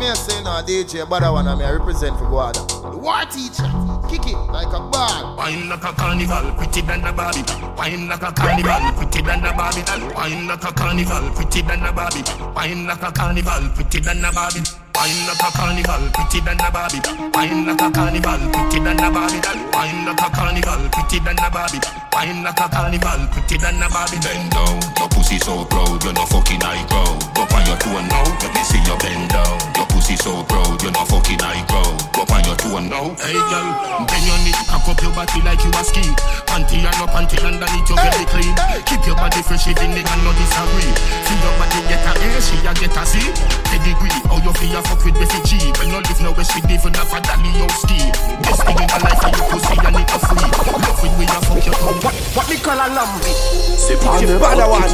me 0.00 0.08
a 0.08 0.16
say 0.16 0.42
no 0.42 0.50
DJ, 0.64 1.08
but 1.08 1.22
I 1.22 1.30
wanna 1.30 1.54
me 1.56 1.64
I 1.64 1.72
represent 1.72 2.16
for 2.18 2.24
Guada. 2.24 2.66
The 2.90 2.96
war 2.96 3.20
teacher, 3.28 3.68
kick 4.08 4.32
it 4.32 4.38
like 4.48 4.72
a 4.72 4.80
ball. 4.80 5.36
Wine 5.36 5.68
like 5.68 5.84
a 5.84 5.92
carnival, 5.92 6.52
pretty 6.56 6.80
than 6.80 7.04
a 7.04 7.12
Barbie. 7.12 7.44
Wine 7.76 8.08
like 8.08 8.22
a 8.22 8.32
carnival, 8.32 8.92
pretty 8.96 9.20
than 9.22 9.44
a 9.44 9.52
Barbie. 9.52 9.84
Wine 10.16 10.46
like 10.48 10.64
a 10.64 10.72
carnival, 10.72 11.30
pretty 11.36 11.60
than 11.62 11.84
a 11.84 11.92
Barbie. 11.92 12.24
Wine 12.56 12.86
like 12.86 13.02
a 13.02 13.12
carnival, 13.12 13.68
pretty 13.76 14.00
than 14.00 14.24
a 14.24 14.32
Barbie. 14.32 14.89
Wine 14.94 15.26
like 15.26 15.40
a 15.40 15.48
carnival, 15.54 16.02
pretty 16.12 16.40
than 16.40 16.60
a 16.60 16.68
Barbie. 16.70 17.00
Wine 17.32 17.66
like 17.66 17.80
a 17.80 17.88
carnival, 17.90 18.40
pretty 18.52 18.78
than 18.80 19.00
a 19.00 19.08
Barbie. 19.10 19.40
Wine 19.72 20.04
like 20.04 20.20
a 20.20 20.28
carnival, 20.28 20.82
pretty 20.90 21.18
than 21.20 21.38
a 21.38 21.48
Barbie. 21.50 21.80
Wine 22.12 22.42
like 22.42 22.60
a 22.60 22.66
carnival, 22.68 23.20
pretty 23.32 23.56
than 23.56 23.80
a 23.80 23.88
Barbie. 23.88 24.18
Bend 24.20 24.50
down, 24.50 24.76
your 24.98 25.08
pussy 25.08 25.38
so 25.38 25.64
proud, 25.64 26.02
you're 26.02 26.12
not 26.12 26.28
fucking 26.28 26.60
high 26.60 26.82
crowd. 26.90 27.16
Go 27.32 27.42
on 27.46 27.62
your 27.64 27.78
toe 27.78 28.00
now, 28.02 28.24
let 28.42 28.50
me 28.50 28.62
see 28.66 28.82
you 28.82 28.96
bend 28.98 29.30
down. 29.30 29.56
Your 29.78 29.86
pussy 29.88 30.16
so 30.16 30.42
proud, 30.44 30.82
you're 30.82 30.92
not 30.92 31.06
fucking 31.06 31.38
high 31.38 31.62
crowd. 31.70 31.96
Go 32.12 32.22
on 32.26 32.42
your 32.44 32.56
toe 32.58 32.80
now. 32.82 33.06
Hey 33.22 33.38
girl, 33.38 34.04
bend 34.04 34.26
your 34.26 34.38
knee, 34.42 34.56
cock 34.68 34.84
up 34.90 34.98
your 35.00 35.14
body 35.14 35.38
like 35.46 35.62
you 35.62 35.70
a 35.70 35.82
ski. 35.86 36.04
Panty 36.50 36.82
and 36.82 36.96
no 36.98 37.06
panty 37.06 37.38
underneath 37.40 37.88
you 37.88 37.96
very 37.96 38.26
clean. 38.26 38.54
Keep 38.84 39.06
your 39.06 39.16
body 39.16 39.40
fresh 39.46 39.70
even 39.70 39.94
the 39.94 40.02
and 40.02 40.22
no 40.26 40.34
disagree. 40.34 40.92
See 41.24 41.38
your 41.40 41.54
body 41.56 41.78
get 41.88 42.04
a 42.04 42.12
A, 42.20 42.40
she 42.42 42.58
a 42.66 42.72
get 42.74 42.96
a 42.98 43.02
C. 43.06 43.22
Pedigree, 43.70 44.10
how 44.26 44.42
you 44.42 44.52
feel 44.58 44.79
I 44.80 44.82
fuck 44.82 45.04
with 45.04 45.20
refugee. 45.20 45.68
Well, 45.76 45.92
no 45.92 45.98
live 46.00 46.20
now, 46.24 46.32
west 46.32 46.56
we 46.56 46.64
live 46.64 46.80
in 46.88 46.96
a 46.96 47.04
Vadaliowski. 47.04 48.00
Best 48.40 48.64
thing 48.64 48.80
in 48.80 48.88
my 48.88 48.96
life, 49.04 49.20
and 49.28 49.36
you 49.36 49.44
pussy 49.52 49.76
and 49.76 49.92
it 49.92 50.08
a 50.08 50.18
free. 50.24 50.40
Love 50.40 51.00
when 51.04 51.12
we 51.20 51.24
a 51.28 51.36
fuck 51.44 51.60
your 51.68 51.76
tongue. 51.76 52.00
What, 52.00 52.16
what 52.32 52.48
me 52.48 52.56
call 52.56 52.80
a 52.80 52.88
lambi? 52.88 53.32
Se 53.76 53.92
pa 54.00 54.16
ne 54.16 54.40
padawan. 54.40 54.88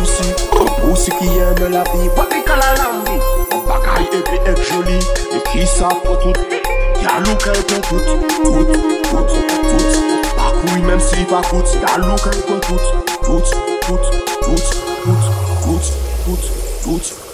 Ou 0.82 0.96
si 0.98 1.14
ki 1.14 1.38
aime 1.38 1.70
la 1.70 1.86
vie. 1.94 2.10
What 2.18 2.34
me 2.34 2.42
call 2.42 2.58
a 2.58 2.74
lambi? 2.82 3.14
Bagay 3.66 4.10
epi 4.10 4.36
ek 4.50 4.58
joli, 4.66 4.98
e 5.30 5.38
ki 5.52 5.62
sa 5.70 5.94
pa 6.02 6.18
tout. 6.18 6.34
Ya 6.98 7.22
louk 7.22 7.46
el 7.46 7.62
pe 7.70 7.78
tout, 7.86 8.02
tout, 8.42 8.66
tout, 9.06 9.30
tout. 9.70 9.92
Pa 10.34 10.50
kouy 10.50 10.82
menm 10.82 10.98
si 10.98 11.22
pa 11.30 11.44
kout, 11.46 11.78
ya 11.78 11.94
louk 12.02 12.26
el 12.26 12.42
pe 12.42 12.58
tout, 12.66 12.82
tout, 13.22 13.54
tout, 13.86 14.02
tout, 14.02 14.02
tout, 14.42 14.66
tout, 15.62 15.78
tout, 16.26 16.42
tout. 16.82 17.25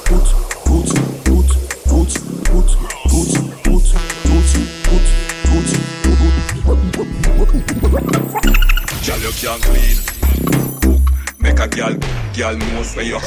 Girl, 12.37 12.57
girl 12.57 12.69
knows 12.69 12.95
where 12.97 13.05
you. 13.05 13.13
You 13.13 13.19
are 13.19 13.21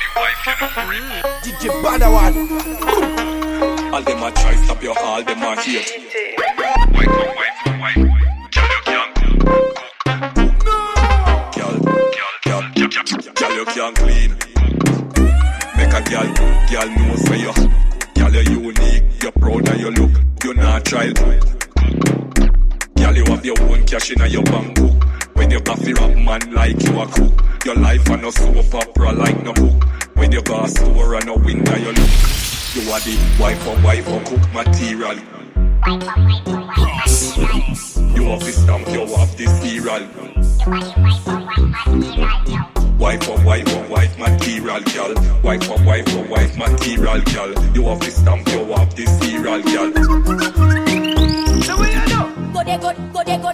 the 0.00 0.08
wife, 0.16 0.46
you 0.46 0.54
know 0.60 0.68
free. 0.86 1.08
DJ 1.42 1.64
Badawone. 1.82 2.36
Mm. 2.48 3.92
All 3.92 4.02
them 4.02 4.22
a 4.22 4.30
try 4.32 4.54
stop 4.64 4.82
your, 4.82 4.98
all 4.98 5.22
them 5.22 5.42
a 5.42 5.60
hate. 5.60 5.92
Wife, 6.38 6.58
wife, 6.92 7.16
wife. 7.80 8.00
Girl, 8.50 8.68
you 8.70 8.80
can't 8.84 9.10
cook. 9.14 9.34
Girl, 11.54 11.76
girl, 11.78 12.26
girl, 12.44 12.64
girl, 12.74 13.02
girl, 13.34 13.54
you 13.54 13.64
can't 13.66 13.96
clean. 13.96 14.30
Make 15.76 15.94
a 15.94 16.00
girl, 16.10 16.28
girl 16.70 16.88
knows 16.96 17.22
where 17.28 17.38
you. 17.38 17.52
Girl, 18.14 18.34
you 18.42 18.58
unique, 18.60 19.04
you're 19.22 19.32
proud 19.32 19.68
of 19.68 19.76
your 19.80 19.92
look. 19.92 20.12
You're 20.42 20.54
natural. 20.54 21.12
Girl, 21.12 21.59
cash 23.90 24.10
in 24.12 24.30
your 24.30 24.44
bank 24.44 24.76
book. 24.76 25.04
When 25.34 25.50
you 25.50 25.60
coffee 25.60 25.92
rap 25.92 26.16
man 26.16 26.54
like 26.54 26.80
you 26.80 27.00
a 27.00 27.06
cook. 27.06 27.44
Your 27.64 27.74
life 27.74 28.08
and 28.08 28.22
no 28.22 28.30
soap 28.30 28.72
opera 28.72 29.12
like 29.12 29.42
no 29.42 29.52
book. 29.52 29.84
When 30.14 30.30
you 30.30 30.42
go 30.42 30.62
a 30.62 30.68
store 30.68 31.14
and 31.16 31.26
no 31.26 31.34
window 31.34 31.74
you 31.74 31.92
look. 31.92 32.10
You 32.74 32.82
are 32.92 33.00
the 33.00 33.18
wife 33.40 33.66
or 33.66 33.76
wife 33.82 34.08
or 34.08 34.20
cook 34.20 34.52
material. 34.52 35.16
You 38.14 38.28
have 38.28 38.40
the 38.40 38.52
stamp, 38.52 38.86
you 38.88 39.06
have 39.06 39.36
the 39.36 39.46
cereal. 39.58 40.02
Wife 42.96 43.28
or 43.28 43.44
wife 43.44 43.74
or 43.74 43.82
wife 43.88 44.18
material, 44.18 44.80
girl. 44.80 45.14
Wife 45.42 45.70
or 45.70 45.82
wife 45.84 46.16
or 46.16 46.24
wife 46.28 46.56
material, 46.56 47.20
girl. 47.22 47.50
You 47.74 47.82
have 47.86 48.00
the 48.00 48.10
stamp, 48.10 48.46
you 48.48 48.64
have 48.72 48.94
the 48.94 49.06
cereal, 49.06 49.62
girl. 49.62 50.79
Go 52.60 52.64
de 52.64 52.76
go, 52.76 52.92
go 53.14 53.24
de 53.24 53.38
go. 53.38 53.52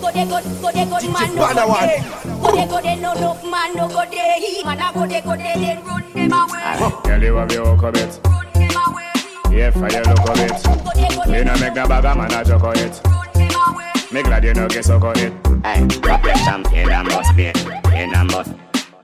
Go 0.00 0.10
de 0.10 0.24
go, 0.24 0.40
go 0.62 0.70
de 0.72 0.84
go, 0.86 1.12
man 1.12 1.34
no 1.34 1.42
go 1.42 1.46
Padawan. 1.48 1.84
de. 1.84 2.40
Go 2.40 2.50
de 2.56 2.66
go 2.66 2.80
de 2.80 2.96
no 2.96 3.12
look, 3.20 3.44
man 3.44 3.74
no 3.76 3.88
go 3.88 4.04
de. 4.06 4.64
Man 4.64 4.80
a 4.80 4.90
go 4.94 5.06
de 5.06 5.20
go 5.20 5.36
de, 5.36 5.42
then 5.42 5.84
run 5.84 6.02
them 6.14 6.32
away. 6.32 7.02
Girl, 7.04 7.22
you 7.22 7.34
have 7.36 7.52
your 7.52 7.76
hook 7.76 7.82
of 7.82 7.96
it. 7.96 8.20
Run 8.24 8.46
them 8.54 8.70
away. 8.88 9.58
Yeah, 9.58 9.70
for 9.70 9.90
your 9.90 10.02
look 10.04 10.30
of 10.30 10.40
it. 10.40 10.64
Go 10.64 10.92
de 10.94 11.14
go 11.14 11.36
You 11.36 11.44
know 11.44 11.56
make 11.58 11.74
the 11.74 11.84
bag 11.86 12.04
a 12.06 12.14
man 12.16 12.32
a 12.32 12.42
joke 12.42 12.62
of 12.64 12.74
it. 12.76 13.00
run 13.04 13.28
them 13.34 13.60
away. 13.68 13.92
Me 14.12 14.22
glad 14.22 14.44
you 14.44 14.54
know 14.54 14.68
get 14.68 14.84
suck 14.86 15.04
of 15.04 15.16
it. 15.18 15.32
Hey, 15.62 15.86
pop 16.00 16.24
your 16.24 16.36
champagne 16.36 16.88
and 16.90 17.08
bust 17.08 17.36
beer. 17.36 17.52
In 17.92 18.14
and 18.14 18.30
bust. 18.30 18.50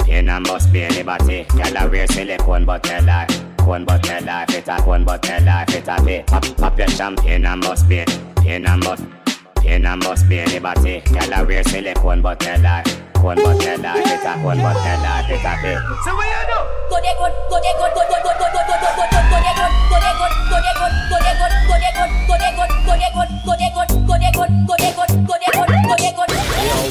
In 0.08 0.30
and 0.30 0.46
bust 0.46 0.72
beer 0.72 0.88
liberty. 0.88 1.44
Girl 1.50 1.76
a 1.76 1.86
wear 1.90 2.06
silicone 2.06 2.64
but 2.64 2.82
tell 2.82 3.04
lie. 3.04 3.26
Cone 3.58 3.84
but 3.84 4.02
tell 4.02 4.24
lie. 4.24 4.46
Fit 4.48 4.68
a 4.68 4.76
cone 4.80 5.04
but 5.04 5.22
tell 5.22 5.42
lie. 5.44 5.66
Fit 5.68 5.86
a 5.86 6.02
pay. 6.02 6.22
Pop, 6.26 6.44
pop 6.56 6.78
your 6.78 6.88
champagne 6.88 7.44
and 7.44 7.60
bust 7.60 7.86
beer. 7.90 8.06
In 8.46 8.66
and 8.66 8.82
bust. 8.84 9.02
In 9.64 9.86
and 9.86 10.02
bust 10.02 10.28
beer 10.28 10.46
liberty. 10.46 11.00
Girl 11.12 11.32
a 11.32 11.44
wear 11.44 11.64
silicone 11.64 12.22
but 12.22 12.40
tell 12.40 12.60
lie. 12.60 12.82
Cone 13.14 13.36
but 13.36 13.60
tell 13.60 13.78
lie. 13.80 14.02
Fit 14.02 14.20
a 14.24 14.32
cone 14.42 14.58
but 14.60 14.74
tell 14.84 15.00
lie. 15.02 15.24
Fit 15.26 15.44
a 15.44 15.52
pay. 15.62 15.76
So 16.04 16.14
what 16.14 16.28
you 16.28 16.42
do? 16.48 16.58
Go 16.90 16.96
de 17.00 17.12
go, 17.18 17.26
go 17.50 17.56
de 17.58 17.70
go, 17.74 17.86
go 17.94 18.02
go 18.04 18.16
go 18.20 18.30
go 18.36 18.44
go 18.44 18.60
go 18.60 18.76
go 18.80 18.94
go 18.94 19.18
go 19.24 19.38
de 19.40 19.52
go, 19.56 19.66
go 19.88 19.96
de 19.98 20.10
go, 20.14 20.26
go 20.50 20.56
de 20.60 20.70
go, 20.76 20.86
go 21.08 21.16
de 21.16 21.32
go, 21.34 21.54
go 21.54 21.86
de 21.88 21.90
go, 21.94 22.06
go 22.24 22.36
de 22.36 22.48
go, 22.54 22.64
go 22.84 22.96
de 22.96 23.08
go, 23.10 23.24
go 23.44 23.56
de 23.56 23.68
go, 23.72 23.88
go 23.88 24.14
de 24.14 24.28
go, 24.28 24.44
go 24.44 24.76
de 24.76 24.88
go, 24.92 25.04
go 25.04 25.36
de 25.40 25.48
go, 25.50 25.64
go 25.64 25.96
de 25.96 26.10
go. 26.14 26.24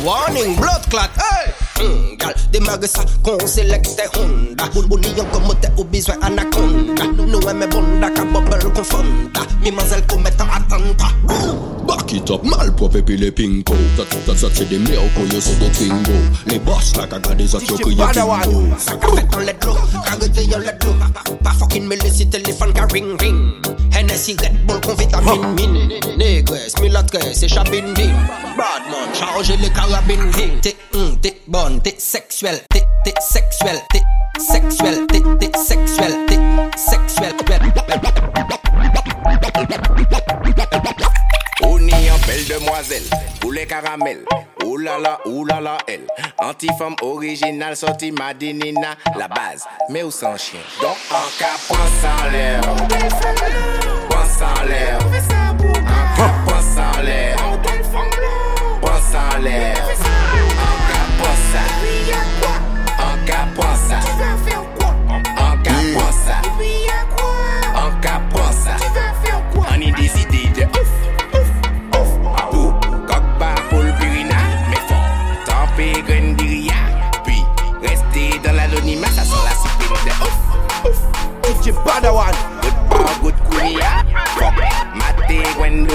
Warning, 0.04 0.56
blood 0.58 0.84
clot, 0.90 1.12
hey! 1.16 1.63
ungal 1.82 2.34
Det 2.54 2.62
mørke 2.62 2.88
sakon 2.88 3.48
selekte 3.48 4.06
honda. 4.16 4.70
Union 4.76 5.28
kommer 5.34 5.58
til 5.62 5.80
å 5.80 5.86
bli 5.90 6.02
svær 6.04 6.22
anakonda 6.28 7.08
Noe 7.18 7.54
med 7.58 7.72
bonda 7.74 8.10
kan 8.14 8.34
bobbel 8.34 8.68
konfonda 8.76 9.46
Min 9.64 9.76
mazel 9.78 10.04
kommer 10.12 10.34
til 10.38 10.46
å 10.46 10.60
attanta 10.60 11.10
Back 11.88 12.14
it 12.14 12.30
up, 12.32 12.44
malpropre 12.48 13.02
pilepinko 13.04 13.76
Ça 14.34 14.50
til 14.56 14.70
det 14.70 14.80
mjøk 14.86 15.20
og 15.20 15.34
gjør 15.34 15.44
så 15.48 15.58
det 15.62 15.72
tingo 15.78 16.20
Le 16.52 16.60
boss 16.66 16.96
like 16.98 17.14
I 17.14 17.20
got 17.20 17.38
this 17.38 17.56
at 17.56 17.70
your 17.70 17.80
kingo 17.80 18.78
Sakka 18.80 19.16
fett 19.18 19.36
og 19.38 19.48
ledlo, 19.48 19.78
kan 20.06 20.22
rydde 20.22 20.48
og 20.56 20.68
ledlo 20.68 20.94
Pa 21.44 21.52
fucking 21.60 21.88
med 21.88 22.04
lyst 22.04 22.22
i 22.22 22.26
telefon 22.32 22.74
kan 22.74 22.90
ring 22.94 23.18
ring. 23.22 23.40
Hennessy 24.04 24.36
Red 24.36 24.68
Bull 24.68 24.80
kon 24.82 24.96
vitamine 24.96 25.56
min 25.56 26.18
Negres, 26.18 26.76
milatres, 26.82 27.44
et 27.44 27.48
chabine 27.48 27.94
bin 27.94 28.12
Badman, 28.58 29.14
charge 29.14 29.54
les 29.62 29.70
carabines 29.70 30.30
hin 30.38 30.60
T'es 30.62 30.76
hum, 30.94 31.18
t'es 31.22 31.42
bonne, 31.48 31.82
t'es 31.82 31.96
sexuelle 31.98 32.60
T'es, 32.70 32.84
t'es 33.06 33.14
sexuelle, 33.22 33.80
t'es 33.92 34.02
sexuelle 34.40 35.08
T'es, 35.08 35.22
t'es 35.40 35.58
sexuelle, 35.58 36.16
t'es 36.28 36.40
sexuelle 36.76 37.34
On 41.62 41.80
y 41.80 42.12
en 42.12 42.28
belle 42.28 42.46
demoiselle, 42.50 43.04
poulet 43.40 43.66
caramel. 43.66 44.26
Ouh 44.66 44.78
là 44.78 45.00
là, 45.00 45.20
ouh 45.26 45.46
là 45.46 45.62
là, 45.62 45.78
elle. 45.88 46.08
Anti-femme 46.40 46.96
originale, 47.02 47.78
sortie 47.78 48.12
Madinina, 48.12 48.96
la 49.18 49.30
base, 49.30 49.64
mais 49.90 50.04
où 50.04 50.12
sans 50.12 50.38
chien? 50.38 50.60
Donc 50.82 50.98
en 51.10 51.40
cas, 51.40 51.58
pense 51.70 51.78
en 52.04 52.32
l'air. 52.32 53.83
en 54.44 54.66
l'air. 54.66 55.00
Un 56.18 56.34
pas 56.46 56.82
en. 56.82 57.36
Pas 58.82 59.18
en. 59.40 60.03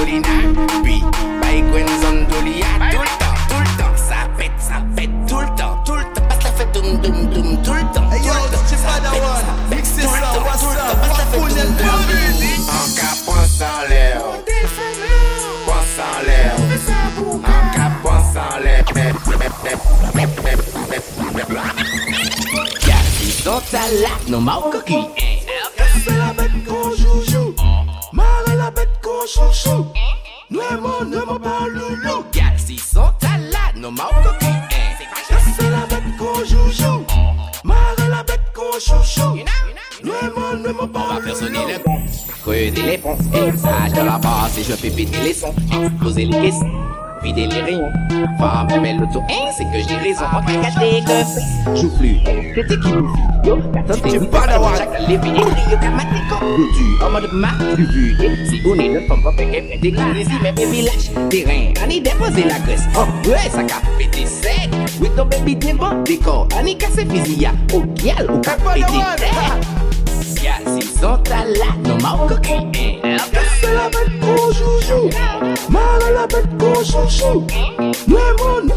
Paulina, 0.09 0.29
puis. 0.83 1.03
Tout 2.91 2.99
le 2.99 3.05
temps, 3.19 3.37
tout 3.49 3.61
le 3.61 3.67
temps, 3.77 3.97
ça 3.97 4.27
pète, 4.39 4.53
ça 4.59 4.83
pète, 4.97 5.11
tout 5.29 5.41
le 5.41 5.47
temps, 5.55 5.83
tout 5.85 5.97
le 5.97 6.03
temps. 6.03 6.23
Tout 7.63 7.75
le 7.75 7.81
temps. 7.93 8.09
C'est 8.11 8.25
ça. 8.33 10.09
En 12.69 12.87
cas, 12.97 13.17
en 13.61 13.89
l'air, 13.89 14.23
pense 29.35 29.98
Mwen 30.59 31.11
ne 31.11 31.21
mwen 31.23 31.39
pa 31.43 31.57
loulou 31.71 32.25
Gal 32.35 32.57
si 32.59 32.79
son 32.83 33.13
talad 33.23 33.77
nou 33.79 33.95
man 33.95 34.11
koki 34.25 34.51
Kase 35.29 35.71
la 35.71 35.85
bet 35.87 36.03
hein. 36.03 36.15
kon 36.19 36.43
joujou. 36.43 37.05
Oh, 37.07 37.15
oh. 37.15 37.61
Mare 37.69 38.09
la 38.11 38.25
bet 38.27 38.43
kon 38.57 38.81
chouchou. 38.83 39.39
Mwen 40.03 40.35
mwen 40.35 40.65
ne 40.65 40.75
mwen 40.75 40.91
pa 40.91 41.21
loulou 41.23 42.09
Creuser 42.43 42.83
les 42.83 42.99
ponts, 42.99 43.19
et 43.35 43.57
ça 43.59 43.89
dans 43.95 44.05
la 44.05 44.19
base 44.19 44.59
et 44.59 44.65
je 44.65 44.73
fais 44.73 44.89
les 44.89 45.35
sons, 45.35 45.55
exploser 45.71 46.25
les 46.25 46.41
caissons 46.41 46.71
vider 47.23 47.47
les 47.47 47.61
rayons 47.63 47.91
Femme 48.39 48.69
l'auto, 48.99 49.23
hein, 49.29 49.51
c'est 49.57 49.65
que 49.65 49.89
j'ai 49.89 49.97
raison. 49.97 50.25
On 50.33 50.45
t'a 50.45 50.57
gâté 50.57 51.03
que 51.05 51.77
joue 51.77 51.91
plus. 51.97 52.19
Qui 52.19 52.93
vous 52.93 53.09
yo 53.45 53.57
Personne 53.73 54.11
t'est 54.11 54.31
pas 54.31 54.47
d'avoir 54.47 54.77
chaque 54.77 55.01
levé 55.01 55.29
écrit 55.29 55.71
Yo 55.71 55.79
kamaté 55.79 56.21
comme 56.29 56.67
tu. 56.77 57.05
En 57.05 57.11
mode 57.11 57.29
ma 57.33 57.49
vu 57.77 58.17
Si 58.49 58.61
on 58.67 58.75
est 58.75 58.89
le 58.89 59.01
femme 59.07 59.23
pas 59.23 59.33
fait 59.33 59.47
qu'elle 59.51 59.81
des 59.81 59.91
Si 60.25 60.43
même 60.43 60.55
lâche 60.57 61.29
terrain. 61.31 61.73
Déposer 62.01 62.45
la 62.45 62.59
graisse. 62.61 62.85
Oh 62.97 63.29
ouais 63.29 63.51
ça 63.51 63.63
qu'a 63.65 63.81
pété 63.99 64.25
sec. 64.27 64.71
Oui 65.01 65.09
ton 65.17 65.25
baby 65.27 65.59
t'es 65.59 65.73
bon 65.73 66.03
décor. 66.05 66.49
Y 66.65 66.77
cassé 66.77 67.07
physique 67.07 67.49
Au 67.73 67.81
pété 67.81 68.03
Gal 68.03 68.29
Si 70.69 70.83
son 71.01 71.17
tala, 71.25 71.71
nan 71.87 71.99
ma 72.03 72.13
ou 72.13 72.29
koke 72.29 72.59
Kase 73.33 73.71
la 73.73 73.87
bet 73.95 74.11
kou 74.21 74.53
chouchou 74.59 75.09
Mare 75.73 76.13
la 76.13 76.27
bet 76.29 76.49
kou 76.61 76.85
chouchou 76.85 77.47
Mwen 78.07 78.31
moun 78.43 78.73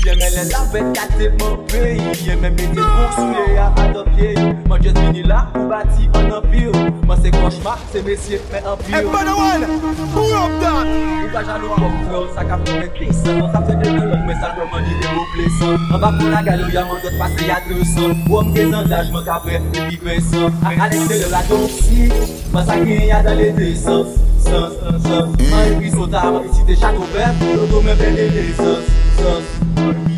Yeme 0.00 0.28
lè 0.34 0.44
la 0.48 0.62
vet 0.72 0.86
kate 0.96 1.28
mwen 1.38 1.58
peyi 1.68 2.00
Yeme 2.26 2.48
mette 2.50 2.80
poursouye 2.80 3.58
a 3.60 3.66
adopye 3.82 4.30
Mwen 4.66 4.82
jes 4.82 4.94
vini 4.96 5.22
la 5.28 5.42
pou 5.52 5.68
bati 5.68 6.08
an 6.18 6.30
anpil 6.38 6.72
Mwen 7.04 7.20
se 7.22 7.32
konchma, 7.34 7.74
se 7.92 8.00
mesye 8.06 8.40
men 8.50 8.66
anpil 8.72 8.96
E 8.96 9.02
pwede 9.04 9.34
wan, 9.36 9.66
pou 10.14 10.24
yon 10.30 10.56
dan. 10.62 10.88
Ou 11.20 11.28
pa 11.34 11.42
jalou 11.44 11.76
kon 11.76 11.98
fwe, 12.06 12.22
sa 12.34 12.46
ka 12.48 12.58
fwe 12.64 12.88
klisan 12.96 13.38
Mwen 13.42 13.52
sa 13.52 13.62
fwe 13.66 13.76
de 13.82 13.92
lon, 13.98 14.16
mwen 14.24 14.40
sa 14.40 14.54
fwe 14.56 14.66
mani 14.72 14.96
de 15.02 15.12
ou 15.12 15.28
plesan 15.34 15.76
Mwen 15.90 16.02
pa 16.06 16.10
pou 16.16 16.32
la 16.32 16.42
galou, 16.48 16.72
ya 16.72 16.86
mwen 16.88 17.04
dot 17.04 17.20
pase 17.20 17.50
ya 17.50 17.60
200 17.68 18.08
Ou 18.08 18.40
mwen 18.40 18.56
desantaj, 18.56 19.12
mwen 19.12 19.28
ka 19.28 19.38
vwe, 19.44 19.60
mwen 19.68 19.92
pi 19.92 20.00
pe 20.02 20.18
san 20.30 20.58
A 20.64 20.74
alekte 20.88 21.20
de 21.20 21.30
la 21.36 21.44
donsi, 21.52 22.08
mwen 22.48 22.66
sa 22.72 22.80
gen 22.80 23.06
ya 23.12 23.22
dan 23.28 23.38
le 23.42 23.52
desans 23.60 24.18
Sans, 24.42 24.74
sans, 24.80 24.98
sans 25.06 25.38
Mwen 25.38 25.70
yon 25.70 25.78
pi 25.84 25.94
sota, 25.94 26.26
mwen 26.32 26.48
pi 26.48 26.58
site 26.58 26.80
chak 26.80 26.98
oubef 26.98 27.40
Mwen 27.44 27.64
do 27.68 27.86
mwen 27.86 27.98
ven 28.00 28.18
de 28.18 28.28
desans 28.40 29.01
Jesus 29.16 29.44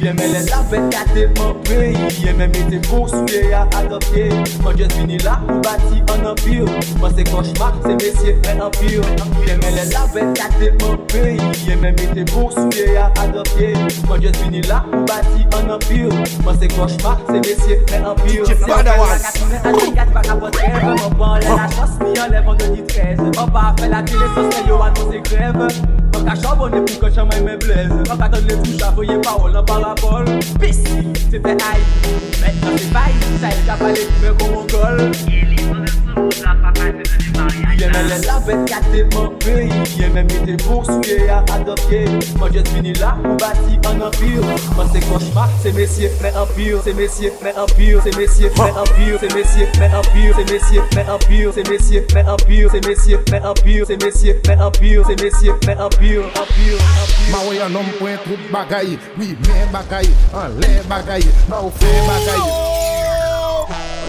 Ye 0.02 0.12
men 0.12 0.32
lè 0.35 0.41
la 0.50 0.61
fèt 0.69 0.91
kate 0.93 1.23
mwen 1.38 1.55
preyi 1.64 2.08
Ye 2.20 2.32
men 2.37 2.50
mette 2.52 2.81
pou 2.87 3.08
souye 3.08 3.41
ya 3.50 3.62
akopye 3.79 4.26
Mwen 4.62 4.76
jes 4.76 4.93
vini 4.99 5.19
la 5.25 5.38
pou 5.46 5.62
bati 5.64 6.02
an 6.12 6.26
apir 6.29 6.69
Mwen 7.00 7.14
se 7.17 7.25
konchmak 7.31 7.79
se 7.87 7.94
mesye 8.02 8.35
fè 8.44 8.56
apir 8.67 9.00
Ye 9.46 9.56
men 9.62 9.79
lè 9.79 9.87
la 9.94 10.05
fèt 10.12 10.37
kate 10.38 10.70
mwen 10.82 11.00
preyi 11.08 11.50
Ye 11.64 11.79
men 11.81 11.96
mette 11.96 12.26
pou 12.32 12.52
souye 12.52 12.91
ya 12.93 13.08
akopye 13.25 13.73
Mwen 14.08 14.26
jes 14.26 14.38
vini 14.43 14.62
la 14.69 14.82
pou 14.91 15.02
bati 15.08 15.49
an 15.58 15.75
apir 15.79 16.12
Mwen 16.44 16.61
se 16.61 16.70
konchmak 16.76 17.26
se 17.31 17.41
mesye 17.49 17.81
fè 17.88 18.05
apir 18.12 18.46
Se 18.50 18.61
mwen 18.61 18.85
lè 18.85 19.00
la 19.00 19.19
katounen 19.26 19.69
atikat 19.73 20.17
baka 20.19 20.41
potre 20.44 20.73
Mwen 20.85 21.19
mwen 21.19 21.37
lè 21.46 21.61
la 21.62 21.69
chos 21.79 21.99
mi 22.05 22.17
an 22.20 22.35
lè 22.35 22.44
vendredi 22.46 22.88
13 22.94 23.29
Mwen 23.31 23.55
pa 23.56 23.70
fè 23.81 23.93
la 23.94 24.05
tele 24.05 24.32
sosye 24.37 24.67
yo 24.69 24.82
an 24.85 24.99
mwen 25.00 25.14
se 25.14 25.29
greve 25.31 26.03
Mwen 26.14 26.26
ka 26.31 26.34
chabone 26.37 26.78
pou 26.87 27.00
kocha 27.02 27.25
mwen 27.26 27.43
mwen 27.43 27.58
blez 27.58 27.90
Mwen 27.90 28.19
pa 28.20 28.28
ton 28.31 28.46
le 28.46 28.55
touche 28.62 28.87
a 28.87 28.93
foye 28.94 29.19
parol 29.26 29.50
nan 29.52 29.66
parapol 29.66 30.31
Pisi, 30.62 31.02
se 31.25 31.43
te 31.43 31.56
haizi 31.58 32.14
Mwen 32.38 32.62
nan 32.62 32.78
se 32.78 32.93
bayi, 32.94 33.34
sa 33.43 33.50
yi 33.50 33.66
ka 33.66 33.81
pale 33.82 34.06
pou 34.06 34.22
mwen 34.22 34.38
kon 34.38 34.55
mongol 34.55 35.05
Yeli 35.26 35.58
mwen 35.66 35.82
mwen 35.82 36.03
Ye 36.14 37.88
men 37.90 38.06
lè 38.06 38.19
la 38.22 38.37
bet 38.46 38.61
kate 38.70 39.00
man 39.14 39.32
peyi 39.43 39.66
Yeme 39.99 40.22
men 40.22 40.26
mi 40.28 40.37
souye 40.38 40.56
poursouye 40.62 41.16
a 41.31 41.40
adopye 41.55 42.05
Mwen 42.38 42.52
jes 42.55 42.69
vini 42.70 42.93
la 43.00 43.16
pou 43.22 43.34
bati 43.43 43.81
an 43.90 44.02
empire 44.06 44.58
Mwen 44.76 44.93
se 44.93 45.02
koshmak, 45.08 45.50
se 45.64 45.72
mesye 45.75 46.11
fè 46.20 46.31
empire 46.38 46.78
Se 46.84 46.94
mesye 46.94 47.32
fè 47.40 47.55
empire, 47.64 48.00
se 48.05 48.14
mesye 48.19 48.50
fè 48.55 48.69
empire 48.84 49.19
Se 49.19 49.32
mesye 49.34 49.66
fè 49.75 49.90
empire, 49.90 50.32
se 50.38 50.46
mesye 50.52 50.87
fè 50.94 51.05
empire 51.16 51.52
Se 51.56 51.66
mesye 51.70 52.05
fè 52.14 52.22
empire, 52.22 52.70
se 52.70 52.81
mesye 52.87 53.20
fè 53.26 53.43
empire 53.43 53.87
Se 53.90 53.99
mesye 54.05 54.38
fè 54.46 54.58
empire, 54.69 55.05
se 55.10 55.19
mesye 55.25 55.58
fè 55.67 55.78
empire 55.88 56.78
Ma 57.32 57.43
wè 57.49 57.58
yon 57.58 57.75
nom 57.75 57.94
pou 57.99 58.12
en 58.12 58.22
troup 58.22 58.50
bagay 58.55 58.94
Oui 59.19 59.34
men 59.49 59.67
bagay, 59.75 60.06
an 60.38 60.60
lè 60.62 60.76
bagay 60.87 61.26
Ma 61.50 61.64
ou 61.67 61.75
fè 61.75 61.96
bagay 62.06 62.94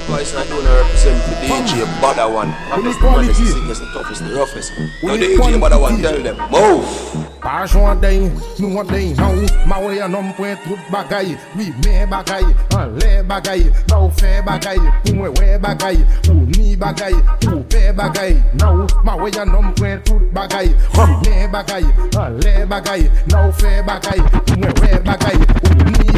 Voice 0.07 0.35
I 0.35 0.45
don't 0.47 0.63
represent 0.63 1.17
for 1.23 1.35
DJ 1.41 1.83
Badawone. 1.99 2.53
Toughest, 2.69 2.99
the 2.99 3.09
maddest, 3.09 3.39
the 3.39 3.45
sickest, 3.47 3.81
the 3.81 3.87
toughest, 3.91 4.23
the 4.23 4.35
roughest. 4.35 4.71
Now 5.01 5.15
DJ 5.15 5.59
Badawone 5.59 6.01
tell 6.01 6.21
them, 6.21 6.37
move. 6.51 7.25
Pa 7.41 7.65
jwan 7.65 8.01
den, 8.01 8.31
nou 8.59 8.79
an 8.81 8.87
den 8.87 9.15
nou 9.17 9.65
Ma 9.65 9.79
wey 9.79 9.99
an 10.01 10.15
om 10.15 10.31
pwen 10.33 10.57
tout 10.63 10.79
bagay. 10.91 11.35
Oui, 11.57 11.73
men 11.83 12.09
bagay, 12.09 12.43
an 12.77 12.93
le 12.99 13.23
bagay. 13.23 13.65
Nou 13.89 14.09
fe 14.17 14.41
bagay, 14.45 14.77
pou 15.05 15.29
we 15.33 15.57
bagay. 15.61 15.97
Ou 16.29 16.45
ni 16.53 16.75
bagay, 16.75 17.13
ou 17.49 17.63
pe 17.69 17.91
bagay. 17.93 18.33
Nou, 18.61 18.87
ma 19.03 19.15
wey 19.15 19.33
an 19.41 19.55
om 19.57 19.73
pwen 19.73 20.01
tout 20.05 20.21
bagay. 20.33 20.73
Oui, 20.97 21.17
men 21.25 21.51
bagay, 21.51 21.85
an 22.17 22.37
le 22.41 22.65
bagay. 22.65 23.09
Nou 23.33 23.53
fe 23.61 23.81
bagay, 23.85 24.21
pou 24.45 24.73
we 24.81 24.99
bagay. 25.05 25.37
Ou 25.69 25.89
ni 25.89 26.14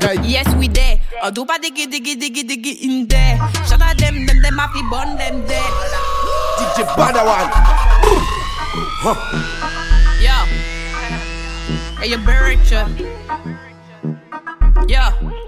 pe 0.00 0.16
Yes, 0.24 0.48
we 0.56 0.66
there. 0.68 0.98
Or 1.22 1.30
do 1.30 1.44
pa 1.44 1.60
diggy 1.60 1.86
diggy 1.86 2.16
diggy 2.16 2.42
diggy 2.48 2.72
in 2.82 3.06
there. 3.06 3.36
Shout 3.68 3.84
out 3.84 3.96
them, 4.00 4.26
them, 4.26 4.40
them 4.40 4.56
happy 4.56 4.82
born 4.88 5.16
them 5.20 5.44
dead. 5.46 5.72
DJ 6.58 6.88
Badawone. 6.96 7.52
Yo. 10.24 10.36
Hey, 12.00 12.08
you 12.08 12.18
bird, 12.18 12.58
Yo. 14.88 15.39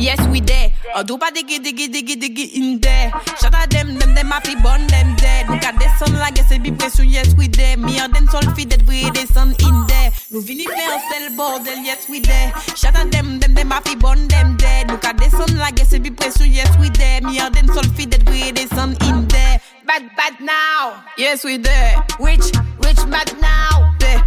Yes, 0.00 0.16
we 0.28 0.40
there. 0.40 0.72
Or 0.96 1.04
do 1.04 1.18
pa 1.18 1.28
diggy 1.28 1.60
diggy 1.60 1.92
diggy 1.92 2.16
diggy 2.16 2.54
in 2.56 2.80
there. 2.80 3.12
Shout 3.36 3.52
out 3.52 3.68
them, 3.68 3.98
them, 3.98 4.14
them 4.14 4.28
happy 4.28 4.54
born 4.56 4.86
them 4.86 5.14
dead. 5.16 5.46
Look 5.50 5.62
at 5.62 5.78
the 5.78 5.88
sun 5.98 6.16
like 6.18 6.38
I 6.38 6.42
say 6.42 6.58
be 6.58 6.72
pression, 6.72 7.06
yes, 7.06 7.34
we 7.36 7.48
there. 7.48 7.76
Me 7.76 7.98
and 7.98 8.12
them 8.14 8.26
sol 8.28 8.40
feed 8.56 8.70
that 8.70 8.82
we 8.88 9.04
the 9.10 9.26
sun 9.26 9.54
in 9.60 9.86
there. 9.86 10.10
Nous 10.30 10.40
vini 10.40 10.64
faire 10.64 10.94
un 10.94 11.00
sel 11.12 11.36
bordel, 11.36 11.84
yes, 11.84 12.08
we 12.08 12.20
there. 12.20 12.50
Shout 12.76 12.96
out 12.96 13.10
them, 13.12 13.40
them, 13.40 13.52
them 13.52 13.70
happy 13.70 13.94
born 13.94 14.26
them 14.28 14.56
dead. 14.56 14.90
Look 14.90 15.04
at 15.04 15.18
the 15.18 15.28
sun 15.28 15.58
like 15.58 15.78
I 15.78 15.84
say 15.84 15.98
be 15.98 16.10
pression, 16.10 16.50
yes, 16.50 16.74
we 16.80 16.88
there. 16.88 17.20
Me 17.20 17.38
and 17.38 17.54
them 17.54 17.66
sol 17.66 17.84
feed 17.92 18.10
that 18.12 18.28
we 18.30 18.52
the 18.52 18.66
sun 18.74 18.96
in 19.02 19.28
there. 19.28 19.60
Bad, 19.86 20.08
bad 20.16 20.40
now. 20.40 21.04
Yes, 21.18 21.44
we 21.44 21.58
there. 21.58 22.00
Which, 22.18 22.56
which 22.78 23.04
bad 23.12 23.38
now? 23.38 23.92
There. 24.00 24.24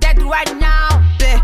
Dead 0.00 0.22
right 0.22 0.54
now. 0.60 1.00
There. 1.18 1.40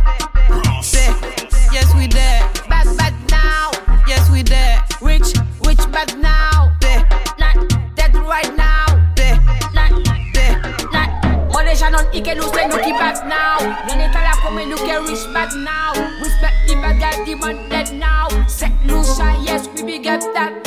Bad 5.90 6.18
now. 6.18 6.72
There. 6.80 7.02
Not 7.38 7.56
dead 7.96 8.14
right 8.16 8.54
now. 8.56 8.86
There. 9.16 9.36
Not 9.74 9.92
there. 10.34 10.56
Not. 10.92 11.10
Mole 11.52 11.74
Shannon, 11.74 12.06
Ike 12.14 12.34
nous 12.36 12.52
say 12.54 12.66
nous 12.68 12.78
qui 12.78 12.92
bad 12.92 13.18
now. 13.26 13.58
Non 13.88 13.98
est 13.98 14.16
à 14.16 14.22
la 14.22 14.32
comme 14.42 14.62
nous 14.68 14.76
qui 14.76 14.92
rich 14.92 15.26
bad 15.32 15.52
now. 15.54 15.92
Respect 16.22 16.54
the 16.66 16.74
bad 16.76 16.98
guy, 17.00 17.24
the 17.24 17.34
man 17.36 17.68
dead 17.68 17.92
now. 17.94 18.28
Set 18.48 18.72
Lucia, 18.86 19.36
yes, 19.42 19.68
we 19.74 19.82
big 19.82 20.06
up 20.06 20.20
that. 20.34 20.64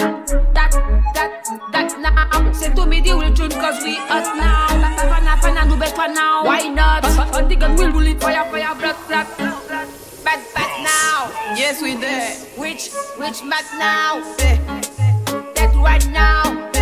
That, 0.53 0.71
that, 1.13 1.31
that 1.71 1.99
now. 1.99 2.51
C'est 2.53 2.73
to 2.75 2.85
me 2.85 3.01
the 3.01 3.13
real 3.13 3.33
tune 3.33 3.49
cause 3.51 3.83
we 3.83 3.95
hot 4.07 4.35
now. 4.35 4.67
Fana, 4.97 5.37
fana, 5.41 5.65
nous 5.67 5.77
best 5.77 5.97
one 5.97 6.13
now. 6.13 6.43
Why 6.43 6.67
not? 6.67 7.05
On 7.35 7.47
the 7.47 7.55
gun, 7.55 7.75
we'll 7.75 7.91
roll 7.91 8.07
it 8.07 8.19
fire, 8.21 8.45
fire, 8.51 8.75
blood, 8.75 8.95
blood. 9.07 9.27
Bad, 10.23 10.39
bad 10.55 10.83
now. 10.83 11.31
Yes, 11.55 11.81
we 11.81 11.95
there. 11.95 12.33
Which, 12.57 12.91
which 13.17 13.41
bad 13.49 13.65
now? 13.77 14.21
Eh. 14.39 14.92
Right 15.83 16.07
now. 16.11 16.72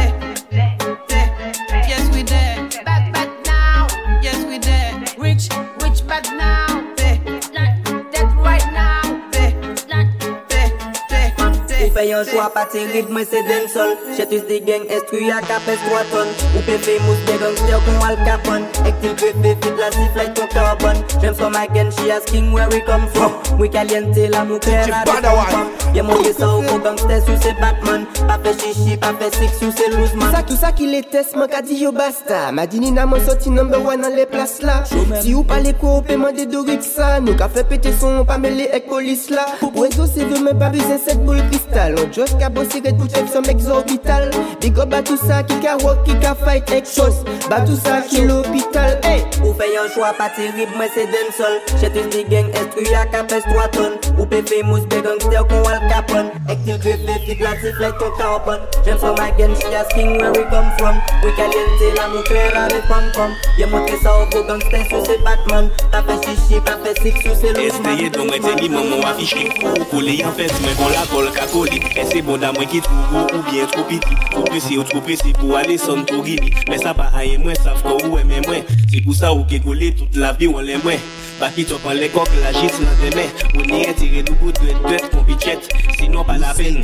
fè 11.96 12.08
yon 12.10 12.26
chwa 12.32 12.50
pa 12.56 12.66
terib, 12.72 13.12
mwen 13.12 13.28
se 13.28 13.42
den 13.48 13.68
sol. 13.72 13.96
Chetus 14.18 14.44
di 14.48 14.60
gen 14.66 14.84
estru 14.90 15.22
estruya 15.22 15.40
kapes 15.48 15.80
3 15.88 16.04
ton 16.12 16.28
Ou 16.56 16.62
pe 16.66 16.78
fe 16.78 16.98
mous 17.06 17.20
de 17.28 17.36
gangster 17.40 17.80
kon 17.86 18.06
al 18.08 18.18
kapon 18.26 18.66
Ek 18.88 18.96
til 19.04 19.14
pe 19.20 19.32
fe 19.42 19.54
fit 19.64 19.80
la 19.80 19.90
siflaj 19.96 20.32
ton 20.36 20.50
karbon 20.52 21.00
Jem 21.22 21.36
som 21.36 21.56
again, 21.56 21.92
she 21.92 22.12
asking 22.12 22.52
where 22.52 22.68
we 22.70 22.82
come 22.82 23.08
from. 23.16 23.32
Mwen 23.60 23.72
kalyente 23.72 24.28
la 24.32 24.44
mou 24.46 24.60
kre 24.64 24.82
a 24.82 24.88
de 24.88 25.06
konpon 25.06 25.72
Ye 25.96 26.04
monte 26.08 26.34
sa 26.38 26.50
ou 26.56 26.66
kon 26.68 26.84
gangster 26.86 27.22
sou 27.26 27.38
se 27.44 27.54
batman. 27.60 28.06
Pa 28.28 28.38
fe 28.44 28.54
chichi, 28.62 28.98
pa 29.00 29.14
fe 29.20 29.32
six 29.38 29.60
sou 29.60 29.72
se 29.76 29.90
loseman 29.96 30.36
Sa 30.36 30.44
ki 30.48 30.60
sa 30.60 30.74
ki 30.76 30.90
le 30.92 31.02
test 31.14 31.36
man 31.40 31.50
ka 31.52 31.64
di 31.66 31.80
yo 31.84 31.92
basta. 31.96 32.44
Madini 32.56 32.92
nan 32.96 33.12
man 33.12 33.24
soti 33.26 33.52
number 33.52 33.80
one 33.80 34.04
nan 34.04 34.16
le 34.16 34.28
plas 34.30 34.60
la 34.66 34.82
Si 34.86 35.36
ou 35.36 35.44
pale 35.48 35.76
ko, 35.80 35.98
ou 36.00 36.06
pe 36.06 36.20
mande 36.20 36.48
do 36.52 36.64
rip 36.68 36.84
sa 36.86 37.18
Nou 37.24 37.38
ka 37.40 37.50
fe 37.52 37.66
pete 37.68 37.96
son, 38.00 38.22
pa 38.28 38.40
mele 38.42 38.70
ek 38.76 38.88
polis 38.92 39.28
la 39.34 39.48
Ou 39.72 39.88
ezo 39.88 40.08
se 40.10 40.28
ve 40.28 40.44
men 40.44 40.60
pa 40.60 40.72
buzen 40.74 41.00
set 41.02 41.24
boule 41.26 41.44
krista 41.52 41.81
Non 41.90 42.12
jos 42.14 42.30
ka 42.38 42.48
bosi 42.54 42.78
ret 42.86 42.94
pou 42.94 43.10
chef 43.10 43.32
som 43.34 43.48
exorbital 43.50 44.30
Big 44.62 44.78
up 44.78 44.90
ba 44.90 45.02
tout 45.02 45.18
ça 45.18 45.42
qui 45.42 45.56
ka 45.60 45.76
qui 46.06 46.14
ka 46.22 46.36
fight 46.36 46.70
ek 46.72 46.86
chos 46.86 47.24
Ba 47.50 47.62
tout 47.62 47.76
ça 47.84 48.02
qui 48.08 48.22
l'hôpital. 48.22 49.00
Hey. 49.04 49.26
Ou 49.42 49.54
fè 49.58 49.66
yon 49.74 49.90
chwa 49.90 50.12
pa 50.14 50.28
terib, 50.36 50.70
mwen 50.78 50.90
se 50.94 51.08
den 51.10 51.32
sol 51.34 51.58
Chetus 51.82 52.06
di 52.14 52.22
gang, 52.30 52.52
estru 52.54 52.86
ya 52.86 53.06
ka 53.10 53.24
pes 53.24 53.42
3 53.50 53.68
ton 53.74 53.98
Ou 54.20 54.28
pe 54.30 54.44
famous 54.46 54.86
be 54.86 55.02
gangster 55.02 55.42
kon 55.50 55.66
wal 55.66 55.82
kapon 55.90 56.30
Ek 56.54 56.62
til 56.68 56.78
grefe, 56.84 57.18
fit 57.26 57.42
la 57.42 57.56
ton 57.98 58.62
Jem 58.86 59.00
so 59.02 59.16
my 59.18 59.32
gang, 59.40 59.56
she 59.58 59.74
asking 59.74 60.18
where 60.18 60.32
we 60.32 60.44
come 60.54 60.70
from. 60.78 61.02
We 61.24 61.34
caliente 61.34 61.96
la 61.98 62.08
mou 62.14 62.22
kler 62.30 62.54
ave 62.62 62.82
pom 62.86 63.10
pom 63.18 63.34
Ye 63.58 63.66
montre 63.66 63.98
sa 64.04 64.14
ou 64.22 64.30
go 64.30 64.44
gangster 64.46 64.86
sou 64.92 65.02
se 65.06 65.18
Batman. 65.26 65.72
Fe 65.92 66.16
chichi, 66.26 66.62
pa 66.66 66.78
fe 66.86 66.94
sik 67.02 67.22
sou 67.26 67.36
se 67.36 67.54
loose 67.58 67.82
man 67.82 67.98
Esteye 67.98 68.14
ton 68.14 68.30
mwen 68.30 68.42
te 68.46 68.56
li 68.62 68.70
maman 68.70 69.18
ki 69.18 70.22
yon 70.22 70.34
fes 70.36 70.54
mwen 70.62 70.76
kon 70.76 70.92
la 70.92 71.04
kol 71.12 71.28
ka 71.36 71.46
koli 71.54 71.71
E 71.72 72.06
se 72.10 72.22
bon 72.26 72.42
da 72.42 72.52
mwen 72.56 72.70
ki 72.72 72.84
gros 72.86 73.32
ou 73.36 73.44
bien 73.50 73.70
tro 73.72 73.86
piti 73.90 74.20
Tro 74.30 74.44
presi 74.50 74.78
ou 74.78 74.88
tro 74.88 75.02
presi 75.06 75.34
pou 75.40 75.56
ale 75.60 75.78
son 75.82 76.06
to 76.10 76.22
gini 76.26 76.54
Men 76.70 76.82
sa 76.84 76.96
pa 76.98 77.10
aye 77.20 77.38
mwen, 77.42 77.56
sav 77.64 77.80
ko 77.86 77.98
ou 78.10 78.20
eme 78.20 78.44
mwen. 78.48 78.68
Se 78.92 79.04
pou 79.06 79.16
sa 79.18 79.34
ou 79.36 79.48
ke 79.50 79.62
kole 79.64 79.94
tout 79.98 80.20
la 80.20 80.34
vi 80.38 80.52
ou 80.52 80.64
le 80.64 80.80
mwen 80.84 81.00
Pa 81.42 81.50
ki 81.56 81.66
top 81.66 81.88
an 81.90 81.98
le 81.98 82.12
kok 82.14 82.30
la 82.44 82.52
jis 82.58 82.82
nan 82.84 83.00
deme 83.02 83.26
Ou 83.56 83.66
ni 83.66 83.86
retire 83.88 84.26
nou 84.28 84.38
bout 84.44 84.60
de 84.62 84.76
dwet 84.84 85.08
kon 85.14 85.24
pichet 85.30 85.72
Sinon 86.02 86.24
pas 86.24 86.38
la 86.38 86.54
peine, 86.54 86.84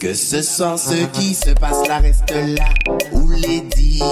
Que 0.00 0.14
ce 0.14 0.42
sont 0.42 0.76
ceux 0.76 1.06
qui 1.12 1.34
se 1.34 1.50
passent 1.50 1.88
là, 1.88 1.98
restent 1.98 2.30
là. 2.30 2.68
Ou 3.12 3.30
les 3.30 3.60
dit 3.62 4.02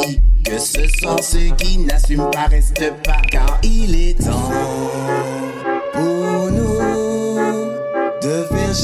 que 0.44 0.58
ce 0.58 0.80
sont 1.00 1.16
ceux 1.22 1.54
qui 1.56 1.78
n'assument 1.78 2.30
pas, 2.30 2.46
restent 2.46 2.92
pas. 3.04 3.20
Car 3.30 3.58
il 3.62 3.94
est 3.94 4.14
temps 4.14 4.50
pour 5.92 6.50
nous 6.50 6.78
de 8.22 8.46
faire 8.50 8.74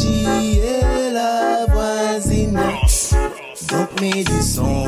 mets 4.02 4.24
du 4.24 4.42
son, 4.42 4.84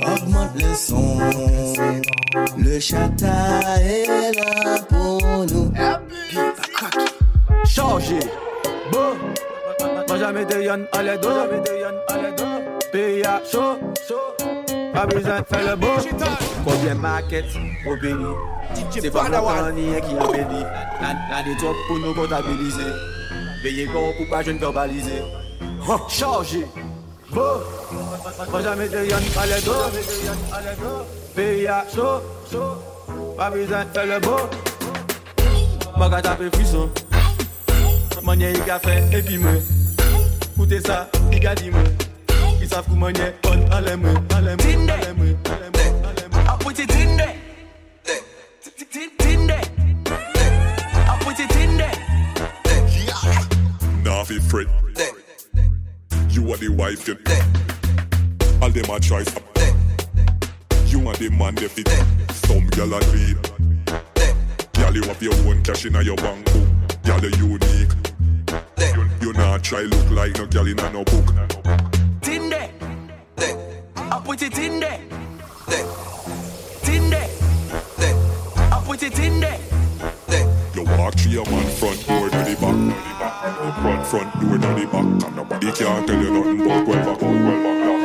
augmente 0.00 0.54
le 0.54 0.74
son. 0.74 1.18
Le 2.56 2.78
chata 2.78 3.80
est 3.80 4.32
là 4.34 4.78
pour 4.88 5.46
nous. 5.50 5.72
Chargé, 7.64 8.20
bon. 8.92 9.12
Moi 10.08 10.18
jamais 10.18 10.44
de 10.44 10.62
yon 10.62 10.86
à 10.92 11.02
l'aide 11.02 11.26
Pays 12.92 13.24
à 13.24 13.42
chaud, 13.50 13.76
pas 14.94 15.06
besoin 15.06 15.40
de 15.40 15.46
faire 15.46 15.70
le 15.70 15.76
beau. 15.76 15.96
Combien 16.64 16.94
maquette 16.94 17.44
au 17.86 17.96
pays? 17.96 18.14
C'est 18.90 19.10
pas 19.10 19.28
le 19.28 19.72
ni 19.72 19.86
qui 20.00 20.16
a 20.16 20.26
béni 20.32 20.62
La 21.30 21.42
des 21.42 21.56
pour 21.88 21.98
nous 21.98 22.14
comptabiliser. 22.14 22.92
Veillez 23.62 23.86
bon 23.86 24.12
pour 24.16 24.28
pas 24.30 24.42
jeune 24.42 24.58
verbaliser. 24.58 25.22
Chargé, 26.08 26.66
Vou, 27.30 27.60
vou 28.50 28.62
já 28.62 28.76
me 28.76 28.88
deu 28.88 29.04
um 29.04 29.30
palhador, 29.34 29.90
veia, 31.34 31.84
show, 31.92 32.22
bizan 32.50 32.78
avisa, 33.38 33.86
le 34.04 34.20
beau. 34.20 34.48
Maga 35.98 36.22
tape 36.22 36.50
frisson, 36.54 36.90
manye 38.22 38.52
yi 38.52 38.60
ka 38.60 38.78
fe 38.78 39.08
epi 39.12 39.38
me, 39.38 39.62
koute 40.56 40.80
sa, 40.86 41.08
yi 41.32 41.40
ka 41.40 41.54
di 41.54 41.70
me, 41.70 41.84
yi 42.60 42.66
saf 42.66 42.86
kou 42.86 42.96
manye 42.96 43.32
pon 43.42 43.60
ale 43.72 43.96
me, 43.96 44.14
ale 44.34 44.56
me, 44.56 44.90
ale 44.92 45.12
me, 45.14 45.36
ale 45.50 45.70
me, 45.74 45.84
ale 46.04 46.28
me. 46.32 46.40
A 46.48 46.56
put 46.58 46.78
it 46.78 46.90
in 46.94 47.16
there, 47.16 47.34
in 49.26 49.50
I 49.50 51.18
put 51.20 51.40
it 51.40 51.56
in 51.56 51.76
there. 51.76 51.98
Now 54.04 54.24
feel 54.24 54.40
free. 54.42 54.66
You 56.36 56.52
are 56.52 56.58
the 56.58 56.68
wife 56.68 57.06
get 57.06 57.16
All 58.60 58.68
them 58.68 58.94
a 58.94 59.00
try 59.00 59.22
stop 59.22 59.42
You 60.84 61.08
are 61.08 61.14
the 61.14 61.30
man 61.30 61.54
they 61.54 61.66
fit. 61.66 61.88
Some 62.30 62.68
gyal 62.76 62.94
a 62.94 63.00
clean 63.06 63.36
Gyal 64.74 64.94
you 64.96 65.02
have 65.04 65.22
your 65.22 65.34
own 65.48 65.62
cash 65.62 65.86
in 65.86 65.94
your 65.94 66.16
bank 66.16 66.44
book. 66.44 66.68
Gyal 67.04 67.22
you 67.38 67.56
unique. 67.56 67.90
You, 68.94 69.28
you 69.28 69.32
not 69.32 69.64
try 69.64 69.80
look 69.80 70.10
like 70.10 70.36
no 70.36 70.46
gyal 70.46 70.70
in 70.70 70.78
a 70.78 70.92
no 70.92 71.04
book. 71.04 72.20
Tin 72.20 72.50
there 72.50 72.70
I 73.96 74.20
put 74.22 74.42
it 74.42 74.58
in 74.58 74.78
there 74.78 75.00
Tin 76.82 77.08
there 77.08 77.30
I 78.58 78.82
put 78.84 79.02
it 79.02 79.18
in 79.18 79.40
there 79.40 79.58
You 80.76 80.84
walk 80.98 81.14
through 81.14 81.32
your 81.32 81.44
man 81.46 81.66
front 81.76 82.06
door 82.06 82.28
to 82.28 82.36
the 82.36 82.54
back. 82.60 83.80
Front 83.80 84.06
front 84.06 84.40
door 84.42 84.58
to 84.58 84.68
the 84.78 84.86
back. 84.92 85.34
Nobody 85.34 85.72
can't 85.72 86.06
tell 86.06 86.22
you 86.22 86.30
nothing 86.30 86.58
12 86.84 87.06
o'clock 87.08 87.18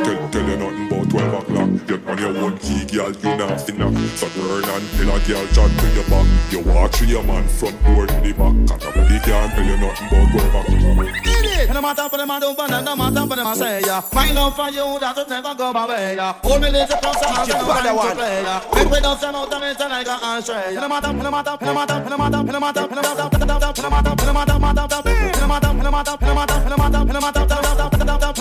Tell, 0.04 0.30
tell 0.30 0.48
you 0.48 0.56
nothing 0.56 0.86
about 0.86 1.01
12 1.12 1.44
o'clock 1.44 1.68
You 1.88 1.96
on 2.08 2.18
your 2.18 2.36
own 2.38 2.58
key 2.58 2.84
girl 2.86 3.12
you 3.12 3.36
not 3.36 3.60
finna 3.60 3.92
So 4.16 4.28
turn 4.32 4.64
and 4.64 4.84
tell 4.96 5.12
a 5.12 5.20
girl 5.28 5.46
chat 5.52 5.70
to 5.78 5.86
your 5.92 6.08
back 6.08 6.26
You 6.50 6.60
walk 6.60 6.92
through 6.92 7.08
your 7.08 7.22
man 7.22 7.46
front 7.48 7.76
door 7.84 8.06
to 8.06 8.14
the 8.14 8.32
back 8.32 8.56
And 8.56 8.80
nobody 8.80 9.18
can't 9.20 9.52
tell 9.52 9.64
you 9.64 9.76
nothing 9.76 10.08
about 10.08 10.32
12 10.32 10.48
o'clock 10.48 11.32
And 11.62 11.74
no 11.74 11.80
matter 11.82 12.08
for 12.08 12.16
them 12.16 12.30
I 12.30 12.40
do, 12.40 12.54
but 12.56 12.68
no 12.70 12.96
matter 12.96 13.26
for 13.28 13.36
them 13.36 13.46
I 13.46 13.54
say 13.54 13.80
ya. 13.82 14.02
My 14.12 14.32
love 14.32 14.56
for 14.56 14.70
you 14.70 14.98
that 15.00 15.14
will 15.16 15.26
never 15.28 15.54
go 15.54 15.72
my 15.72 15.86
way 15.86 16.16
ya. 16.16 16.32
Hold 16.42 16.60
me 16.62 16.70
little 16.70 16.96
closer 16.96 17.28
and 17.28 17.46
say 17.46 17.58
no 17.60 17.68
time 17.68 18.08
to 18.08 18.14
play 18.16 18.42
ya. 18.42 18.60
Make 18.74 18.90
we 18.90 19.00
don't 19.00 19.20
send 19.20 19.36
out 19.36 19.52
and 19.52 19.64
it's 19.64 19.80
like 19.80 20.06
a 20.06 20.16
ashtray. 20.16 20.74
No 20.74 20.88
matter, 20.88 21.12
no 21.12 21.30
matter, 21.30 21.56
no 21.60 21.74
matter, 21.74 22.02
no 22.08 22.16
matter, 22.16 22.42
no 22.42 22.58
matter, 22.58 22.88
no 22.88 23.02
matter, 23.04 23.28
no 23.28 23.42
matter, 23.42 23.42
no 23.42 23.50
matter, 23.52 23.72
no 23.76 23.90
matter, 23.90 24.16
no 24.16 24.32
matter, 24.32 24.56
no 24.56 24.72
matter, 24.72 25.36
no 25.36 25.52
matter, 25.52 25.76
no 25.78 25.90
matter, 25.92 26.16
no 26.16 26.34
matter, 26.34 26.60
no 27.12 27.20
matter, 27.20 27.42
no 27.42 27.60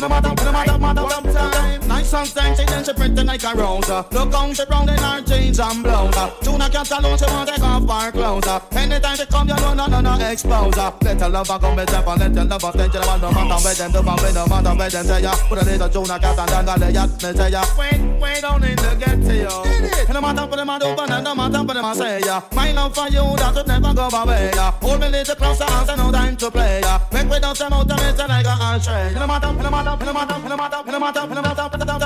matter, 0.10 0.32
no 0.42 0.52
matter, 0.52 1.02
no 1.02 1.22
matter, 1.22 1.88
Nice 1.88 2.01
and 2.14 2.28
sexy, 2.28 2.66
then 2.66 2.84
she 2.84 2.94
pretty 2.94 3.24
like 3.24 3.44
a 3.44 3.54
rose. 3.56 3.90
Look 3.90 4.34
how 4.34 4.54
she 4.54 4.64
round 4.70 4.90
in 4.90 4.98
her 4.98 5.22
jeans 5.22 5.60
and 5.60 5.84
blouse. 5.84 6.16
Tuna 6.44 6.70
can't 6.70 6.92
alone, 6.92 7.18
she 7.18 7.26
want 7.26 7.50
to 7.50 7.56
take 7.56 7.64
off 7.64 8.04
her 8.04 8.12
clothes. 8.12 8.48
Anytime 8.76 9.16
she 9.16 9.26
come, 9.26 9.48
you 9.48 9.56
know 9.56 9.74
no 9.74 9.88
no 9.88 10.02
no 10.02 10.14
expose. 10.28 10.76
Let 10.78 11.20
her 11.22 11.30
lover 11.30 11.60
come 11.60 11.76
with 11.76 11.90
them, 11.90 12.06
let 12.06 12.34
your 12.36 12.46
lover 12.46 12.72
the 12.72 13.02
no 13.22 13.32
matter 13.32 13.64
where 13.64 13.76
them 13.76 13.92
do, 13.92 14.02
but 14.04 14.34
no 14.34 14.46
matter 14.48 14.76
where 14.76 14.90
them 14.90 15.06
say 15.06 15.22
ya. 15.22 15.34
Put 15.48 15.62
a 15.62 15.66
little 15.66 15.90
Jonah 15.90 16.20
cat 16.20 16.40
and 16.40 16.82
then 16.82 16.94
ya, 16.94 17.06
me 17.06 17.32
say 17.38 17.50
ya. 17.52 17.64
Wait, 17.78 18.02
wait, 18.20 18.42
don't 18.42 18.62
need 18.62 18.78
to 18.78 18.96
get 19.00 19.22
to 19.22 19.34
you. 19.36 20.14
No 20.14 20.22
matter 20.22 20.48
for 20.48 20.56
them 20.56 20.70
I 20.70 20.80
do, 20.80 20.96
but 20.96 21.08
no 21.08 21.36
matter 21.36 21.64
for 21.66 21.74
them 21.74 21.86
I 21.86 21.94
say 21.94 22.20
ya. 22.22 22.42
My 22.54 22.72
love 22.72 22.96
for 22.96 23.08
you 23.08 23.24
that 23.38 23.56
would 23.56 23.68
never 23.68 23.94
go 23.94 24.10
away 24.10 24.52
ya. 24.56 24.72
Hold 24.82 25.00
me 25.02 25.10
little 25.10 25.36
closer 25.36 25.64
and 25.64 25.88
say 25.88 25.96
no 25.96 26.12
time 26.12 26.36
to 26.38 26.52
play 26.52 26.82
ya. 26.82 27.00
Make 27.12 27.30
we 27.30 27.40
don't 27.40 27.58
them 27.58 27.74
out 27.74 27.92
and 27.92 28.02
it's 28.02 28.20
like 28.20 28.46
a 28.46 28.50
ashtray. 28.50 29.14
No 29.14 29.28
matter, 29.28 29.54
no 29.54 29.70
matter, 29.70 30.06
no 30.06 30.14
matter, 30.14 30.40
no 30.40 30.58
matter, 30.58 30.84
no 30.86 31.00
matter, 31.00 31.28
no 31.28 31.42
matter, 31.42 31.78
no 31.78 31.86
matter, 31.86 32.01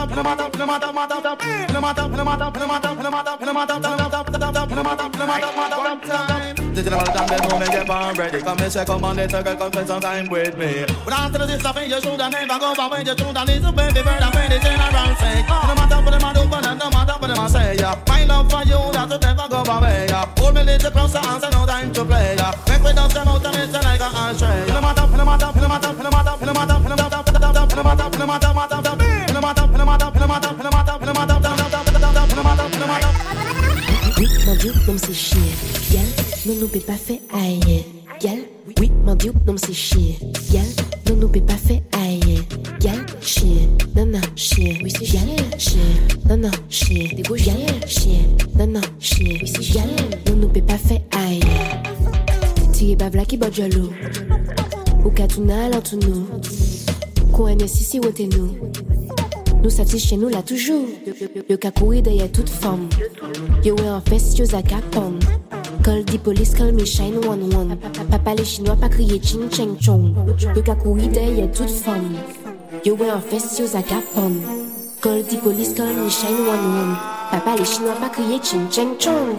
Digital 6.75 6.99
time, 6.99 8.15
ready. 8.15 8.41
Come 8.41 8.59
and 8.59 8.71
check, 8.71 8.87
come 8.87 9.03
on, 9.03 9.15
little 9.15 9.43
girl, 9.43 9.55
come 9.55 9.71
spend 9.71 9.87
some 9.87 10.01
time 10.01 10.27
with 10.27 10.57
me. 10.57 10.85
But 11.05 11.13
after 11.13 11.45
this 11.45 11.59
stuff, 11.59 11.77
you 11.79 12.01
should 12.01 12.19
have 12.19 12.31
never 12.31 12.59
go 12.59 12.75
back 12.75 12.91
when 12.91 13.05
you 13.05 13.15
should 13.17 13.37
have 13.37 13.47
little 13.47 13.71
baby 13.71 14.01
bird 14.03 14.21
and 14.21 14.35
when 14.35 14.51
it's 14.51 14.65
in 14.65 14.79
around 14.79 15.17
say. 15.17 15.41
No 15.47 15.73
matter 15.75 15.99
what 16.03 16.11
them 16.11 16.25
I 16.25 16.33
do, 16.33 16.47
but 16.49 16.61
no 16.61 16.89
matter 16.89 17.15
what 17.19 17.27
them 17.27 17.39
I 17.39 17.47
say, 17.47 17.75
yeah. 17.79 17.95
My 18.07 18.25
love 18.25 18.51
for 18.51 18.63
you, 18.63 18.79
that 18.91 19.09
will 19.09 19.19
never 19.19 19.47
go 19.47 19.59
away, 19.63 20.05
yeah. 20.09 20.25
Hold 20.37 20.55
me 20.55 20.63
little 20.63 20.91
closer 20.91 21.19
and 21.23 21.41
say 21.41 21.49
no 21.49 21.65
time 21.65 21.93
to 21.93 22.05
play, 22.05 22.35
yeah. 22.35 22.53
Make 22.67 22.83
me 22.83 22.93
dance 22.93 23.13
them 23.13 23.27
out 23.27 23.45
and 23.45 23.55
it's 23.55 23.73
like 23.73 23.99
a 23.99 24.09
ashtray. 24.11 24.67
No 24.67 24.81
matter, 24.81 25.07
no 25.07 25.25
matter, 25.25 25.51
no 25.55 25.67
matter, 25.67 25.93
no 25.95 26.09
matter, 26.11 26.45
no 26.45 26.53
matter, 26.53 26.75
no 26.75 26.95
matter, 26.95 26.95
no 26.95 26.95
matter, 26.95 27.23
no 27.23 27.39
matter, 27.39 27.65
no 27.71 27.83
matter, 27.83 27.83
no 27.83 27.83
matter, 27.83 28.19
no 28.19 28.25
matter, 28.25 28.47
no 28.51 28.55
matter, 28.55 28.94
Non 34.65 34.95
c'est 34.97 35.13
chier. 35.13 35.37
Gal, 35.91 36.01
non 36.47 36.53
nous 36.61 36.67
pas 36.79 36.93
fait 36.93 37.21
aïe. 37.31 37.85
Gal, 38.19 38.39
oui, 38.79 38.91
mon 39.05 39.13
dieu, 39.13 39.31
non 39.45 39.55
c'est 39.57 39.73
chier. 39.73 40.17
Gal, 40.51 40.65
non 41.07 41.17
nous 41.17 41.27
pas 41.27 41.53
fait 41.53 41.83
aïe. 41.91 42.41
Gal, 42.79 43.05
chier, 43.21 43.69
non 43.95 44.07
non 44.07 44.21
chier. 44.35 44.79
Oui 44.81 44.89
c'est 44.89 45.05
chier, 45.05 45.19
chier, 45.59 45.79
non 46.27 46.37
non 46.37 46.51
chier. 46.67 47.09
Gal, 47.29 47.87
chier, 47.87 48.21
non 48.57 48.65
non 48.65 48.81
chier. 48.99 49.37
Oui 49.43 49.47
c'est 49.47 49.71
gal, 49.71 49.89
non 50.27 50.35
nous 50.35 50.47
pas 50.47 50.79
fait 50.79 51.03
aïe. 51.11 51.41
Tire 52.73 52.97
bavla 52.97 53.23
qui 53.23 53.37
bat 53.37 53.51
jalo. 53.51 53.91
Ou 55.05 55.11
katuna 55.11 55.69
l'entou 55.69 55.99
nous. 55.99 56.25
Quoi 57.31 57.53
n'est 57.53 57.67
si 57.67 57.99
wote 57.99 58.19
nous. 58.19 58.57
Nous 59.65 59.71
savons 59.71 59.97
chez 59.97 60.15
nous 60.15 60.29
là 60.29 60.43
toujours. 60.43 60.85
Le 61.49 61.55
kakoué 61.55 61.99
derrière 61.99 62.31
toute 62.31 62.49
forme. 62.49 62.87
Yo 63.63 63.75
ouais 63.75 63.89
en 63.89 63.99
fest 63.99 64.37
yo 64.37 64.45
zakapon. 64.45 65.13
Call 65.83 66.05
the 66.05 66.19
police, 66.19 66.53
call 66.53 66.71
me 66.71 66.85
shine 66.85 67.17
one 67.25 67.51
one. 67.51 67.75
Papa 68.11 68.35
les 68.35 68.45
chinois 68.45 68.75
pas 68.75 68.89
crier 68.89 69.19
ching 69.19 69.49
cheng 69.49 69.75
chong. 69.81 70.13
Le 70.53 70.61
kakoué 70.61 71.07
derrière 71.07 71.51
toute 71.51 71.71
forme. 71.71 72.13
Yo 72.85 72.95
ouais 72.95 73.09
en 73.09 73.19
fest 73.19 73.57
yo 73.57 73.65
zakapon. 73.65 74.33
Call 75.01 75.23
the 75.23 75.37
police, 75.37 75.73
call 75.73 75.95
me 75.95 76.09
shine 76.11 76.45
one 76.47 76.47
one. 76.47 76.95
Papa 77.31 77.55
les 77.57 77.65
chinois 77.65 77.95
pas 77.99 78.09
crier 78.09 78.39
ching 78.43 78.69
cheng 78.69 78.95
chong. 78.99 79.33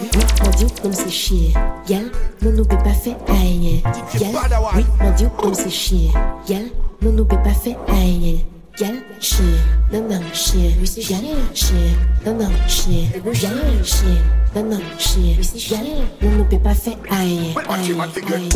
oui, 0.00 0.24
mon 0.42 0.50
dieu, 0.58 0.66
comme 0.82 0.92
c'est 0.92 1.08
chier. 1.08 1.52
Gal, 1.86 2.10
non, 2.42 2.50
nous 2.50 2.64
peut 2.64 2.78
pas 2.78 2.94
faire 2.94 3.16
aïe. 3.28 3.80
Gal, 4.18 4.34
oui, 4.74 4.84
mon 5.00 5.10
dieu, 5.12 5.28
comme 5.38 5.54
c'est 5.54 5.70
chier. 5.70 6.10
Gal, 6.48 6.64
non, 7.00 7.12
nous 7.12 7.24
peut 7.24 7.40
pas 7.44 7.54
faire 7.54 7.78
aïe. 7.86 8.44
Gal, 8.78 9.02
chien, 9.20 9.44
non, 9.92 10.08
non, 10.08 10.20
chien. 10.32 10.72
Gal, 10.80 11.52
chien, 11.52 11.76
non, 12.24 12.38
non, 12.38 12.50
chien. 12.66 13.10
Gal, 13.22 13.84
chien, 13.84 14.18
non, 14.54 14.64
non, 14.64 14.80
chien. 14.98 15.36
Gal, 15.68 15.86
non, 16.22 16.30
nous 16.30 16.44
peut 16.44 16.58
pas 16.58 16.74
faire 16.74 16.96
aïe. 17.10 17.54
Aïe, 17.68 17.94
aïe. 17.94 18.48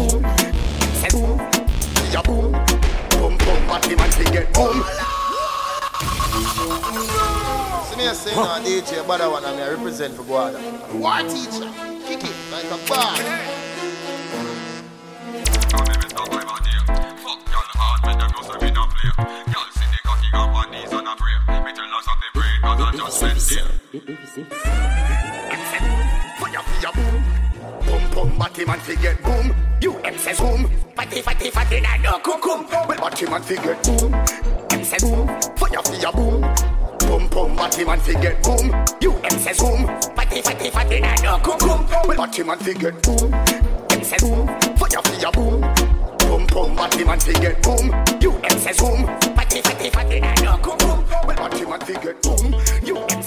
C'est 0.95 1.13
boum, 1.13 1.39
ya 2.11 2.23
boum, 2.23 2.51
boum 3.11 3.37
boum, 3.37 3.61
party 3.69 3.95
man 3.97 4.11
fi 4.11 4.25
get 4.33 4.51
boom. 4.55 4.83
See 7.91 7.97
me 7.99 8.15
say 8.15 8.33
DJ 8.65 9.05
Badawone 9.07 9.45
and 9.45 9.57
me 9.59 9.63
I 9.63 9.69
represent 9.69 10.15
for 10.15 10.23
Guada. 10.23 10.59
War 10.95 11.21
teacher, 11.29 11.71
kick 12.09 12.25
it 12.25 12.35
like 12.51 12.71
a 12.71 12.89
bar. 12.89 13.56
Boom, 23.07 23.39
boom 27.87 28.03
boom, 28.11 28.31
party 28.37 28.65
man 28.65 28.81
fi 28.81 28.97
get 28.97 29.23
boom. 29.23 29.55
You 29.81 29.97
M 29.99 30.19
says 30.19 30.41
boom, 30.41 30.69
party 30.97 31.23
party 31.23 31.51
party 31.53 31.81
na 31.81 31.97
no 31.99 32.19
kukum. 32.19 32.69
Well 32.89 32.99
party 32.99 33.27
man 33.27 33.43
fi 33.43 33.55
get 33.57 33.81
boom, 33.85 34.13
M 34.73 34.85
says 34.85 35.05
boom, 35.05 35.29
fire 35.57 35.83
fi 35.85 36.01
ya 36.03 36.11
boom. 36.11 36.41
Boom 36.99 37.29
boom, 37.29 37.57
party 37.57 37.85
man 37.85 38.01
get 38.21 38.43
boom. 38.43 38.75
You 39.01 39.13
M 39.13 39.39
says 39.39 39.59
boom, 39.59 39.87
party 40.17 40.43
party 40.43 40.71
party 40.71 41.01
na 41.01 41.15
no 41.23 41.39
kukum. 41.39 42.09
Well 42.09 42.17
party 42.17 42.43
man 42.43 42.59
fi 42.59 42.73
get 42.75 43.01
boom, 43.05 43.33
M 43.91 44.03
says 44.03 44.21
boom, 44.23 44.49
fire 44.77 45.01
fi 45.05 45.21
ya 45.23 45.31
boom. 45.31 45.61
Boom 46.19 46.45
boom, 46.47 46.75
party 46.75 47.05
man 47.05 47.21
fi 47.21 47.33
get 47.35 47.63
boom. 47.63 47.93
You 48.21 48.33
M 48.33 48.59
says 48.59 48.79
boom, 48.79 49.07
party 49.37 49.63
party 49.63 49.91
party 49.91 50.19
na 50.19 50.35
no 50.43 50.57
kukum. 50.59 51.05
Well 51.25 51.37
party 51.37 51.65
man 51.65 51.81
fi 51.81 51.93
get 51.93 52.21
boom. 52.21 52.76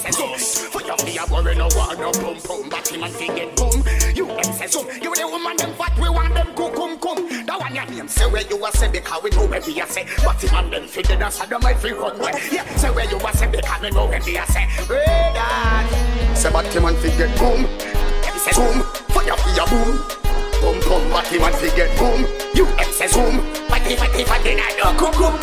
You 0.00 0.06
M 0.06 0.12
says 0.12 0.16
boom, 0.16 0.38
fire 0.70 0.96
fi 0.96 1.12
ya 1.12 1.26
worry 1.30 1.54
no 1.54 1.68
want 1.76 1.98
no 1.98 2.10
boom 2.12 2.38
boom, 2.46 2.70
party 2.70 2.96
man 2.96 3.10
fi 3.10 3.26
get 3.26 3.54
boom. 3.54 3.84
You 4.14 4.30
M 4.30 4.44
says 4.44 4.74
boom, 4.74 4.86
you 5.02 5.14
the 5.14 5.28
woman 5.28 5.56
them 5.58 5.74
fat, 5.74 5.92
we 6.00 6.08
want 6.08 6.32
them 6.32 6.46
kukum 6.54 6.98
kum. 6.98 7.44
That 7.44 7.60
one 7.60 7.74
your 7.74 7.84
name 7.84 8.08
say 8.08 8.26
where 8.26 8.42
you 8.48 8.64
a 8.64 8.72
say 8.72 8.88
because 8.88 9.22
we 9.22 9.30
know 9.30 9.46
where 9.46 9.60
we 9.60 9.78
a 9.78 9.86
say. 9.86 10.06
But 10.24 10.42
him 10.42 10.54
and 10.54 10.72
them 10.72 10.86
figure 10.88 11.16
that's 11.16 11.38
how 11.38 11.46
them 11.46 11.60
might 11.62 11.78
feel 11.78 12.00
run 12.00 12.18
way. 12.18 12.32
Yeah, 12.50 12.64
say 12.76 12.90
where 12.90 13.10
you 13.10 13.18
a 13.18 13.36
say 13.36 13.50
because 13.50 13.82
we 13.82 13.90
know 13.90 14.06
where 14.06 14.22
we 14.24 14.38
a 14.38 14.46
say. 14.46 14.66
Way 14.88 15.04
that. 15.04 16.32
Say 16.34 16.50
but 16.50 16.66
him 16.66 16.86
and 16.86 16.96
figure 16.96 17.28
boom. 17.36 17.66
M 17.66 18.38
says 18.38 18.56
boom, 18.56 18.82
fire 19.12 19.36
fi 19.36 19.56
ya 19.56 19.66
boom. 19.66 20.19
boom 20.60 20.78
boom, 20.80 21.02
Matty 21.10 21.38
Matty 21.38 21.70
get 21.76 21.90
boom. 21.98 22.26
You 22.54 22.66
excess 22.78 23.14
boom, 23.14 23.42
Matty 23.68 23.96
Matty 23.96 24.24
Matty 24.24 24.54
na 24.54 24.66
no 24.78 24.92
kum 24.98 25.12
kum. 25.12 25.34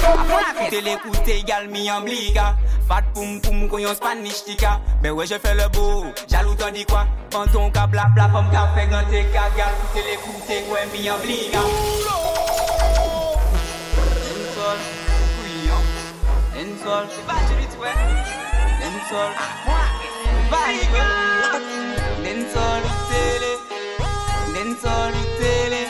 Écoutez 0.56 0.82
l'écouter, 0.82 1.44
gal 1.44 1.68
mi 1.68 1.92
en 1.92 2.02
bliga. 2.02 2.56
Fat 2.88 3.04
poum 3.14 3.42
poum 3.42 3.68
koyon 3.68 3.96
Spanish 3.96 4.44
tika. 4.46 4.80
Mais 5.04 5.10
ouais, 5.10 5.26
je 5.26 5.36
fais 5.36 5.56
le 5.56 5.68
beau, 5.70 6.06
jaloux 6.30 6.56
t'en 6.56 6.72
dis 6.72 6.86
quoi? 6.86 7.06
Panton 7.30 7.70
ka 7.72 7.88
bla 7.88 8.06
bla, 8.14 8.30
femme 8.30 8.50
ka 8.52 8.70
fait 8.76 8.88
grand 8.88 9.12
écart. 9.12 9.52
Gal, 9.58 9.74
écoutez 9.78 10.04
l'écouter, 10.10 10.64
ouais 10.72 10.88
mi 10.94 11.10
en 11.10 11.18
bliga. 11.18 11.60
Insol, 14.30 14.78
couillon. 15.36 15.82
Insol, 16.56 17.08
c'est 17.10 17.26
pas 17.26 17.42
joli, 17.48 17.68
tu 17.70 17.78
vois. 17.78 17.96
Insol, 18.88 19.32
moi, 19.66 19.84
vague. 20.50 21.02
Insol, 22.24 22.84
télé. 23.10 23.57
Denzoli 24.68 25.24
tele, 25.40 25.88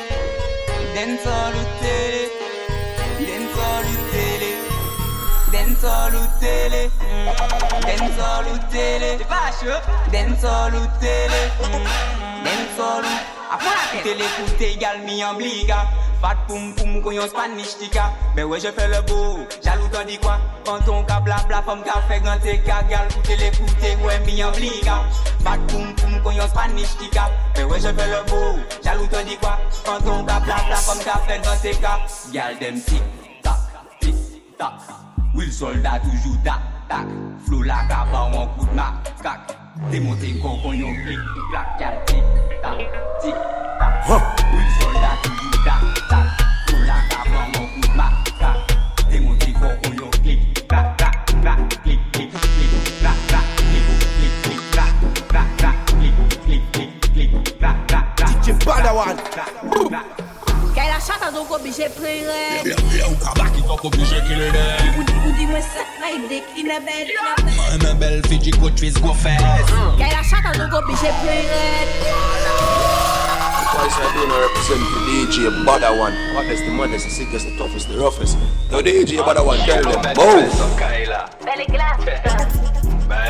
denzoli 0.93 1.65
tele, 1.79 2.29
denzoli 3.17 3.97
tele, 4.11 4.51
denzoli 5.49 6.29
tele, 6.39 6.91
denzoli 7.83 8.65
tele, 8.69 9.17
ti 9.17 9.23
faccio? 9.23 9.81
Denzoli 10.11 10.89
tele, 10.99 11.51
denzoli, 12.43 13.07
a 13.49 13.57
fare 13.57 14.01
tele 14.03 14.25
con 14.35 14.55
te 14.57 14.77
che 14.77 14.85
al 14.85 15.01
mio 15.01 15.29
obbliga. 15.29 16.06
Vat 16.21 16.37
poum 16.47 16.73
poum 16.73 17.01
kon 17.03 17.13
yon 17.13 17.29
spanish 17.29 17.75
tika. 17.77 18.09
Mè 18.35 18.43
wè 18.49 18.57
jè 18.61 18.71
fè 18.73 18.87
lè 18.89 19.01
bou, 19.09 19.45
jalou 19.65 19.89
tan 19.93 20.05
di 20.07 20.17
kwa 20.21 20.37
Panton 20.65 21.05
ka 21.09 21.19
bla 21.25 21.37
bla 21.47 21.61
fòm 21.65 21.83
ka 21.85 22.01
fè 22.09 22.19
gante 22.25 22.53
ka 22.65 22.81
Gal 22.89 23.07
koute 23.13 23.37
lè 23.41 23.49
koute 23.57 23.91
wè 24.03 24.17
mi 24.25 24.37
yon 24.39 24.53
blika 24.53 24.97
Vat 25.45 25.59
poum 25.71 25.93
poum 25.97 26.17
kon 26.23 26.35
yon 26.37 26.49
spanish 26.49 26.95
tika. 26.99 27.27
Mè 27.57 27.65
wè 27.69 27.79
jè 27.81 27.93
fè 27.97 28.07
lè 28.13 28.21
bou, 28.29 28.57
jalou 28.85 29.07
tan 29.13 29.25
di 29.25 29.37
kwa 29.41 29.57
Panton 29.85 30.25
ka 30.25 30.39
bla 30.45 30.57
bla 30.67 30.79
fòm 30.87 31.03
ka 31.05 31.19
fè 31.27 31.39
gante 31.45 31.73
ka 31.81 31.93
Gal 32.33 32.57
dem 32.61 32.81
tik 32.89 33.03
tak, 33.43 33.59
tik 34.01 34.15
tak 34.57 34.73
Wil 35.35 35.51
soldat 35.53 36.01
toujou 36.01 36.33
tak 36.45 36.61
tak 36.89 37.05
Flou 37.45 37.61
la 37.61 37.83
ka 37.89 38.05
pa 38.11 38.25
wan 38.33 38.49
kout 38.57 38.73
mak 38.73 39.13
kak 39.21 39.53
Demonte 39.91 40.33
kon 40.41 40.57
kon 40.63 40.73
yon 40.73 40.97
klik 41.05 41.21
klak 41.51 41.77
Gal 41.79 42.01
tik 42.09 42.25
tak, 42.63 42.77
tik 43.21 43.37
tak 43.79 43.93
Wil 44.09 44.67
soldat 44.79 45.17
toujou 45.23 45.65
tak 45.65 45.96
Badawone. 58.97 60.01
Kay 60.73 60.89
la 60.89 60.97
chata 60.99 61.29
donc 61.31 61.49
obligé 61.51 61.87
prendre 61.89 62.33
Ou 63.09 63.15
kaba 63.23 63.49
ki 63.49 63.61
tok 63.65 63.83
oblige 63.85 64.19
ki 64.27 64.35
le 64.37 64.51
den 64.53 64.99
Ou 65.25 65.31
di 65.33 65.45
mwen 65.49 65.61
set 65.61 65.87
na 66.01 66.07
idek 66.13 66.43
in 66.57 66.69
a 66.69 66.79
bed 66.85 67.07
Mwen 67.81 67.97
bel 67.99 68.21
fiji 68.29 68.51
go 68.57 68.69
twist 68.69 69.01
go 69.01 69.13
fast 69.13 69.69
Kay 69.97 70.11
la 70.13 70.21
chata 70.21 70.51
donc 70.57 70.73
obligé 70.73 71.09
prendre 71.21 71.61
Boys 73.77 73.97
are 74.01 74.11
doing 74.13 74.31
a 74.31 74.33
represent 74.41 74.81
for 74.89 75.01
DJ 75.05 75.35
Badawone. 75.63 76.15
Hottest, 76.33 76.63
the 76.65 76.71
maddest, 76.71 77.05
the 77.05 77.11
sickest, 77.11 77.45
the 77.45 77.51
toughest, 77.57 77.87
the 77.89 77.97
roughest. 77.99 78.37
Now 78.71 78.81
DJ 78.81 79.21
Badawone, 79.21 79.63
tell 79.65 79.83
them, 79.83 80.01
move. 80.17 80.51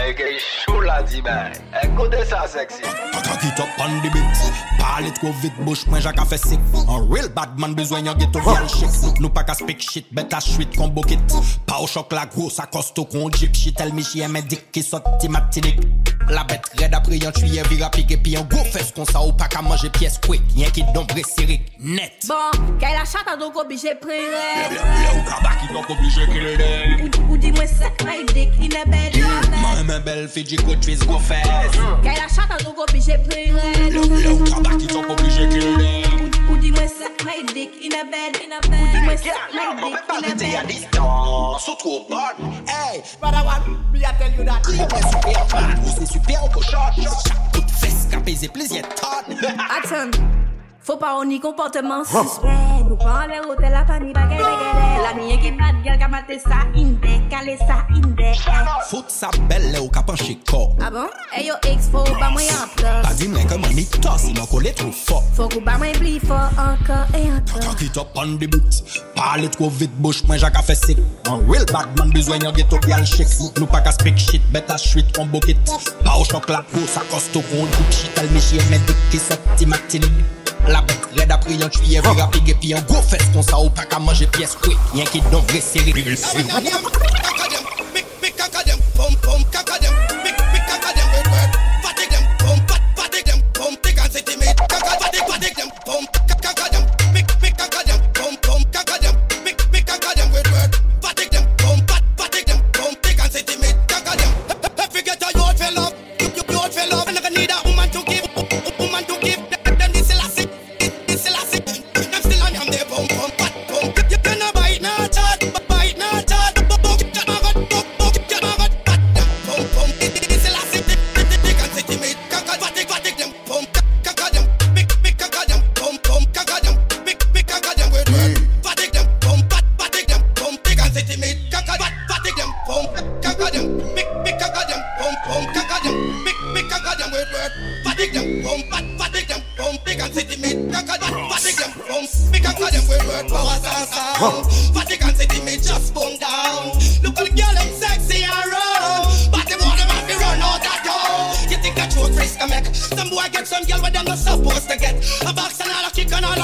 E 0.07 0.13
gen 0.15 0.37
chou 0.39 0.79
la 0.81 1.01
di 1.03 1.21
bay 1.21 1.51
E 1.83 1.87
kote 1.97 2.23
sa 2.29 2.47
seksi? 2.47 2.79
Kaka 3.11 3.35
ki 3.41 3.49
top 3.57 3.81
an 3.83 3.97
di 3.99 4.09
bit 4.13 4.39
Pali 4.79 5.11
tro 5.17 5.33
vit 5.41 5.51
bouch 5.65 5.83
mwen 5.91 5.99
jak 6.01 6.21
a 6.21 6.25
fe 6.25 6.39
sik 6.39 6.63
An 6.87 7.09
real 7.11 7.27
badman 7.35 7.75
bezwen 7.75 8.07
yon 8.07 8.15
geto 8.21 8.39
vyal 8.45 8.69
chik 8.71 9.19
Nou 9.19 9.27
pa 9.35 9.43
ka 9.43 9.57
spik 9.59 9.83
shit 9.83 10.07
bet 10.15 10.31
a 10.31 10.39
chwit 10.39 10.79
kon 10.79 10.95
bokit 10.95 11.35
Pa 11.67 11.81
ou 11.81 11.91
chok 11.91 12.15
la 12.15 12.23
gros 12.31 12.61
a 12.63 12.69
kosto 12.71 13.03
kon 13.11 13.35
jip 13.35 13.57
Shit 13.57 13.83
el 13.83 13.91
mi 13.97 14.07
chie 14.07 14.31
men 14.31 14.47
dik 14.47 14.69
ki 14.71 14.85
sot 14.85 15.17
ti 15.19 15.27
matinik 15.27 15.83
La 16.31 16.43
bet 16.47 16.65
red 16.79 16.95
apre 16.95 17.19
yon 17.19 17.35
tuye 17.35 17.63
vira 17.67 17.91
pike 17.91 18.21
Pi 18.23 18.37
yon 18.37 18.47
gro 18.51 18.63
fes 18.71 18.93
kon 18.95 19.07
sa 19.11 19.25
ou 19.27 19.35
pa 19.35 19.47
ka 19.51 19.61
manje 19.63 19.91
piyes 19.99 20.17
kwek 20.23 20.43
Yon 20.55 20.71
ki 20.75 20.83
dombre 20.95 21.23
sirik 21.27 21.67
net. 21.83 22.25
Bon, 22.27 22.75
kè 22.81 22.89
la 22.95 23.05
chata 23.07 23.37
donk 23.39 23.55
obije 23.59 23.93
prere 24.01 24.41
Ou 25.13 25.23
kabaki 25.27 25.71
donk 25.71 25.91
obije 25.93 26.27
kile 26.31 26.55
den 26.59 27.05
Ou 27.27 27.39
di 27.39 27.51
mwen 27.55 27.71
sek 27.71 28.03
la 28.07 28.17
idek 28.23 28.55
inebel 28.59 29.19
Mwen 29.21 29.85
men 29.87 30.03
rebel, 30.07 30.27
Fiji 30.27 30.55
go 30.57 30.75
twist, 30.75 31.05
go 31.07 31.19
fast. 31.19 31.75
Kè 32.03 32.15
la 32.15 32.27
chata 32.27 32.57
nou 32.63 32.71
hein, 32.71 32.75
go 32.75 32.83
obligé 32.83 33.17
pleurer. 33.17 33.89
Le 33.91 34.31
ou 34.31 34.43
kabak, 34.43 34.81
ils 34.81 34.91
sont 34.91 35.03
obligés 35.03 35.49
kill 35.49 35.77
them. 35.77 36.31
Ou 36.49 36.55
my 37.25 37.43
dick 37.53 37.71
in 37.83 37.93
a 37.93 38.03
bed, 38.05 38.37
in 38.43 38.51
a 38.51 38.59
bed. 38.67 38.79
Ou 38.79 38.87
dis-moi 38.91 39.15
my 39.75 39.91
dick 39.91 39.99
in 40.09 40.31
a 40.31 40.35
bed. 40.35 40.55
à 40.55 40.65
distance, 40.65 41.67
ou 41.67 41.75
trop 41.75 42.07
bonne. 42.09 42.53
Hey, 42.67 43.01
Padawan, 43.19 43.61
me 43.91 44.03
a 44.03 44.13
tell 44.13 44.31
you 44.37 44.43
that. 44.45 44.61
Ou 44.67 44.87
pas 44.87 45.01
super 45.11 45.47
fan, 45.47 45.79
ou 45.85 46.05
super 46.05 46.43
au 46.43 46.49
cochon. 46.49 46.77
Chaque 46.95 47.51
coup 47.53 47.61
de 47.61 47.71
fesse, 47.71 48.07
qu'à 48.09 48.19
baiser 48.19 48.47
plaisir, 48.47 48.83
faut 50.79 50.95
pas 50.95 51.17
on 51.17 51.29
y 51.29 51.39
comportement 51.39 52.05
suspect. 52.05 52.66
Groupan 52.87 53.27
le 53.27 53.45
rote 53.45 53.69
la 53.69 53.83
fami 53.85 54.13
bagay 54.13 54.37
begele 54.37 55.01
La 55.03 55.11
niye 55.17 55.35
ki 55.43 55.51
bad 55.59 55.75
gel 55.83 55.97
ka 55.99 56.07
mate 56.07 56.37
sa 56.39 56.61
inde 56.71 57.17
Kale 57.27 57.57
sa 57.59 57.81
inde 57.91 58.29
e. 58.31 58.61
Fout 58.87 59.11
sa 59.11 59.27
bel 59.49 59.65
le 59.73 59.81
ou 59.81 59.91
ka 59.91 60.05
panche 60.07 60.37
ko 60.47 60.61
A 60.79 60.87
ah 60.87 60.91
bon? 60.95 61.09
E 61.35 61.43
yo 61.43 61.57
eks 61.67 61.89
fo 61.91 62.05
ou 62.05 62.15
ba 62.21 62.29
mwen 62.31 62.47
yon 62.47 62.71
plos 62.77 63.03
Pa 63.03 63.11
di 63.19 63.27
mwen 63.33 63.49
ke 63.51 63.57
mwen 63.59 63.75
ni 63.75 63.83
tos, 63.97 64.29
mwen 64.31 64.47
kole 64.47 64.71
tro 64.79 64.93
fo. 64.95 65.19
Fok 65.35 65.57
ou 65.59 65.65
ba 65.67 65.75
mwen 65.81 65.99
bli 65.99 66.15
fo 66.23 66.39
anko 66.63 67.01
e 67.11 67.25
anko 67.27 67.59
Kaka 67.59 67.75
ki 67.83 67.91
top 67.99 68.15
an 68.23 68.37
di 68.39 68.47
bout 68.55 68.79
Pale 69.19 69.51
tro 69.57 69.67
vit 69.81 69.99
bouch 69.99 70.23
mwen 70.31 70.39
jaka 70.39 70.63
fe 70.63 70.79
sik. 70.79 71.03
An 71.27 71.43
real 71.51 71.67
bad 71.73 71.91
man 71.99 72.15
bezwen 72.15 72.47
yon 72.47 72.55
geto 72.55 72.79
pi 72.87 72.95
al 72.95 73.03
chik. 73.03 73.35
Nou 73.59 73.67
pa 73.67 73.83
ka 73.83 73.91
spik 73.99 74.15
shit, 74.29 74.47
bet 74.55 74.71
a 74.71 74.79
shwit 74.79 75.11
kon 75.17 75.27
bokit. 75.35 75.59
Pa 76.05 76.15
ou 76.15 76.31
chok 76.31 76.47
la 76.53 76.63
pou 76.71 76.87
sa 76.87 77.03
kosto 77.11 77.43
kon 77.51 77.67
kout 77.75 77.99
shit 77.99 78.23
El 78.23 78.31
mi 78.31 78.39
chie 78.39 78.63
men 78.71 78.83
dik 78.87 79.07
ki 79.11 79.19
se 79.27 79.35
ti 79.59 79.67
matini 79.67 80.36
La 80.65 80.81
bit, 80.81 80.99
led 81.15 81.31
apri 81.31 81.59
yon 81.61 81.69
tuye 81.73 82.01
Vira 82.01 82.27
pege 82.33 82.55
pi 82.61 82.73
yon 82.73 82.85
go 82.89 83.01
fes 83.05 83.29
Kon 83.33 83.45
sa 83.45 83.61
ou 83.61 83.73
pa 83.77 83.85
ka 83.89 84.01
manje 84.03 84.27
piyes 84.35 84.57
kwe 84.63 84.75
Yen 84.97 85.09
ki 85.11 85.23
don 85.31 85.45
vre 85.51 85.61
seri 85.63 85.93
Mek 85.95 86.09
kakadem, 86.23 87.63
mek 87.93 88.37
kakadem 88.39 88.83
Pom 88.97 89.13
pom 89.25 89.45
kakadem 89.53 89.96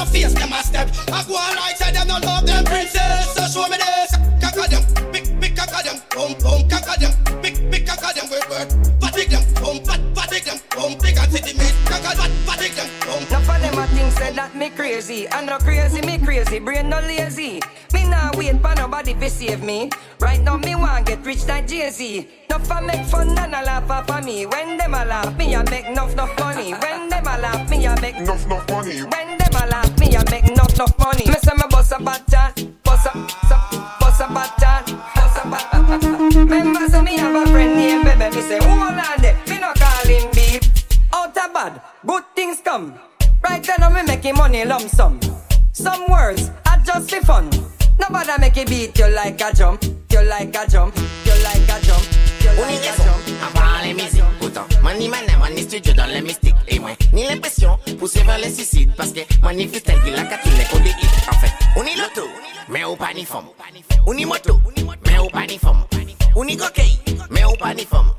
a 0.03 0.11
kick 0.11 0.23
and 0.23 0.33
all 0.33 0.33
a 0.33 0.33
face 0.33 0.33
them 0.33 0.53
a 0.53 0.63
step. 0.63 0.89
I 1.11 1.23
go 1.27 1.35
on 1.35 1.55
right 1.55 1.77
side, 1.77 1.95
them 1.95 2.07
not 2.07 2.25
love 2.25 2.45
them 2.45 2.65
princess. 2.65 3.33
So 3.35 3.47
show 3.47 3.69
me 3.69 3.77
this. 3.77 4.11
Conquer 4.41 4.67
them, 4.69 4.83
pick, 5.11 5.25
pick, 5.39 5.55
conquer 5.55 5.83
them. 5.83 5.97
Boom, 6.11 6.33
boom, 6.39 6.69
conquer 6.69 6.99
them. 6.99 7.41
Pick, 7.41 7.55
pick, 7.71 7.87
conquer 7.87 8.13
them 8.13 8.29
with 8.29 8.49
word. 8.49 8.69
Fatigue 9.01 9.29
them, 9.29 9.43
boom, 9.55 9.83
fat, 9.83 10.01
fatigue 10.15 10.43
them. 10.43 10.57
Boom, 10.71 10.99
pick 10.99 11.17
and 11.17 11.31
city, 11.31 11.57
me. 11.57 11.67
Conquer, 11.85 12.15
fat, 12.15 12.31
fatigue 12.45 12.75
them. 12.75 12.89
Boom. 13.05 13.23
Enough 13.27 13.49
of 13.49 13.61
them 13.61 13.77
a 13.77 13.87
think 13.87 14.11
say 14.13 14.31
that 14.33 14.55
me 14.55 14.69
crazy. 14.69 15.29
I 15.29 15.45
no 15.45 15.57
crazy, 15.57 16.01
me 16.01 16.17
crazy, 16.17 16.59
brain 16.59 16.89
no 16.89 16.99
lazy. 16.99 17.61
Me 17.93 18.09
nah 18.09 18.31
wait 18.35 18.59
for 18.61 18.75
nobody 18.75 19.13
to 19.13 19.29
save 19.29 19.63
me. 19.63 19.89
Right 20.19 20.41
now 20.41 20.57
me 20.57 20.75
want 20.75 21.05
get 21.05 21.25
rich 21.25 21.45
like 21.47 21.67
Jay-Z. 21.67 22.27
Enough 22.49 22.71
a 22.71 22.81
make 22.81 23.05
fun 23.05 23.37
and 23.37 23.53
a 23.53 23.61
laugh 23.63 23.89
off 23.89 24.09
of 24.09 24.25
me. 24.25 24.45
When 24.45 24.77
them 24.77 24.93
a 24.93 25.05
laugh, 25.05 25.37
me 25.37 25.53
a 25.53 25.63
make 25.69 25.85
enough 25.85 26.13
enough 26.13 26.37
money. 26.39 26.71
When 26.73 27.09
them 27.09 27.27
a 27.27 27.37
laugh, 27.37 27.69
me 27.69 27.85
a 27.85 27.99
make 28.01 28.15
enough 28.15 28.45
enough 28.45 28.69
money. 28.69 29.01
When 29.01 29.42
It 48.63 48.69
beat 48.69 48.97
you 48.97 49.13
like 49.13 49.41
a 49.41 49.53
jump, 49.53 49.83
you 49.83 50.23
like 50.23 50.55
a 50.55 50.65
jump, 50.69 50.95
you 50.95 51.33
like 51.43 51.67
a 51.67 51.81
jump, 51.83 52.01
On 52.57 52.69
y 52.69 52.77
jump. 52.81 52.97
avant 53.41 53.83
les 53.83 53.93
musiques 53.93 54.23
Pourtant, 54.39 54.65
money 54.81 55.09
man 55.09 55.19
a 55.27 55.37
money 55.37 55.63
studio 55.63 55.91
dans 55.93 56.05
les 56.05 56.21
mystiques. 56.21 56.55
Et 56.69 56.79
moi, 56.79 56.91
ni 57.11 57.27
l'impression, 57.27 57.77
pousser 57.99 58.23
vers 58.23 58.37
les 58.37 58.49
suicides. 58.49 58.91
Parce 58.95 59.11
que 59.11 59.19
money 59.41 59.67
freestyle, 59.67 59.99
il 60.07 60.15
a 60.15 60.23
qu'à 60.23 60.37
tous 60.37 60.49
les 60.57 60.63
codes 60.63 60.87
hits 60.87 61.07
En 61.29 61.33
fait, 61.39 61.51
on 61.75 61.83
y 61.83 61.93
loto, 61.97 62.25
mais 62.69 62.85
au 62.85 62.95
pas 62.95 63.11
ni 63.13 63.25
forme 63.25 63.47
On 64.07 64.13
y 64.13 64.23
moto, 64.23 64.61
mais 65.05 65.17
au 65.17 65.27
pas 65.27 65.45
ni 65.45 65.57
forme 65.57 65.83
On 66.33 66.47
y 66.47 66.55
cocaïne, 66.55 66.99
mais 67.31 67.43
au 67.43 67.57
pas 67.57 67.73
ni 67.73 67.83
forme 67.85 68.13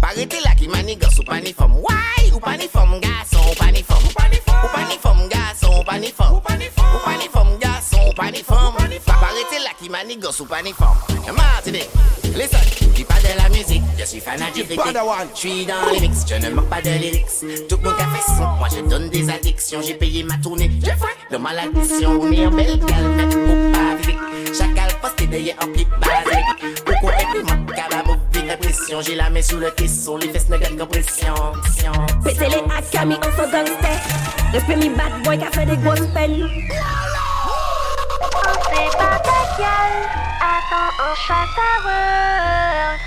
Parete 0.00 0.40
la 0.44 0.54
ki 0.54 0.68
manigas 0.68 1.18
ou 1.18 1.24
panifom 1.24 1.72
Why? 1.76 2.30
Ou 2.32 2.40
panifom 2.40 3.00
gason 3.00 3.40
ou 3.50 3.54
panifom 3.54 4.02
Ou 4.06 4.68
panifom 4.72 5.28
gason 5.28 5.78
ou 5.78 5.84
panifom 5.84 6.34
Ou 6.34 7.00
panifom 7.04 7.58
gason 7.60 8.08
ou 8.08 8.14
panifom 8.14 8.74
Parete 9.06 9.60
la 9.62 9.74
ki 9.78 9.88
manigas 9.90 10.40
ou 10.40 10.46
panifom 10.46 10.96
Martinique, 11.36 11.90
listen, 12.36 12.58
dis 12.94 13.04
pas 13.04 13.20
de 13.20 13.36
la 13.36 13.48
musique? 13.50 13.82
Je 13.98 14.04
suis 14.04 14.20
fanatique, 14.20 14.66
je 14.68 15.38
suis 15.38 15.66
dans 15.66 15.90
les 15.92 16.00
mix. 16.00 16.24
Je 16.28 16.34
ne 16.34 16.50
manque 16.50 16.68
pas 16.68 16.80
de 16.80 16.90
lyrics, 16.90 17.26
tout 17.68 17.78
mon 17.84 17.90
café 17.92 18.20
son 18.26 18.46
Moi 18.58 18.68
je 18.74 18.80
donne 18.88 19.08
des 19.10 19.28
addictions, 19.30 19.80
j'ai 19.82 19.94
payé 19.94 20.24
ma 20.24 20.36
tournée. 20.38 20.70
J'ai 20.82 20.90
faim 20.90 21.06
de 21.30 21.36
maladdiction, 21.36 22.18
on 22.20 22.32
est 22.32 22.46
en 22.46 22.50
belle 22.50 22.80
calme 22.86 23.20
Ou 23.20 23.72
pas 23.72 23.94
vite, 24.06 24.56
chacal 24.56 24.90
posté 25.00 25.26
derrière 25.26 25.56
un 25.62 25.68
pied 25.68 25.86
basique 26.00 26.82
Pourquoi 26.84 27.12
est-ce 27.16 27.40
que 27.40 27.42
mon 27.42 27.66
cabamou 27.66 28.16
répression 28.50 29.00
J'ai 29.00 29.14
la 29.14 29.30
main 29.30 29.42
sur 29.42 29.58
le 29.58 29.70
caisson, 29.70 30.16
les 30.16 30.28
fesses 30.28 30.48
ne 30.48 30.56
gagnent 30.56 30.78
compression 30.78 31.34
Pété 32.24 32.46
les 32.48 32.56
hacks, 32.56 33.06
mis 33.06 33.14
on 33.14 33.22
son 33.36 33.50
gangster. 33.50 33.98
Respect 34.52 34.76
mi 34.76 34.88
bad 34.90 35.22
boy 35.24 35.38
qui 35.38 35.44
a 35.44 35.50
fait 35.50 35.66
des 35.66 35.76
grosses 35.76 36.06
peines. 36.12 36.48
C'est 38.72 38.96
pas 38.98 39.18
ta 39.18 39.40
gueule, 39.56 40.00
attends 40.40 40.92
un 41.00 41.14
chat 41.26 41.48
world. 41.84 42.98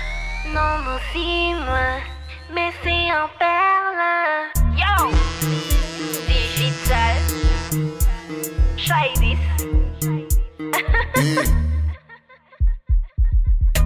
Non, 0.48 0.72
non, 0.84 0.98
si 1.12 1.54
moi, 1.54 1.88
mais 2.54 2.70
c'est 2.82 3.08
en 3.12 3.28
perle. 3.38 4.02
Yo! 4.76 4.94
Digital. 6.26 7.16
Shadis. 8.76 9.42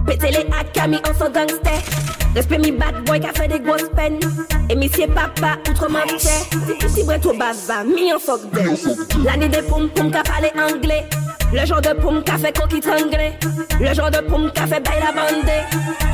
Pété 0.05 0.31
les 0.31 0.47
hacks, 0.57 0.87
mis 0.87 0.97
on 1.07 1.13
son 1.13 1.31
gangster. 1.31 1.81
Respect 2.35 2.59
mi 2.59 2.71
bad 2.71 3.03
boy 3.05 3.19
qui 3.19 3.27
a 3.27 3.33
fait 3.33 3.47
des 3.47 3.59
grosses 3.59 3.89
peines. 3.95 4.19
Et 4.69 4.75
monsieur 4.75 5.07
papa. 5.07 5.57
C'est 6.19 6.89
si 6.89 7.03
vrai 7.03 7.19
tout 7.19 7.33
bava, 7.33 7.83
mi 7.83 8.13
en 8.13 8.19
fuck. 8.19 8.41
L'année 9.23 9.49
des 9.49 9.61
poum 9.63 9.89
poum 9.89 10.11
qui 10.11 10.17
a 10.17 10.23
parlé 10.23 10.51
anglais. 10.55 11.05
Le 11.51 11.65
genre 11.65 11.81
de 11.81 11.93
poum 11.99 12.23
qui 12.23 12.31
a 12.31 12.37
fait 12.37 12.55
coquille 12.55 12.81
anglais. 12.87 13.37
Le 13.79 13.93
genre 13.93 14.11
de 14.11 14.19
poum 14.19 14.51
qui 14.51 14.61
a 14.61 14.67
fait 14.67 14.79
bail 14.79 14.99
la 14.99 15.11
bande. 15.11 15.49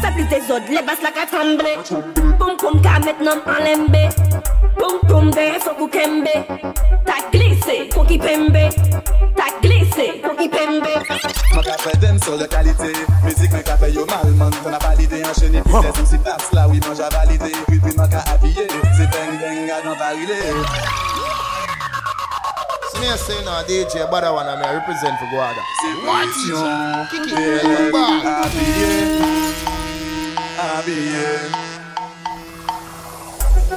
Ça 0.02 0.12
plus 0.12 0.24
des 0.26 0.52
autres, 0.52 0.70
les 0.70 0.82
basses 0.82 1.02
la 1.04 1.12
qu'a 1.12 1.26
tremblé. 1.26 1.76
Poum 2.40 2.56
poum 2.58 2.82
qui 2.82 2.88
a 2.88 3.00
maintenant 3.00 3.42
en 3.46 3.64
lembe. 3.64 4.12
Poum 4.78 5.00
poum 5.10 5.32
de 5.32 5.60
son 5.62 5.88
kembe. 5.88 6.46
T'as 7.06 7.30
glissé, 7.38 7.90
coquille 7.94 8.20
pembe. 8.20 8.58
ta 9.36 9.48
glisse 9.62 10.08
Ipembe 10.46 10.94
Mwen 11.54 11.66
ka 11.68 11.78
fè 11.84 11.96
dem 12.02 12.20
sol 12.24 12.40
de 12.42 12.48
kalite 12.48 12.92
Mizik 13.24 13.52
mwen 13.52 13.64
ka 13.68 13.78
fè 13.82 13.92
yo 13.96 14.06
malman 14.10 14.56
Fè 14.64 14.74
na 14.74 14.80
valide 14.84 15.22
an 15.24 15.36
cheni 15.40 15.64
Pi 15.66 15.76
fè 15.78 15.94
sou 15.96 16.10
si 16.14 16.22
pas 16.26 16.52
la 16.58 16.68
Oui 16.72 16.82
mwen 16.86 16.98
ja 17.00 17.12
valide 17.16 17.52
Pi 17.70 17.80
pi 17.80 17.96
mwen 17.96 18.10
ka 18.12 18.24
apye 18.34 18.68
Se 18.98 19.10
beng 19.14 19.40
beng 19.42 19.72
a 19.72 19.84
nan 19.86 20.00
varile 20.00 20.42
me 23.00 23.08
a 23.08 23.18
say 23.18 23.44
now, 23.44 23.62
DJ 23.64 24.10
Bada 24.10 24.34
one, 24.34 24.48
I 24.48 24.74
represent 24.74 25.20
for 25.20 25.26
Guada. 25.26 25.62
What? 26.06 26.30
Kick 27.12 27.28
it, 27.28 27.62
come 27.62 27.92
back. 27.92 28.26
I'll 28.26 28.52
be 28.52 28.64
here. 28.74 29.36
I'll 30.58 30.86
be 30.86 30.94
here. 30.94 31.75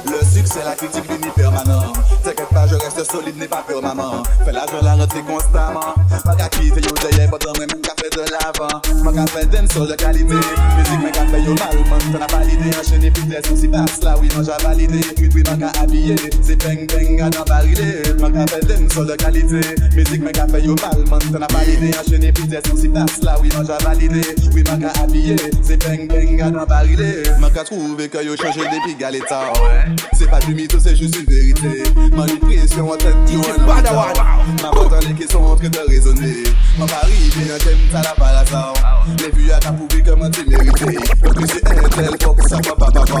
Le 0.05 0.25
succès, 0.25 0.59
la 0.63 0.75
critique, 0.75 1.03
l'uni 1.09 1.31
permanent. 1.35 1.93
T'inquiète 2.23 2.49
pas, 2.49 2.67
je 2.67 2.75
reste 2.75 3.11
solide, 3.11 3.37
n'aie 3.37 3.47
pas 3.47 3.63
peur, 3.67 3.81
maman 3.81 4.23
Fais 4.45 4.51
la 4.51 4.65
joie, 4.67 4.81
la 4.83 4.95
rentrée 4.95 5.21
constamment. 5.21 5.93
Ma 6.25 6.35
qu'à 6.35 6.49
quitter, 6.49 6.81
yo, 6.81 6.93
d'ailleurs, 7.01 7.29
pas 7.31 7.37
dans 7.37 7.59
même 7.59 7.81
café 7.81 8.09
de 8.11 8.21
l'avant. 8.31 8.81
Ma 9.03 9.11
café 9.11 9.45
d'un 9.45 9.67
sol 9.67 9.87
de 9.87 9.95
qualité. 9.95 10.33
Musique, 10.33 10.99
mais 11.03 11.11
café, 11.11 11.41
yo, 11.41 11.55
mal, 11.55 11.77
man 11.89 11.99
T'en 12.11 12.23
as 12.23 12.37
validé, 12.37 12.69
enchaîné, 12.79 13.11
puis 13.11 13.27
t'es 13.27 13.51
aussi 13.51 13.67
passe 13.67 14.01
là 14.03 14.15
Oui, 14.21 14.29
non, 14.35 14.43
j'ai 14.43 14.63
validé, 14.63 14.99
puis, 15.15 15.43
ma 15.43 15.55
qu'à 15.57 15.79
habillé 15.81 16.15
C'est 16.41 16.55
bang, 16.63 16.87
bang, 16.87 17.21
à 17.21 17.29
dans 17.29 17.43
barilé 17.43 18.01
Ma 18.19 18.31
café 18.31 18.59
d'un 18.65 18.89
sol 18.89 19.07
de 19.07 19.15
qualité. 19.15 19.61
Musique, 19.95 20.21
mais 20.21 20.31
café, 20.31 20.61
yo, 20.61 20.75
mal, 20.81 21.03
man 21.09 21.19
T'en 21.31 21.41
as 21.41 21.53
validé, 21.53 21.91
enchaîné, 21.99 22.31
puis 22.31 22.47
t'es 22.47 22.71
aussi 22.71 22.89
passe 22.89 23.21
là 23.23 23.37
Oui, 23.41 23.49
non, 23.55 23.63
j'ai 23.65 23.83
validé, 23.85 24.21
oui, 24.53 24.63
ma 24.69 24.77
qu'à 24.77 25.01
habillé 25.01 25.35
C'est 25.63 25.83
bang, 25.83 26.07
bang, 26.07 26.41
à 26.41 26.51
dans 26.51 26.65
barilé 26.65 27.23
Ma 27.39 27.49
qu'à 27.49 27.63
trouvé 27.63 28.07
que 28.09 28.23
yo 28.23 28.35
changé 28.35 28.61
depuis 28.61 28.95
galeta 28.95 29.51
c'est 30.13 30.29
pas 30.29 30.39
du 30.39 30.53
mytho, 30.53 30.77
c'est 30.79 30.95
juste 30.95 31.15
une 31.15 31.25
vérité. 31.25 31.83
Ma 32.15 32.25
pression 32.25 32.91
en 32.91 32.97
tête, 32.97 33.15
yo, 33.31 33.39
un 33.39 33.65
Badawone. 33.65 34.13
Ma 34.61 34.71
voix 34.71 34.89
dans 34.89 35.07
les 35.07 35.13
questions 35.13 35.45
en 35.45 35.55
train 35.55 35.69
de 35.69 35.79
résonner. 35.87 36.43
Ma 36.77 36.85
pari, 36.85 37.31
bien 37.35 37.55
un 37.55 37.57
thème, 37.57 37.77
ça 37.91 38.01
la 38.01 38.13
pas. 38.13 38.73
Les 39.17 39.31
vues 39.31 39.51
à 39.51 39.59
ta 39.59 39.71
poubelle, 39.71 40.03
comment 40.05 40.29
tu 40.29 40.45
mérité. 40.45 40.85
Donc, 41.23 41.45
c'est 41.47 41.67
un 41.67 41.89
tel, 41.89 42.15
faut 42.21 42.33
que 42.33 42.49
ça 42.49 42.61
soit 42.63 42.75
pas 42.75 42.91
papa. 42.91 43.15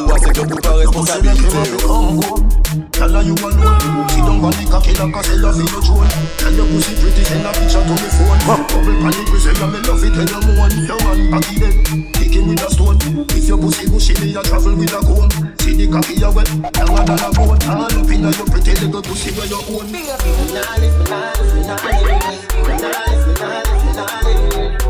Ou 0.00 0.12
assez 0.12 0.30
que 0.30 0.40
pour 0.40 0.60
ta 0.60 0.72
responsabilité. 0.72 1.46
Tell 3.02 3.18
her 3.18 3.22
you 3.22 3.34
alone 3.34 4.06
She 4.14 4.22
don't 4.22 4.38
want 4.40 4.54
the 4.54 4.64
cocky 4.70 4.94
like 4.94 5.10
a 5.10 5.20
seller 5.26 5.50
for 5.50 5.66
your 5.66 5.82
drone 5.82 6.12
Tell 6.38 6.54
your 6.54 6.66
pussy 6.70 6.94
pretty 7.02 7.24
send 7.26 7.42
a 7.42 7.50
picture 7.50 7.82
to 7.82 7.94
me 7.98 8.08
phone 8.14 8.40
Bubble 8.46 8.94
panic 9.02 9.26
we 9.26 9.38
say 9.42 9.52
me 9.58 9.82
love 9.82 10.06
it 10.06 10.14
when 10.14 10.30
you 10.30 10.40
moan 10.46 10.72
Your 10.86 10.98
man 11.02 11.20
baggy 11.34 11.58
dead 11.58 11.74
Kick 12.14 12.38
him 12.38 12.46
with 12.46 12.62
a 12.62 12.70
stone 12.70 13.02
If 13.34 13.48
your 13.50 13.58
pussy 13.58 13.90
bushy 13.90 14.14
me 14.22 14.38
a 14.38 14.42
travel 14.46 14.78
with 14.78 14.94
a 14.94 15.00
comb 15.02 15.28
See 15.58 15.74
the 15.86 15.92
cocky 15.92 16.14
you 16.14 16.30
wet. 16.30 16.48
Longer 16.78 17.04
than 17.04 17.18
a 17.18 17.30
bone 17.34 17.62
All 17.66 17.84
up 17.84 18.10
in 18.10 18.22
your 18.22 18.46
pretty 18.46 18.72
little 18.78 19.02
pussy 19.02 19.30
where 19.34 19.46
you 19.46 19.58
own. 19.66 19.90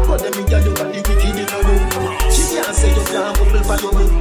But 0.07 0.21
them 0.21 0.33
me 0.37 0.43
girl 0.49 0.61
you 0.61 0.75
got 0.75 0.93
the 0.93 1.01
wicked 1.01 1.25
in 1.25 1.37
your 1.41 1.63
room. 1.65 1.83
She 2.29 2.43
can't 2.53 2.75
say 2.77 2.91
you 2.93 3.05
can't 3.09 3.33
bubble 3.39 3.65
for 3.65 3.77
your 3.81 3.93
room 3.93 4.13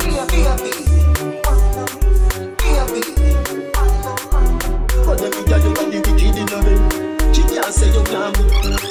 But 5.05 5.17
them 5.19 5.31
me 5.31 5.41
girl 5.43 5.59
you 5.59 5.71
got 5.75 5.87
the 5.91 5.97
wicked 5.99 6.21
in 6.21 6.47
your 6.47 6.61
room. 6.61 6.81
She 7.33 7.41
can't 7.43 7.73
say 7.73 7.87
you 7.91 8.03
can't 8.03 8.33
bubble 8.37 8.51
Menaçant, 8.63 8.90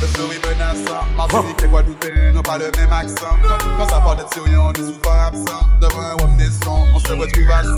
le 0.00 0.34
est 0.34 0.46
menaçant. 0.48 1.04
Martinique 1.16 1.62
et 1.62 1.68
Guadeloupe 1.68 2.06
n'ont 2.34 2.42
pas 2.42 2.58
le 2.58 2.70
même 2.76 2.92
accent. 2.92 3.36
Quand 3.78 3.88
ça 3.88 4.00
parle 4.00 4.18
de 4.18 4.24
Syrie, 4.32 4.56
on 4.56 4.72
est 4.72 4.78
souvent 4.78 5.20
absent. 5.26 5.60
Devant 5.80 6.00
un 6.00 6.24
homme 6.24 6.36
naissant, 6.36 6.84
on 6.94 6.98
se 6.98 7.12
retrouve 7.12 7.50
à 7.50 7.62
100. 7.62 7.74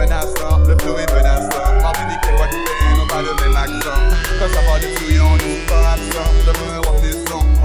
Menaçant, 0.00 0.58
le 0.66 0.72
est 0.72 1.14
menaçant. 1.14 1.82
Martinique 1.82 2.24
et 2.28 2.36
Guadeloupe 2.36 2.98
n'ont 2.98 3.06
pas 3.06 3.22
le 3.22 3.34
même 3.44 3.56
accent. 3.56 4.00
Quand 4.38 4.48
ça 4.54 4.60
parle 4.66 4.80
de 4.80 4.86
Syrie, 4.98 5.20
on 5.20 5.36
est 5.36 5.68
souvent 5.68 5.84
absent. 5.92 6.30
Devant 6.46 6.72
un 6.72 6.80
on 6.80 7.03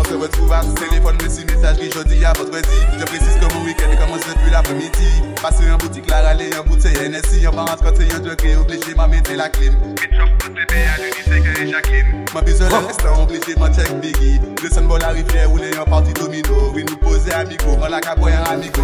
se 0.10 0.16
retrouve 0.16 0.52
à 0.52 0.62
100. 0.64 0.74
Téléphone, 0.74 1.18
messi, 1.22 1.46
messagerie, 1.46 1.92
jeudi 1.92 2.26
à 2.26 2.34
votre 2.34 2.52
dit. 2.52 3.00
Je 3.00 3.06
précise 3.06 3.36
que 3.40 3.54
mon 3.54 3.64
week-end 3.64 3.96
commence 3.98 4.22
depuis 4.22 4.52
l'après-midi. 4.52 5.22
Passer 5.42 5.72
en 5.72 5.78
boutique, 5.78 6.10
la 6.10 6.22
râler, 6.22 6.50
en 6.60 6.68
bouteille, 6.68 7.10
NSI, 7.10 7.48
en 7.48 7.54
c'est 7.96 8.14
un 8.14 8.24
jockey 8.24 8.56
obligé 8.56 8.96
m'a 8.96 9.08
mettre 9.08 9.32
la 9.34 9.50
clim. 9.50 9.74
Ma 12.34 12.42
le 12.42 12.88
restant 12.88 13.24
obligé 13.24 13.56
m'a 13.58 13.72
check 13.72 13.94
Biggie. 14.02 14.40
Descend 14.62 14.88
bon 14.88 14.98
la 14.98 15.10
rivière 15.10 15.50
rouler 15.50 15.72
en 15.78 16.02
domino. 16.02 16.72
Oui 16.74 16.86
nous 16.90 16.98
poser 16.98 17.34
amigo, 17.34 17.78
on 17.82 17.88
la 17.88 18.00
caboye 18.00 18.34
un 18.34 18.44
amigo 18.44 18.82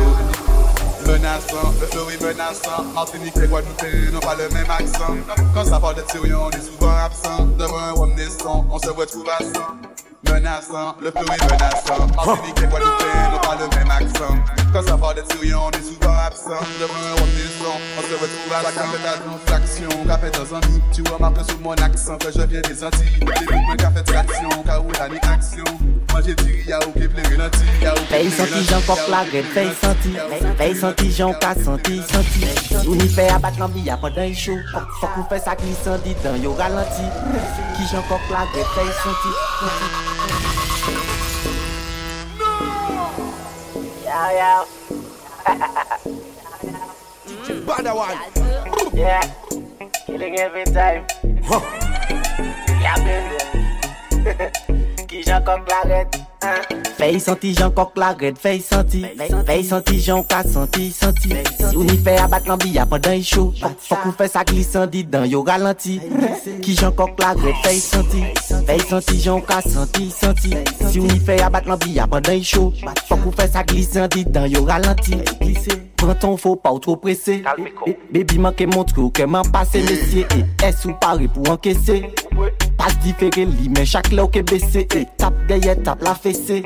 Menaçant, 1.06 1.74
le 1.82 2.28
menaçant. 2.28 2.84
Martinique 2.94 3.38
et 3.38 3.48
Guadeloupe 3.48 4.14
n'ont 4.14 4.20
pas 4.20 4.36
le 4.36 4.50
même 4.50 4.70
accent. 4.70 5.16
Quand 5.54 5.66
ça 5.66 5.80
parle 5.80 5.96
de 5.96 6.04
sérieux 6.12 6.38
on 6.38 6.50
est 6.50 6.62
souvent 6.62 6.96
absent. 6.96 7.46
Devant 7.58 8.04
un 8.04 8.16
naissant, 8.16 8.66
on 8.72 8.80
se 8.80 8.90
retrouve 8.90 9.30
à 9.30 9.44
100 9.44 9.95
menaçant, 10.32 10.96
le 11.02 11.12
flow 11.12 11.22
est 11.22 11.44
menaçant. 11.44 12.08
Martinique 12.16 12.62
et 12.64 12.68
Guadeloupe, 12.68 13.04
on 13.34 13.40
parle 13.40 13.60
le 13.60 13.78
même 13.78 13.92
accent. 13.92 14.36
Quand 14.74 14.84
ça 14.84 14.98
parle 14.98 15.16
d'être 15.16 15.32
souriant, 15.34 15.64
on 15.68 15.72
est 15.72 15.84
souvent 15.84 16.16
absent. 16.26 16.62
Devant 16.80 16.94
un 16.94 17.14
renaissant, 17.22 17.78
on 17.98 18.02
se 18.02 18.14
retrouve 18.14 18.54
à 18.54 18.64
la 18.64 18.72
capitale 18.72 19.20
d'une 19.24 19.40
faction. 19.46 19.90
Café 20.08 20.30
dans 20.32 20.56
un 20.56 20.60
doute, 20.62 20.84
tu 20.94 21.04
remarques 21.12 21.50
sous 21.50 21.60
mon 21.60 21.74
accent 21.74 22.18
que 22.18 22.32
je 22.32 22.42
viens 22.42 22.62
des 22.62 22.84
Antilles. 22.84 23.20
J'ai 23.40 23.46
vu 23.46 23.62
un 23.72 23.76
café 23.76 24.00
de 24.02 24.06
traction, 24.06 24.50
car 24.66 24.86
où 24.86 24.92
l'année 24.92 25.20
action. 25.24 25.64
Moi 26.12 26.22
j'ai 26.26 26.36
dit, 26.36 26.64
y'a 26.66 26.80
ou 26.80 26.92
qui 26.98 27.08
plaît 27.10 27.24
ralenti, 27.24 27.66
y'a 27.82 27.94
ou 27.94 27.98
qui 27.98 28.06
plaît 28.06 28.64
j'en 28.70 28.82
porte 28.82 29.10
la 29.10 29.26
graine, 29.26 29.44
veille 29.54 29.74
senti, 29.82 30.16
veille 30.58 30.76
senti, 30.76 31.12
j'en 31.12 31.34
pas 31.34 31.56
senti, 31.56 32.02
senti. 32.10 32.46
On 32.88 32.94
y 32.94 33.10
fait 33.10 33.30
abattre 33.30 33.60
l'ambiance 33.60 34.00
pendant 34.00 34.22
un 34.22 34.34
show. 34.34 34.56
Faut 35.02 35.08
qu'on 35.08 35.24
fait 35.26 35.40
ça 35.40 35.56
glissant, 35.56 35.98
dit 36.06 36.16
dans, 36.24 36.36
yo 36.42 36.54
ralenti. 36.54 37.02
Qui 37.76 37.84
j'en 37.92 38.02
porte 38.04 38.22
la 38.30 38.46
graine, 38.54 38.66
veille 38.76 38.94
senti. 39.04 39.28
Yeah, 44.16 44.32
yeah. 44.32 44.64
mm. 47.44 47.68
Bada 47.68 47.92
one. 47.92 48.16
Yeah. 48.96 49.20
Killing 50.08 50.40
every 50.40 50.64
time. 50.72 51.04
Huh. 51.44 51.60
Yeah, 52.80 52.96
baby. 53.04 53.36
Kishan 55.12 55.44
kok 55.44 55.68
la 55.68 55.84
red. 55.84 56.08
Fey 56.96 57.20
santi 57.20 57.52
jan 57.54 57.76
kok 57.76 57.92
la 57.98 58.16
red. 58.16 58.40
Fey 58.40 58.60
santi. 58.64 59.04
Fey 59.44 59.62
santi 59.68 60.00
jan 60.00 60.24
ka 60.24 60.44
santi 60.48 60.92
santi. 60.96 61.36
Si 61.52 61.76
ou 61.76 61.84
ni 61.84 61.98
fey 62.00 62.16
abat 62.16 62.48
lan 62.48 62.56
biya 62.64 62.88
pandan 62.88 63.20
yi 63.20 63.24
chou. 63.24 63.52
Fok 63.52 64.00
ou 64.08 64.16
fey 64.16 64.32
sa 64.32 64.48
glisan 64.48 64.88
di 64.88 65.04
dan 65.04 65.28
yo 65.28 65.44
galanti. 65.44 66.00
Kishan 66.64 66.96
kok 66.96 67.20
la 67.20 67.36
red. 67.36 67.60
Fey 67.68 67.84
santi. 67.84 68.24
Fè 68.66 68.80
yi 68.80 68.86
santi 68.90 69.20
jan 69.22 69.40
ou 69.40 69.46
ka 69.46 69.62
santi, 69.62 70.10
santi 70.14 70.54
Si 70.90 71.00
ou 71.00 71.10
yi 71.10 71.20
fè 71.22 71.40
ya 71.40 71.52
bat 71.54 71.68
lan 71.70 71.80
bi 71.84 71.98
ya 72.00 72.10
pandan 72.10 72.40
yi 72.40 72.46
chou. 72.46 72.74
Fok 73.06 73.30
ou 73.30 73.36
fè 73.36 73.50
sa 73.54 73.66
glise 73.68 74.02
an 74.02 74.10
di 74.14 74.26
dan 74.26 74.50
yo 74.52 74.66
ralanti. 74.66 75.22
Prenton 76.06 76.36
fò 76.38 76.54
pa 76.60 76.74
ou 76.76 76.82
tro 76.84 76.96
presè 77.02 77.40
e, 77.40 77.72
e, 77.90 77.96
Bebi 78.14 78.38
manke 78.42 78.68
montre 78.70 79.00
ou 79.02 79.14
keman 79.16 79.48
pase 79.54 79.82
mesye. 79.86 80.26
E, 80.36 80.44
es 80.68 80.84
ou 80.86 80.94
pare 81.02 81.30
pou 81.34 81.50
ankesè 81.54 82.02
Pas 82.78 82.94
difere 83.06 83.48
li 83.50 83.72
men 83.74 83.88
chak 83.90 84.12
lè 84.14 84.22
ou 84.22 84.32
ke 84.32 84.44
besè 84.46 84.86
Tap 85.18 85.38
deye, 85.50 85.78
tap 85.88 86.04
la 86.06 86.14
fese 86.18 86.62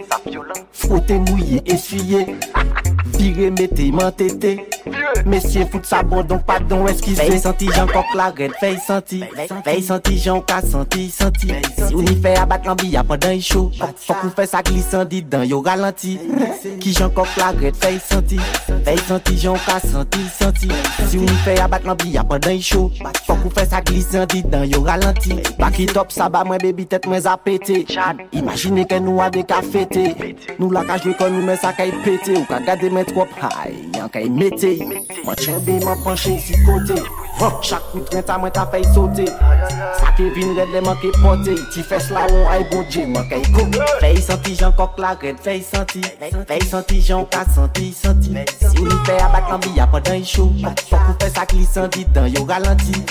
Frote 0.73 1.21
mouye, 1.29 1.63
esfye 1.69 2.25
Tire 3.19 3.51
mette 3.51 3.91
man 3.91 4.11
tete 4.15 4.55
Mesye 5.27 5.65
fout 5.67 5.83
sa 5.85 5.99
bon 6.07 6.23
donk 6.23 6.45
pat 6.47 6.63
don 6.69 6.85
eskize 6.87 7.19
Fey 7.19 7.35
santi 7.41 7.67
jan 7.75 7.89
kok 7.91 8.13
la 8.15 8.29
red 8.37 8.53
Fey 8.61 8.77
santi 8.79 9.19
Fey 9.65 9.81
santi 9.83 10.15
jan 10.23 10.39
ka 10.47 10.61
santi 10.63 11.09
santi 11.11 11.49
Si 11.75 11.89
ou 11.97 12.01
ni 12.05 12.13
fey 12.23 12.37
abat 12.39 12.63
lan 12.65 12.77
bi 12.79 12.93
apandan 12.97 13.35
yi 13.35 13.41
chou 13.43 13.67
Fok 13.75 14.23
ou 14.23 14.31
fey 14.37 14.47
sa 14.47 14.61
glisan 14.63 15.03
di 15.11 15.19
dan 15.21 15.43
yo 15.49 15.59
ralenti 15.65 16.13
Ki 16.79 16.93
jan 16.95 17.11
kok 17.17 17.35
la 17.41 17.49
red 17.59 17.75
Fey 17.81 17.99
santi 17.99 18.39
Fey 18.87 18.97
santi 19.09 19.35
jan 19.43 19.59
ka 19.67 19.75
santi 19.83 20.23
santi 20.37 20.71
Si 21.09 21.19
ou 21.19 21.27
ni 21.27 21.35
fey 21.43 21.59
abat 21.65 21.83
lan 21.89 21.99
bi 21.99 22.15
apandan 22.21 22.55
yi 22.55 22.63
chou 22.63 22.87
Fok 23.27 23.43
ou 23.49 23.53
fey 23.57 23.67
sa 23.67 23.83
glisan 23.83 24.29
di 24.31 24.41
dan 24.47 24.63
yo 24.71 24.79
ralenti 24.87 25.35
Baki 25.59 25.89
top 25.91 26.15
sa 26.15 26.29
ba 26.31 26.45
mwen 26.47 26.63
bebi 26.63 26.87
tet 26.87 27.09
mwen 27.09 27.19
zapete 27.27 27.83
Imagine 28.31 28.87
ke 28.87 29.01
nou 29.03 29.19
ade 29.25 29.43
ka 29.49 29.59
fete 29.65 30.07
Nou 30.55 30.71
la 30.71 30.85
ka 30.87 30.97
jwe 31.03 31.17
kon 31.19 31.35
nou 31.35 31.43
men 31.51 31.59
sa 31.59 31.75
ka 31.75 31.89
yi 31.89 31.93
pete 32.07 32.39
Ou 32.39 32.47
ka 32.47 32.63
gade 32.63 32.87
men 32.93 33.05
trop 33.09 33.29
hay 33.41 33.73
Yan 33.95 34.09
kay 34.09 34.29
mete 34.29 34.77
Mwen 35.23 35.35
chenbe 35.35 35.79
mwen 35.83 35.97
panche 36.03 36.39
si 36.39 36.53
kote. 36.65 37.01
Chak 37.61 37.81
kout 37.91 38.13
renta 38.13 38.37
mwen 38.37 38.51
ta 38.51 38.65
fey 38.71 38.83
sote. 38.93 39.25
Sa 39.99 40.11
ke 40.17 40.29
vin 40.35 40.55
red 40.57 40.71
le 40.73 40.81
mwen 40.81 40.97
ke 41.01 41.11
pote. 41.21 41.55
Ti 41.73 41.83
fes 41.83 42.09
la 42.15 42.25
ou 42.31 42.47
ay 42.51 42.63
bonje 42.71 43.05
mwen 43.07 43.27
kay 43.29 43.43
kote 43.55 43.83
Fey 44.01 44.21
santi 44.21 44.55
jan 44.55 44.73
kok 44.77 44.99
la 44.99 45.15
red. 45.21 45.39
Fey 45.43 45.61
santi 45.61 46.01
Fey 46.47 46.63
santi 46.71 47.01
jan 47.01 47.25
ka 47.31 47.45
santi 47.55 47.91
santi 47.93 48.35
Si 48.55 48.73
ou 48.77 48.87
li 48.87 48.97
fey 49.07 49.21
abat 49.25 49.51
lan 49.51 49.63
bi 49.65 49.79
apadan 49.79 50.19
yi 50.19 50.25
chou. 50.25 50.49
Fok 50.89 50.99
ou 50.99 51.19
fey 51.21 51.35
sak 51.35 51.53
li 51.57 51.67
santi 51.67 52.07
dan 52.15 52.31
yo 52.33 52.45
galanti. 52.45 53.03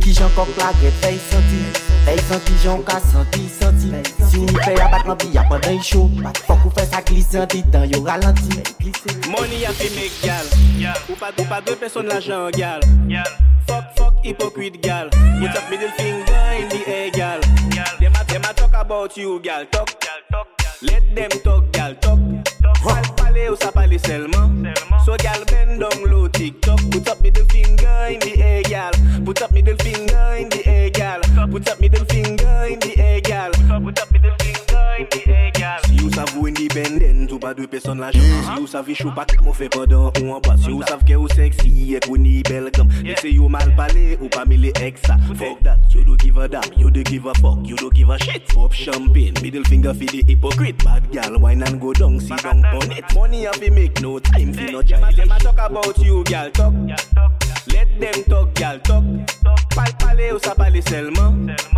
Ki 0.00 0.12
jan 0.12 0.32
kok 0.36 0.56
la 0.60 0.72
red 0.82 1.04
fey 1.04 1.20
santi 1.30 1.85
Fèy 2.06 2.20
santi 2.28 2.54
jan 2.62 2.82
ka 2.86 3.00
santi 3.02 3.48
santi 3.50 3.90
Si 4.30 4.38
ou 4.38 4.60
fèy 4.62 4.78
abat 4.80 5.04
lan 5.10 5.18
pi 5.18 5.32
apan 5.34 5.60
dan 5.64 5.74
yi 5.74 5.82
chou. 5.82 6.06
Fok 6.46 6.68
ou 6.68 6.74
fè 6.78 6.86
sa 6.86 7.02
glisanti 7.02 7.64
dan 7.74 7.90
yo 7.90 8.04
ralanti 8.06 8.62
Money 9.28 9.66
api 9.66 9.90
mek 9.98 10.14
gal 10.22 10.46
Ou 11.10 11.18
pa 11.18 11.34
dou 11.34 11.44
pa 11.50 11.60
dwe 11.66 11.74
peson 11.82 12.06
la 12.06 12.20
jan 12.22 12.54
gal 12.54 12.80
Fok 13.66 13.90
fok 13.98 14.22
hipokwit 14.22 14.78
gal 14.86 15.10
Put 15.10 15.58
up 15.58 15.66
middle 15.68 15.90
finger 15.98 16.46
in 16.62 16.68
the 16.70 16.80
air 16.86 17.10
gal 17.10 17.40
Dem 18.00 18.44
a 18.44 18.52
talk 18.52 18.74
about 18.74 19.16
you 19.16 19.40
gal. 19.40 19.64
Talk, 19.66 19.88
let 20.82 21.02
them 21.14 21.30
talk 21.42 21.72
gal. 21.72 21.94
Talk. 21.94 22.35
Pal 22.86 23.02
pale 23.18 23.50
ou 23.50 23.56
sa 23.58 23.70
pale 23.74 23.98
seulement 23.98 24.50
So 25.04 25.14
gal 25.18 25.42
bend 25.50 25.80
down 25.82 25.98
low 26.10 26.26
TikTok. 26.28 26.80
Put 26.90 27.08
up 27.08 27.20
middle 27.22 27.46
finger 27.50 27.96
in 28.10 28.18
the 28.20 28.32
air 28.42 28.62
gal 28.62 28.92
Put 29.24 29.42
up 29.42 29.50
middle 29.52 29.76
finger 29.82 30.26
in 30.38 30.48
the 30.48 30.62
air 30.66 30.90
gal 30.90 31.20
Put 31.50 31.68
up 31.68 31.78
middle 31.80 32.04
finger 32.06 32.45
sav 36.76 36.92
ou 36.92 36.96
independent 36.96 37.32
ou 37.32 37.38
pa 37.38 37.54
deux 37.54 37.66
personnes 37.66 38.00
la 38.00 38.10
jambe 38.10 38.24
Si 38.24 38.60
ou 38.60 38.66
sav 38.66 38.88
ichou 38.90 39.10
pa 39.14 39.24
mo 39.42 39.52
fe 39.52 39.68
pendant 39.68 40.12
ou 40.20 40.34
an 40.34 40.40
bas. 40.40 40.56
Si 40.56 40.70
ou 40.70 40.82
sav 40.82 41.04
ke 41.04 41.16
ou 41.16 41.28
sexy 41.28 41.96
ek 41.96 42.08
ou 42.08 42.16
ni 42.16 42.42
bel 42.42 42.70
gam 42.70 42.88
Et 43.04 43.16
se 43.20 43.28
yo 43.28 43.48
mal 43.48 43.74
pale 43.76 44.16
ou 44.20 44.28
pa 44.28 44.44
mele 44.44 44.72
exa 44.80 45.16
Fuck 45.36 45.62
that, 45.62 45.78
you 45.94 46.04
don't 46.04 46.20
give 46.20 46.38
a 46.38 46.48
damn, 46.48 46.62
you 46.76 46.90
don't 46.90 47.06
give 47.06 47.26
a 47.26 47.34
fuck, 47.40 47.58
you 47.64 47.76
don't 47.76 47.92
give 47.94 48.10
a 48.10 48.18
shit. 48.18 48.46
Pop 48.48 48.72
champagne, 48.72 49.34
middle 49.42 49.64
finger 49.64 49.94
for 49.94 50.04
the 50.04 50.22
hypocrite. 50.26 50.82
Bad 50.84 51.10
gal, 51.12 51.38
wine 51.38 51.62
and 51.62 51.80
go 51.80 51.92
down, 51.92 52.20
sit 52.20 52.42
down 52.42 52.64
on 52.64 52.92
it. 52.92 53.04
Money 53.14 53.44
have 53.44 53.60
to 53.60 53.70
make 53.70 54.00
no 54.00 54.18
time 54.18 54.52
for 54.52 54.72
no 54.72 54.82
childish 54.82 55.16
Them 55.16 55.32
a 55.32 55.38
talk 55.38 55.70
about 55.70 55.98
you 55.98 56.24
gal, 56.24 56.50
talk. 56.50 56.74
Let 57.72 58.00
them 58.00 58.24
talk 58.24 58.54
gal, 58.54 58.78
talk 58.80 59.65
Pal 59.76 59.92
pale 60.00 60.32
ou 60.32 60.38
sa 60.38 60.54
pale 60.54 60.80
seulement 60.88 61.36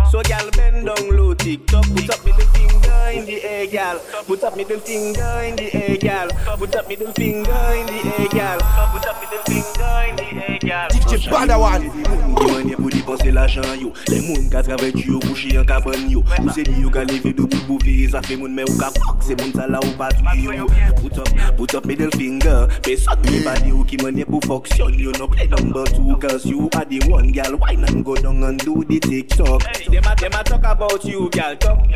So 0.09 0.21
gal 0.23 0.49
bend 0.55 0.85
down 0.85 1.11
low 1.11 1.33
TikTok. 1.35 1.83
Put 1.83 2.09
up 2.09 2.23
middle 2.23 2.47
finger 2.55 3.11
in 3.11 3.25
the 3.25 3.43
air 3.43 3.67
gal 3.67 3.99
Put 4.25 4.43
up 4.43 4.55
middle 4.55 4.79
finger 4.79 5.43
in 5.43 5.55
the 5.57 5.67
air 5.75 5.97
gal 5.97 6.29
Put 6.57 6.75
up 6.75 6.87
middle 6.87 7.11
finger 7.11 7.51
in 7.75 7.85
the 7.91 7.99
air 8.17 8.27
gal 8.31 8.59
Put 8.93 9.05
up 9.05 9.19
middle 9.19 9.43
finger 9.43 9.95
in 10.07 10.15
the 10.15 10.27
air 10.47 10.59
gal 10.61 10.87
DJ 10.89 11.29
Badawone 11.29 11.91
Ki 12.39 12.47
manye 12.47 12.75
pou 12.77 12.89
depanse 12.89 13.27
l'ajan 13.35 13.67
yo 13.81 13.91
Le 14.07 14.21
moun 14.23 14.47
ka 14.53 14.63
travek 14.63 14.95
yo 15.03 15.19
kouche 15.25 15.51
yon 15.51 15.65
kaban 15.67 16.07
yo 16.07 16.23
Ou 16.39 16.53
se 16.55 16.63
di 16.63 16.79
yo 16.79 16.89
ka 16.93 17.03
leve 17.03 17.33
do 17.35 17.47
pou 17.51 17.77
vire 17.83 18.07
Sa 18.13 18.21
fe 18.23 18.37
moun 18.39 18.55
men 18.55 18.69
ou 18.69 18.79
ka 18.79 18.93
fok 18.95 19.25
Se 19.27 19.35
moun 19.41 19.51
sa 19.57 19.67
la 19.67 19.81
ou 19.83 19.91
pa 19.99 20.07
tuye 20.15 20.55
yo 20.55 20.69
Put 21.01 21.19
up, 21.19 21.29
put 21.57 21.75
up 21.75 21.85
middle 21.89 22.13
finger 22.15 22.69
Pe 22.85 22.95
sot 22.95 23.19
mi 23.27 23.43
body 23.43 23.73
ou 23.75 23.83
ki 23.83 23.99
manye 24.03 24.23
pou 24.29 24.39
foksyon 24.47 24.95
Yo 24.95 25.11
no 25.19 25.27
play 25.27 25.51
number 25.51 25.83
two 25.91 26.15
Cause 26.23 26.45
you 26.47 26.69
are 26.79 26.85
the 26.85 27.03
one 27.11 27.33
gal 27.35 27.59
Wine 27.59 27.88
go 28.03 28.15
down 28.15 28.43
and 28.43 28.59
do 28.59 28.83
the 28.83 28.99
TikTok. 28.99 29.61
Them 29.85 30.03
a, 30.05 30.15
them 30.15 30.33
a 30.33 30.43
talk 30.43 30.63
about 30.63 31.03
you 31.05 31.29
gal 31.31 31.55
Talk, 31.57 31.87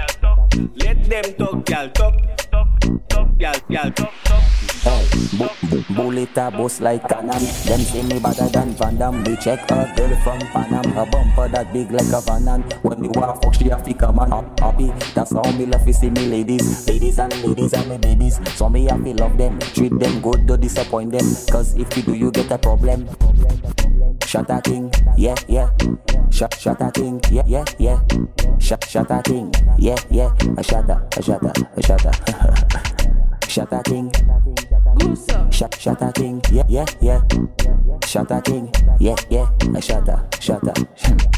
let 0.76 1.04
them 1.10 1.34
talk 1.36 1.66
gal 1.66 1.90
Talk, 1.90 2.16
talk, 3.10 3.38
gal, 3.38 3.56
gal 3.70 3.92
Talk, 3.92 4.14
talk. 4.24 4.44
Hey, 4.44 4.63
bullet 5.96 6.38
a 6.38 6.52
bust 6.52 6.82
like 6.82 7.08
cannon. 7.08 7.40
Them 7.66 7.80
say 7.80 8.04
me 8.04 8.20
better 8.20 8.48
than 8.50 8.74
Van 8.74 8.98
Damme. 8.98 9.24
We 9.24 9.36
check 9.38 9.70
a 9.72 9.94
girl 9.96 10.16
from 10.22 10.40
Panam. 10.52 10.86
A 10.98 11.10
bumper 11.10 11.48
that 11.50 11.72
big 11.74 11.92
like 11.92 12.12
a 12.12 12.22
Van 12.22 12.46
Damme. 12.46 12.64
When 12.82 13.02
me 13.02 13.08
walk 13.10 13.42
fuck, 13.44 13.54
she 13.56 13.70
a 13.70 13.78
fi 13.78 13.94
come 13.94 14.20
on. 14.20 14.32
Hap- 14.32 14.60
Happy, 14.60 14.92
that's 15.14 15.34
how 15.34 15.52
me 15.52 15.66
love 15.66 15.86
to 15.86 15.94
see 15.94 16.10
me 16.10 16.28
ladies. 16.28 16.88
Ladies 16.88 17.20
and 17.20 17.34
ladies 17.44 17.74
and 17.74 17.90
me 17.90 17.98
babies. 17.98 18.40
So 18.56 18.70
me 18.70 18.86
have 18.86 19.04
to 19.04 19.14
love 19.14 19.38
them. 19.38 19.60
Treat 19.60 19.98
them 20.00 20.22
good, 20.22 20.46
don't 20.46 20.62
disappoint 20.62 21.12
them. 21.12 21.26
Cause 21.52 21.76
if 21.76 21.96
you 21.98 22.04
do, 22.04 22.14
you 22.14 22.32
get 22.32 22.52
a 22.52 22.58
problem. 22.58 23.08
Shut 24.26 24.50
a 24.50 24.62
thing, 24.62 24.92
yeah, 25.18 25.36
yeah. 25.48 25.70
Shut, 26.32 26.54
shut 26.60 26.82
a 26.82 26.90
thing, 26.90 27.22
yeah, 27.32 27.44
yeah, 27.46 27.66
yeah. 27.78 28.00
Shut, 28.60 28.84
shut 28.90 29.12
a 29.12 29.22
thing, 29.22 29.54
yeah, 29.78 29.96
yeah. 30.10 30.34
A 30.58 30.64
shut 30.64 30.90
a, 30.90 31.08
a 31.16 31.22
shut 31.22 31.44
a, 31.44 32.10
a 32.10 32.93
shut 33.54 33.72
a. 33.72 33.76
Shut 33.76 33.82
a 33.82 33.84
thing. 33.84 35.52
Shut, 35.52 35.80
shut 35.80 36.02
a 36.02 36.12
thing, 36.12 36.42
yeah, 36.52 36.64
yeah, 36.68 36.86
yeah. 37.02 37.22
Shut 38.04 38.32
a 38.32 38.42
thing, 38.42 38.74
yeah, 39.00 39.16
yeah. 39.30 39.48
A 39.76 39.82
shut 39.82 40.10
a, 40.10 40.28
shut 40.40 40.64
a. 40.68 40.74
Shut 40.96 41.34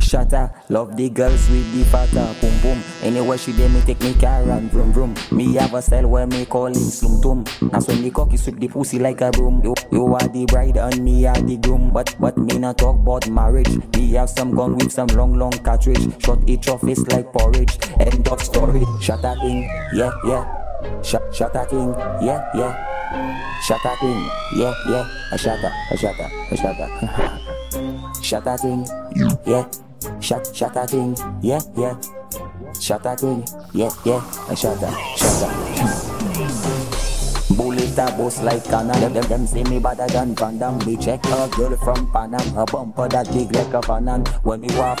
shatter. 0.00 0.50
Love 0.68 0.96
the 0.96 1.08
girls 1.08 1.48
with 1.50 1.66
the 1.72 1.84
fatter. 1.84 2.34
Boom 2.40 2.58
boom. 2.62 2.82
Anywhere 3.02 3.38
she 3.38 3.52
dey, 3.52 3.68
me 3.68 3.80
take 3.82 4.00
me 4.00 4.14
car 4.14 4.42
and 4.42 4.70
vroom 4.70 4.92
vroom. 4.92 5.14
Me 5.30 5.54
have 5.54 5.74
a 5.74 5.82
style 5.82 6.08
where 6.08 6.26
me 6.26 6.44
call 6.46 6.66
him 6.66 6.74
slum 6.74 7.20
tum. 7.22 7.70
That's 7.70 7.86
when 7.86 8.02
the 8.02 8.10
cocky 8.10 8.36
sweep 8.36 8.58
the 8.58 8.68
pussy 8.68 8.98
like 8.98 9.20
a 9.20 9.30
broom. 9.30 9.60
You, 9.64 9.74
you 9.92 10.14
are 10.14 10.28
the 10.28 10.46
bride 10.46 10.76
and 10.76 11.04
me 11.04 11.26
are 11.26 11.34
the 11.34 11.56
groom. 11.58 11.92
But 11.92 12.14
but 12.20 12.36
me 12.38 12.58
not 12.58 12.78
talk 12.78 12.96
about 12.96 13.28
marriage. 13.28 13.68
We 13.94 14.12
have 14.12 14.30
some 14.30 14.54
gun 14.54 14.76
with 14.78 14.92
some 14.92 15.08
long 15.08 15.34
long 15.38 15.52
cartridge. 15.52 16.22
Shot 16.24 16.38
each 16.48 16.68
of 16.68 16.80
face 16.80 17.06
like 17.08 17.32
porridge. 17.32 17.78
End 18.00 18.26
of 18.28 18.42
story. 18.42 18.84
Shatter 19.00 19.34
thing. 19.40 19.70
Yeah 19.94 20.10
yeah. 20.24 20.65
Shut 21.02 21.22
shut 21.34 21.52
that 21.52 21.70
thing, 21.70 21.92
yeah, 22.20 22.42
yeah. 22.54 22.74
Shut 23.62 23.80
that 23.84 23.98
thing, 23.98 24.28
yeah, 24.56 24.74
yeah. 24.88 25.08
A 25.32 25.38
shatter, 25.38 25.72
a 25.90 25.96
shatter, 25.96 26.28
a 26.50 26.56
shatter. 26.56 26.88
shut 28.22 28.44
that 28.44 28.60
thing, 28.60 28.86
yeah. 29.46 29.66
Shut 30.20 30.54
shut 30.54 30.74
that 30.74 30.90
thing, 30.90 31.16
yeah, 31.42 31.60
yeah. 31.76 31.96
Shut 32.80 33.02
that 33.02 33.20
thing, 33.20 33.46
yeah, 33.72 33.90
yeah. 34.04 34.22
A 34.50 34.56
shatter, 34.56 34.90
shatter. 35.16 36.16
Bullet 37.56 37.96
a 37.96 38.06
bust 38.18 38.42
like 38.42 38.64
cannon 38.64 39.00
Them, 39.00 39.12
them, 39.14 39.28
them 39.28 39.46
say 39.46 39.62
me 39.64 39.78
better 39.78 40.06
than 40.08 40.34
Van 40.34 40.58
Damme 40.58 40.84
Me 40.84 40.96
check 40.96 41.24
a 41.26 41.48
girl 41.56 41.76
from 41.76 42.10
Panam 42.12 42.54
Her 42.54 42.66
bumper 42.66 43.08
that 43.08 43.32
big 43.32 43.54
like 43.54 43.72
a 43.72 43.80
fanon 43.80 44.26
When 44.42 44.60
me 44.60 44.68
walk 44.72 45.00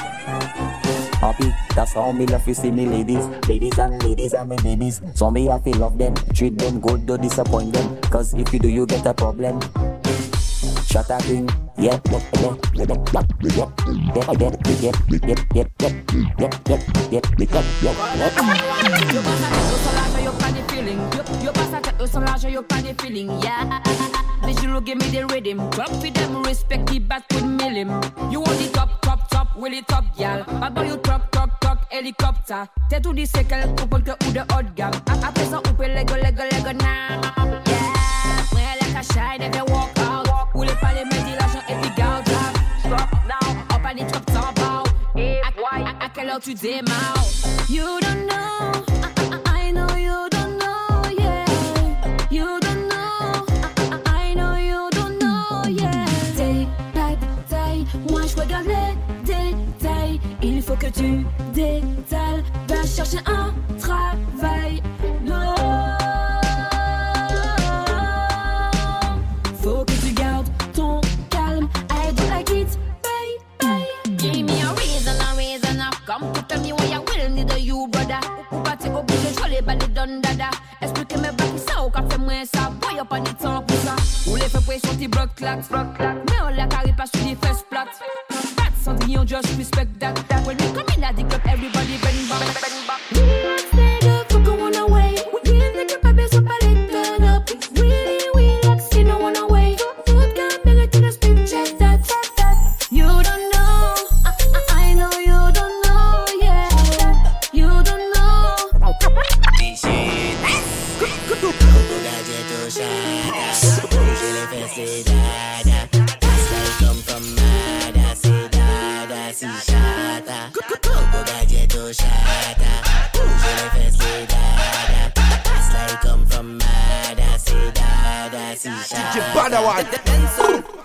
happy. 1.16 1.52
That's 1.74 1.92
how 1.92 2.12
me 2.12 2.26
love 2.26 2.44
to 2.44 2.54
see 2.54 2.70
me 2.70 2.86
ladies, 2.86 3.26
ladies 3.48 3.78
and 3.78 4.02
ladies 4.02 4.34
and 4.34 4.48
me 4.48 4.56
babies. 4.62 5.00
So 5.14 5.30
me 5.30 5.46
have 5.46 5.64
to 5.64 5.70
love 5.78 5.98
them, 5.98 6.14
treat 6.34 6.58
them 6.58 6.80
good, 6.80 7.06
don't 7.06 7.22
disappoint 7.22 7.72
them. 7.72 8.00
Cause 8.02 8.34
if 8.34 8.52
you 8.52 8.58
do, 8.58 8.68
you 8.68 8.86
get 8.86 9.06
a 9.06 9.14
problem. 9.14 9.60
Shut 10.86 11.10
up, 11.10 11.22
thing. 11.22 11.48
Yeah. 11.78 11.98
You 28.30 28.42
will 29.56 29.72
it 29.72 29.86
top, 29.88 30.04
gal. 30.16 30.44
Bad 30.60 30.74
boy 30.74 30.86
you 30.86 30.96
truck, 30.98 31.30
truck, 31.32 31.60
truck, 31.60 31.78
helicopter. 31.90 32.64
T'es 32.88 33.00
tout 33.00 33.12
dit 33.12 33.26
c'est 33.26 33.44
quel 33.44 33.74
couple 33.74 34.02
que 34.02 34.10
ou 34.26 34.32
de 34.32 34.40
hot 34.40 34.74
gam. 34.74 34.90
Après 35.06 35.44
ça, 35.46 35.58
ou 35.58 35.72
peut 35.74 35.86
lego, 35.86 36.14
lego, 36.14 36.42
lego 36.50 36.72
now. 36.72 37.16
Yeah, 37.66 38.54
ouais, 38.54 38.76
like 38.80 38.96
a 38.96 39.38
they 39.38 39.50
can 39.50 39.64
walk 39.68 39.98
out. 39.98 40.48
Ou 40.54 40.62
les 40.62 40.74
palais, 40.76 41.04
mais 41.10 41.22
dis 41.22 41.36
l'argent 41.38 41.62
et 41.68 41.74
puis 41.80 41.90
garde 41.96 42.28
Stop 42.80 43.10
now, 43.26 43.74
up 43.74 43.84
à 43.84 43.94
les 43.94 44.06
top, 44.06 44.24
top 44.26 44.58
out. 44.60 44.88
Et 45.16 45.40
à 45.40 46.08
quelle 46.14 46.30
heure 46.30 46.40
tu 46.40 46.54
démarres? 46.54 47.24
You 47.68 47.84
don't 48.00 48.26
know. 48.26 48.85
Que 60.86 60.92
tu 60.92 61.35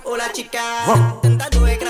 Hola 0.04 0.30
chica, 0.34 0.86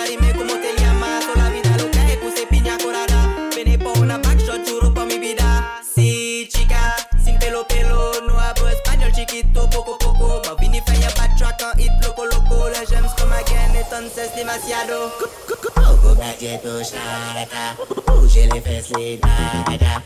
dime 0.07 0.33
cómo 0.35 0.53
te 0.53 0.75
llamas. 0.77 1.25
Toda 1.25 1.35
la 1.37 1.49
vida 1.49 1.75
loca 1.77 2.07
es 2.07 2.17
puse 2.17 2.45
piña 2.45 2.77
colada. 2.77 3.49
Por 3.83 3.97
una 3.97 4.17
backshot, 4.19 4.69
juro 4.69 4.93
por 4.93 5.07
mi 5.07 5.17
vida. 5.17 5.81
Sí, 5.95 6.47
chica, 6.51 6.95
sin 7.23 7.39
pelo 7.39 7.65
pelo, 7.67 8.11
no 8.27 8.39
hablo 8.39 8.69
español 8.69 9.11
chiquito, 9.11 9.67
poco 9.71 9.97
poco. 9.97 10.41
Ma 10.45 10.53
vini 10.53 10.81
falla 10.85 11.09
backtrack, 11.17 11.75
hit 11.77 11.91
loco 12.03 12.25
loco. 12.27 12.69
La 12.69 12.85
gems 12.85 13.13
come 13.19 13.35
again, 13.37 13.75
entonces 13.75 14.35
demasiado. 14.35 15.11
Coco 15.17 15.31
galleto 15.47 15.60
Kokoda 15.91 16.31
Jeto 16.39 16.79
Sharaka, 16.83 17.75
Ujele 18.15 18.61
Fesle 18.61 19.19
Dada, 19.19 20.01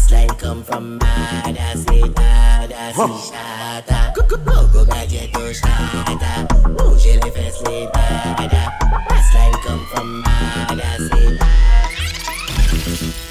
Slime 0.00 0.34
come 0.36 0.64
from 0.64 0.98
Bada, 0.98 1.76
say 1.76 2.08
Dada, 2.08 2.92
see 2.92 3.30
Shata, 3.30 4.12
Kokoda 4.14 5.06
Jeto 5.06 5.52
Sharaka, 5.54 6.48
Ujele 6.82 7.30
Fesle 7.30 7.88
Dada, 7.92 8.62
Slime 9.30 9.58
come 9.62 9.84
from 9.86 10.24
Bada, 10.24 10.90
say 11.08 11.36
Dada. 11.38 13.27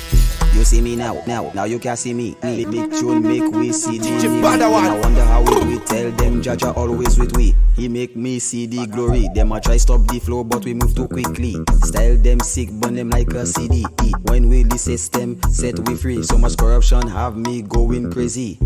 You 0.58 0.66
see 0.66 0.82
me 0.82 0.96
now, 0.96 1.22
now, 1.28 1.52
now 1.54 1.66
you 1.66 1.78
can 1.78 1.96
see 1.96 2.16
me. 2.16 2.36
Me 2.42 2.66
big 2.66 2.92
tune 2.92 3.22
make 3.22 3.52
we 3.52 3.72
see 3.72 4.00
the 4.00 4.08
DJ 4.08 4.24
need. 4.24 4.44
Badawone. 4.44 4.80
And 4.80 4.88
I 4.88 5.00
wonder 5.00 5.24
how 5.24 5.44
it 5.44 5.64
we 5.68 5.78
tell 5.78 6.10
them 6.14 6.42
Jaja 6.42 6.76
always 6.76 7.20
with 7.20 7.38
we. 7.38 7.54
He 7.76 7.88
make 7.88 8.16
me 8.16 8.40
see 8.40 8.66
the 8.66 8.88
glory. 8.88 9.30
Them 9.36 9.52
a 9.52 9.62
try 9.62 9.78
stop 9.78 10.08
the 10.08 10.20
flow, 10.20 10.44
but 10.44 10.66
we 10.66 10.74
move 10.74 10.96
too 10.96 11.08
quickly. 11.08 11.58
Style 11.84 12.18
them 12.18 12.40
sick, 12.40 12.72
burn 12.72 12.96
them 12.96 13.12
like 13.12 13.32
a 13.36 13.46
CD. 13.46 13.86
When 14.24 14.50
we 14.50 14.64
the 14.64 14.80
system 14.80 15.40
set 15.44 15.78
we 15.88 15.96
free. 15.96 16.24
So 16.24 16.40
much 16.40 16.58
corruption 16.58 17.08
have 17.08 17.38
me 17.38 17.62
going 17.62 18.12
crazy. 18.12 18.58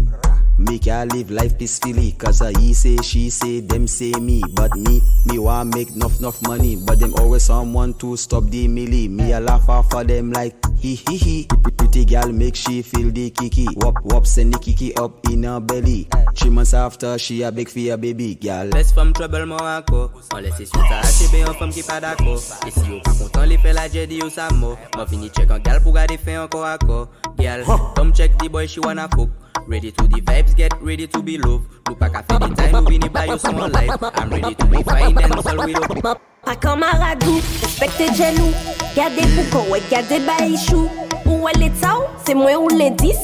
Me 0.57 0.77
can 0.79 1.07
live 1.09 1.31
life 1.31 1.57
peacefully 1.57 2.11
Cause 2.13 2.41
uh, 2.41 2.51
he 2.59 2.73
say, 2.73 2.97
she 2.97 3.29
say, 3.29 3.61
them 3.61 3.87
say 3.87 4.11
me. 4.11 4.43
But 4.53 4.75
me, 4.75 5.01
me 5.25 5.39
want 5.39 5.73
make 5.73 5.89
enough, 5.91 6.19
enough 6.19 6.41
money. 6.43 6.75
But 6.75 6.99
them 6.99 7.13
always 7.15 7.43
someone 7.43 7.93
to 7.95 8.15
stop 8.17 8.45
the 8.45 8.67
milli 8.67 9.09
Me 9.09 9.31
a 9.33 9.39
laugh 9.39 9.67
off 9.69 9.93
of 9.93 10.07
them 10.07 10.31
like 10.31 10.55
hee 10.77 10.95
hee 10.95 11.17
hee 11.17 11.47
Pretty 11.77 12.05
girl 12.05 12.31
make 12.31 12.55
she 12.55 12.81
feel 12.81 13.11
the 13.11 13.29
kiki. 13.31 13.67
Wop 13.77 13.95
wop 14.03 14.25
send 14.27 14.53
the 14.53 14.59
kiki 14.59 14.95
up 14.97 15.25
in 15.29 15.43
her 15.43 15.59
belly. 15.59 16.07
Three 16.35 16.49
months 16.49 16.73
after 16.73 17.17
she 17.17 17.41
a 17.41 17.51
big 17.51 17.69
for 17.69 17.79
a 17.79 17.97
baby 17.97 18.35
girl. 18.35 18.67
Laisse 18.67 18.91
from 18.91 19.13
trouble 19.13 19.45
moi 19.45 19.77
encore 19.77 20.11
On 20.33 20.37
laisse 20.37 20.55
suite 20.55 20.75
à 20.75 21.01
HB 21.01 21.49
en 21.49 21.53
femme 21.53 21.71
qui 21.71 21.83
pas 21.83 21.99
d'accord 21.99 22.39
Et 22.67 22.71
si 22.71 22.79
vous 22.81 22.99
pas 23.03 23.13
content 23.13 23.43
les 23.43 23.57
fait 23.57 23.73
la 23.73 23.89
Jedi 23.89 24.21
ou 24.23 24.29
sa 24.29 24.49
mot 24.51 24.75
Moi 24.95 25.07
fini 25.07 25.29
check 25.29 25.49
en 25.51 25.59
gal 25.59 25.81
pour 25.81 25.93
garder 25.93 26.17
fait 26.17 26.37
encore 26.37 26.65
à 26.65 26.77
corps 26.77 27.09
Gal, 27.37 27.65
come 27.95 28.13
check 28.13 28.37
the 28.37 28.49
boy 28.49 28.67
she 28.67 28.79
wanna 28.79 29.07
fuck 29.09 29.29
Ready 29.67 29.91
to 29.91 30.07
the 30.07 30.21
vibes, 30.21 30.55
get 30.55 30.73
ready 30.81 31.07
to 31.07 31.21
be 31.21 31.37
loved. 31.37 31.65
Look 31.87 31.99
back 31.99 32.15
at 32.15 32.27
the 32.27 32.39
time 32.39 32.85
we 32.85 32.97
need 32.97 33.13
by 33.13 33.25
your 33.25 33.39
small 33.39 33.69
life. 33.69 33.89
I'm 34.01 34.29
ready 34.29 34.55
to 34.55 34.65
be 34.65 34.83
fine 34.83 35.17
and 35.17 35.43
fall 35.43 35.65
with 35.65 36.03
love. 36.03 36.17
Pa 36.41 36.55
kamaradou, 36.55 37.37
respekte 37.61 38.07
jenou 38.17 38.49
Gade 38.95 39.21
pou 39.29 39.45
kon 39.53 39.67
wè, 39.69 39.79
gade 39.91 40.17
bayi 40.25 40.57
chou 40.57 40.89
Ou 41.29 41.43
wè 41.45 41.53
lè 41.61 41.69
taw, 41.77 42.07
se 42.25 42.33
mwen 42.33 42.57
ou 42.57 42.71
lè 42.73 42.89
dis 42.97 43.21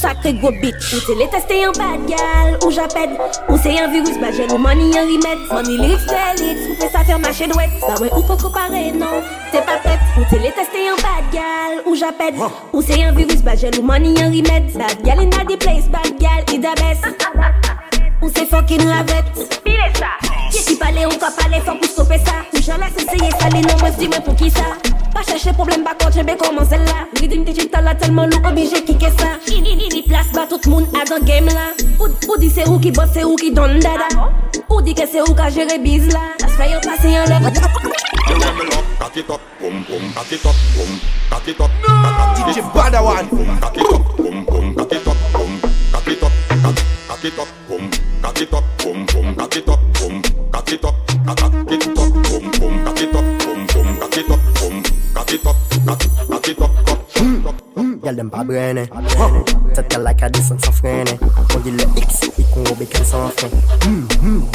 Sakre 0.00 0.32
gwo 0.32 0.50
bitch. 0.62 0.94
Ou 0.94 1.00
te 1.04 1.12
le 1.18 1.26
teste 1.28 1.56
yon 1.60 1.74
bad 1.76 2.06
gal 2.08 2.54
Ou 2.64 2.70
japed 2.72 3.10
Ou 3.50 3.58
se 3.60 3.74
yon 3.74 3.90
virus 3.92 4.16
Ba 4.22 4.30
jen 4.32 4.48
ou 4.54 4.60
mani 4.62 4.86
yon 4.94 5.10
rimet 5.10 5.42
Mani 5.50 5.76
lirik 5.76 6.06
felix 6.08 6.62
Ou 6.70 6.76
fe 6.80 6.88
sa 6.94 7.02
fer 7.04 7.20
mache 7.20 7.48
dwet 7.50 7.74
Ba 7.82 7.98
we 8.00 8.08
ou 8.08 8.24
pou 8.24 8.40
kopare 8.40 8.80
non 8.96 9.20
Te 9.52 9.60
pa 9.68 9.76
pet 9.84 10.00
Ou 10.16 10.24
te 10.30 10.40
le 10.40 10.54
teste 10.56 10.80
yon 10.86 10.96
bad 11.04 11.28
gal 11.34 11.82
Ou 11.84 11.98
japed 12.00 12.40
Ou 12.72 12.80
se 12.86 12.96
yon 12.96 13.12
virus 13.18 13.44
Ba 13.44 13.58
jen 13.60 13.76
ou 13.76 13.84
mani 13.90 14.14
yon 14.16 14.32
rimet 14.32 14.72
Bad 14.78 15.04
gal 15.04 15.20
in 15.20 15.36
a 15.36 15.44
di 15.44 15.58
place 15.60 15.90
Bad 15.92 16.16
gal 16.22 16.48
i 16.48 16.62
da 16.64 16.72
bes 16.80 17.04
Ou 18.22 18.32
se 18.32 18.46
fokin 18.48 18.86
ravet 18.88 19.44
Bile 19.66 19.92
sa 20.00 20.14
Ki 20.48 20.64
si 20.64 20.80
pale 20.80 21.04
ou 21.10 21.20
ka 21.20 21.28
pale 21.36 21.60
Fok 21.66 21.84
ou 21.84 21.92
stope 21.92 22.22
sa 22.24 22.40
Ou 22.54 22.64
jan 22.64 22.80
la 22.80 22.88
se 22.96 23.04
seye 23.04 23.34
sa 23.36 23.52
Le 23.52 23.66
nan 23.68 23.76
mwen 23.84 24.00
si 24.00 24.08
mwen 24.08 24.24
pou 24.24 24.38
ki 24.40 24.48
sa 24.56 24.99
Pa 25.12 25.22
chèche 25.26 25.52
problem 25.54 25.82
bakon 25.84 26.12
chèbe 26.12 26.36
koman 26.38 26.64
zè 26.64 26.78
la 26.78 27.06
Ridim 27.20 27.44
digital 27.44 27.84
la 27.84 27.94
telman 27.94 28.30
lou 28.30 28.48
obije 28.48 28.82
kike 28.86 29.10
sa 29.18 29.38
Ni 29.48 30.02
plas 30.06 30.30
ba 30.34 30.46
tout 30.46 30.66
moun 30.66 30.86
adan 30.94 31.24
game 31.24 31.50
la 31.50 31.72
Ou 32.00 32.36
di 32.38 32.50
se 32.50 32.62
ou 32.68 32.78
ki 32.78 32.92
bot 32.92 33.12
se 33.12 33.24
ou 33.24 33.36
ki 33.36 33.50
don 33.52 33.78
dada 33.80 34.08
Ou 34.68 34.80
di 34.80 34.94
ke 34.94 35.06
se 35.06 35.20
ou 35.20 35.34
ka 35.34 35.50
jere 35.50 35.78
biz 35.82 36.06
la 36.14 36.30
Las 36.40 36.54
fè 36.58 36.70
yo 36.70 36.78
pase 36.86 37.10
yon 37.10 37.26
lò 37.28 37.38
Cut 39.00 39.16
it 39.16 39.30
up, 39.30 39.40
boom 39.60 39.82
boom, 39.88 40.12
cut 40.12 40.30
it 40.30 40.46
up, 40.46 40.54
boom, 40.76 41.00
cut 41.30 41.48
it 41.48 41.60
up, 41.60 41.70
cut 41.82 42.38
it 42.38 42.58
up, 42.60 42.74
Badawan, 42.74 43.26
cut 43.60 43.76
it 43.76 43.92
up, 43.92 44.16
boom 44.16 44.44
boom, 44.44 44.74
cut 44.76 44.92
it 44.92 45.08
up, 45.08 45.16
boom, 45.32 45.60
cut 45.90 46.06
it 46.06 46.22
up, 46.22 46.32
cut 47.08 47.24
it 47.24 47.38
up, 47.38 47.48
boom, 47.68 47.90
cut 48.22 48.40
it 48.40 48.54
up, 48.54 48.64
boom 48.78 49.06
boom, 49.06 49.34
cut 49.34 49.56
it 49.56 49.68
up, 49.68 49.80
boom, 49.98 50.22
cut 50.52 50.72
it 50.72 50.84
up, 50.84 50.94
cut 51.26 51.72
it 51.72 51.98
up. 51.98 52.29
Boom, 55.38 55.54
cock 55.86 56.48
it 56.48 56.60
up, 56.60 56.70
cock 56.86 57.08
it 57.18 57.46
up, 57.46 57.54
Girl 58.02 58.16
them 58.16 58.30
pas 58.30 58.44
brainer 58.44 58.88
Tête 59.74 59.88
qu'elle 59.88 60.02
like 60.02 60.22
a 60.22 60.30
descendre 60.30 60.64
sans 60.64 60.72
freiner 60.72 61.18
On 61.54 61.58
dit 61.60 61.70
le 61.70 61.84
X, 61.96 62.30
il 62.38 62.46
court 62.46 62.76
qu'elle 62.78 63.04
sans 63.04 63.28
fin 63.28 63.48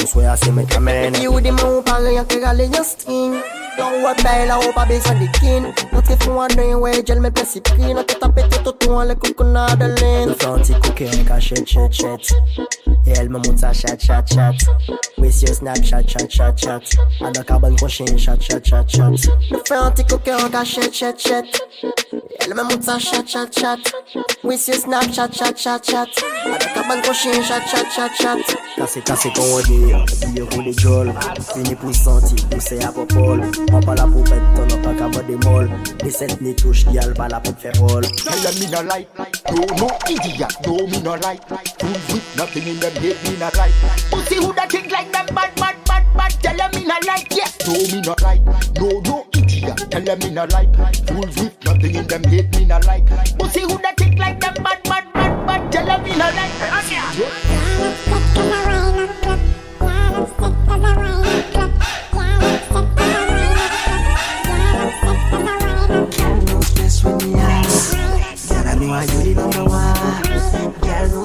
On 0.01 0.07
souhaite 0.07 0.27
assez 0.27 0.51
mais 0.51 0.65
qu'à 0.65 0.79
mener 0.79 1.21
You 1.21 1.39
di 1.39 1.51
man 1.51 1.65
ou 1.77 1.81
parle 1.81 2.11
yon 2.13 2.25
ke 2.25 2.41
gale 2.41 2.65
yon 2.65 2.83
sting 2.83 3.37
Yon 3.77 4.03
wè 4.03 4.13
bay 4.23 4.45
la 4.47 4.57
ou 4.59 4.71
pa 4.75 4.85
bezan 4.87 5.19
di 5.19 5.27
kin 5.35 5.65
Nou 5.91 6.01
tre 6.05 6.15
fou 6.23 6.39
an 6.43 6.53
den 6.55 6.77
wè 6.79 6.93
gel 7.07 7.19
men 7.23 7.33
plesi 7.35 7.59
pri 7.65 7.91
Nou 7.95 8.05
te 8.07 8.15
tape 8.21 8.45
te 8.51 8.61
totou 8.63 8.99
an 9.01 9.09
le 9.09 9.15
koukou 9.19 9.47
na 9.51 9.65
de 9.79 9.89
lin 9.99 10.29
Nou 10.29 10.37
fè 10.39 10.51
an 10.51 10.63
ti 10.63 10.77
kouke 10.85 11.09
an 11.11 11.25
ka 11.27 11.39
chet 11.43 11.65
chet 11.67 11.91
chet 11.91 12.31
Et 13.07 13.13
elle 13.19 13.29
me 13.29 13.37
monte 13.37 13.59
sa 13.59 13.73
chat 13.73 13.99
chat 13.99 14.23
chat 14.31 14.55
With 15.17 15.41
your 15.41 15.53
snapchat 15.53 16.07
chat 16.07 16.29
chat 16.29 16.55
chat 16.57 16.95
A 17.21 17.31
da 17.31 17.43
carbon 17.43 17.75
prochain 17.75 18.17
chat 18.17 18.39
chat 18.39 18.63
chat 18.63 18.87
chat 18.87 19.27
Nou 19.51 19.63
fè 19.67 19.81
an 19.81 19.95
ti 19.97 20.07
kouke 20.07 20.31
an 20.31 20.51
ka 20.55 20.63
chet 20.63 20.91
chet 20.93 21.19
chet 21.19 21.61
Elle 22.39 22.55
me 22.55 22.63
monte 22.63 22.83
sa 22.83 22.97
chat 22.99 23.27
chat 23.27 23.51
chat 23.51 23.91
With 24.43 24.67
your 24.67 24.77
snapchat 24.77 25.35
chat 25.35 25.55
chat 25.57 25.83
chat 25.83 26.23
A 26.45 26.57
da 26.57 26.73
carbon 26.77 27.01
prochain 27.01 27.43
chat 27.43 27.67
chat 27.67 27.91
chat 27.91 28.15
chat 28.21 28.55
Kase 28.77 29.03
kase 29.03 29.33
kon 29.35 29.51
wè 29.57 29.67
di 29.67 29.79
Biye 30.31 30.47
kou 30.47 30.63
de 30.63 30.73
jol 30.79 31.11
Fini 31.51 31.75
pou 31.75 31.93
santi, 31.93 32.39
pou 32.49 32.63
se 32.63 32.79
apopol 32.87 33.43
An 33.73 33.81
pa 33.81 33.95
la 33.95 34.05
pou 34.05 34.23
pet 34.23 34.43
ton, 34.55 34.69
an 34.75 34.81
pa 34.83 34.93
ka 34.99 35.07
bo 35.09 35.21
de 35.27 35.35
mol 35.45 35.69
Ni 36.03 36.11
sent 36.11 36.41
ni 36.41 36.53
touche, 36.55 36.85
gyal 36.91 37.13
pa 37.17 37.27
la 37.31 37.39
pou 37.39 37.55
fe 37.59 37.71
rol 37.79 38.05
Tell 38.25 38.39
them 38.43 38.55
me 38.59 38.67
no 38.71 38.81
like, 38.89 39.09
no 39.51 39.65
no 39.79 39.87
idiot, 40.09 40.53
no 40.65 40.87
me 40.87 41.01
no 41.01 41.15
like. 41.23 41.41
Fools 41.79 42.05
with 42.13 42.37
nothing 42.37 42.67
in 42.67 42.79
them 42.79 42.93
head, 42.93 43.17
me 43.23 43.37
no 43.39 43.49
like. 43.57 43.73
Pussy 44.11 44.35
who 44.35 44.53
that 44.53 44.71
think 44.71 44.91
like 44.91 45.11
them 45.11 45.25
bad, 45.33 45.55
bad, 45.55 45.75
bad, 45.85 46.03
bad. 46.15 46.31
Tell 46.41 46.57
them 46.57 46.71
me 46.73 46.87
no 46.87 46.95
like, 47.07 47.31
yeah. 47.35 47.49
No 47.65 47.73
me 47.73 48.01
no 48.01 48.15
like, 48.21 48.43
no 48.79 48.89
no 49.01 49.25
idiot. 49.33 49.91
Tell 49.91 50.01
them 50.01 50.19
me 50.19 50.29
no 50.31 50.45
like. 50.51 50.75
Fools 51.07 51.35
with 51.37 51.65
nothing 51.65 51.95
in 51.95 52.07
them 52.07 52.23
head, 52.23 52.55
me 52.55 52.65
no 52.65 52.79
like. 52.85 53.05
Pussy 53.37 53.61
who 53.61 53.77
that 53.81 53.97
think 53.97 54.19
like 54.19 54.39
them 54.39 54.53
bad, 54.63 54.83
bad, 54.83 55.13
bad, 55.13 55.47
bad. 55.47 55.71
Tell 55.71 55.85
them 55.85 56.03
me 56.03 56.11
no 56.11 56.29
like. 56.35 56.45
Girl, 58.35 58.84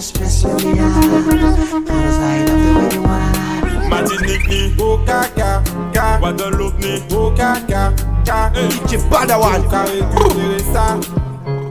special, 0.01 0.59
you. 0.61 0.77
Martinique 3.89 4.81
au 4.81 4.99
caca, 5.05 5.63
ca. 5.93 6.19
Guadeloupe 6.19 7.13
au 7.13 7.31
caca. 7.33 7.93
DJ 8.25 8.97
récupérer 8.97 10.63
ça. 10.73 10.99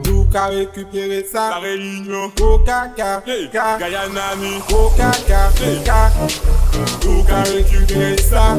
Tout 0.04 0.26
récupérer 0.48 1.24
ça. 1.30 1.50
La 1.50 1.58
Réunion 1.58 2.30
au 2.40 2.58
caca. 2.58 3.22
Guyana 3.26 4.36
ni 4.38 4.58
au 4.72 4.90
caca, 4.96 5.50
ca. 5.84 6.12
Tout 7.00 7.24
récupérer 7.28 8.18
ça. 8.18 8.58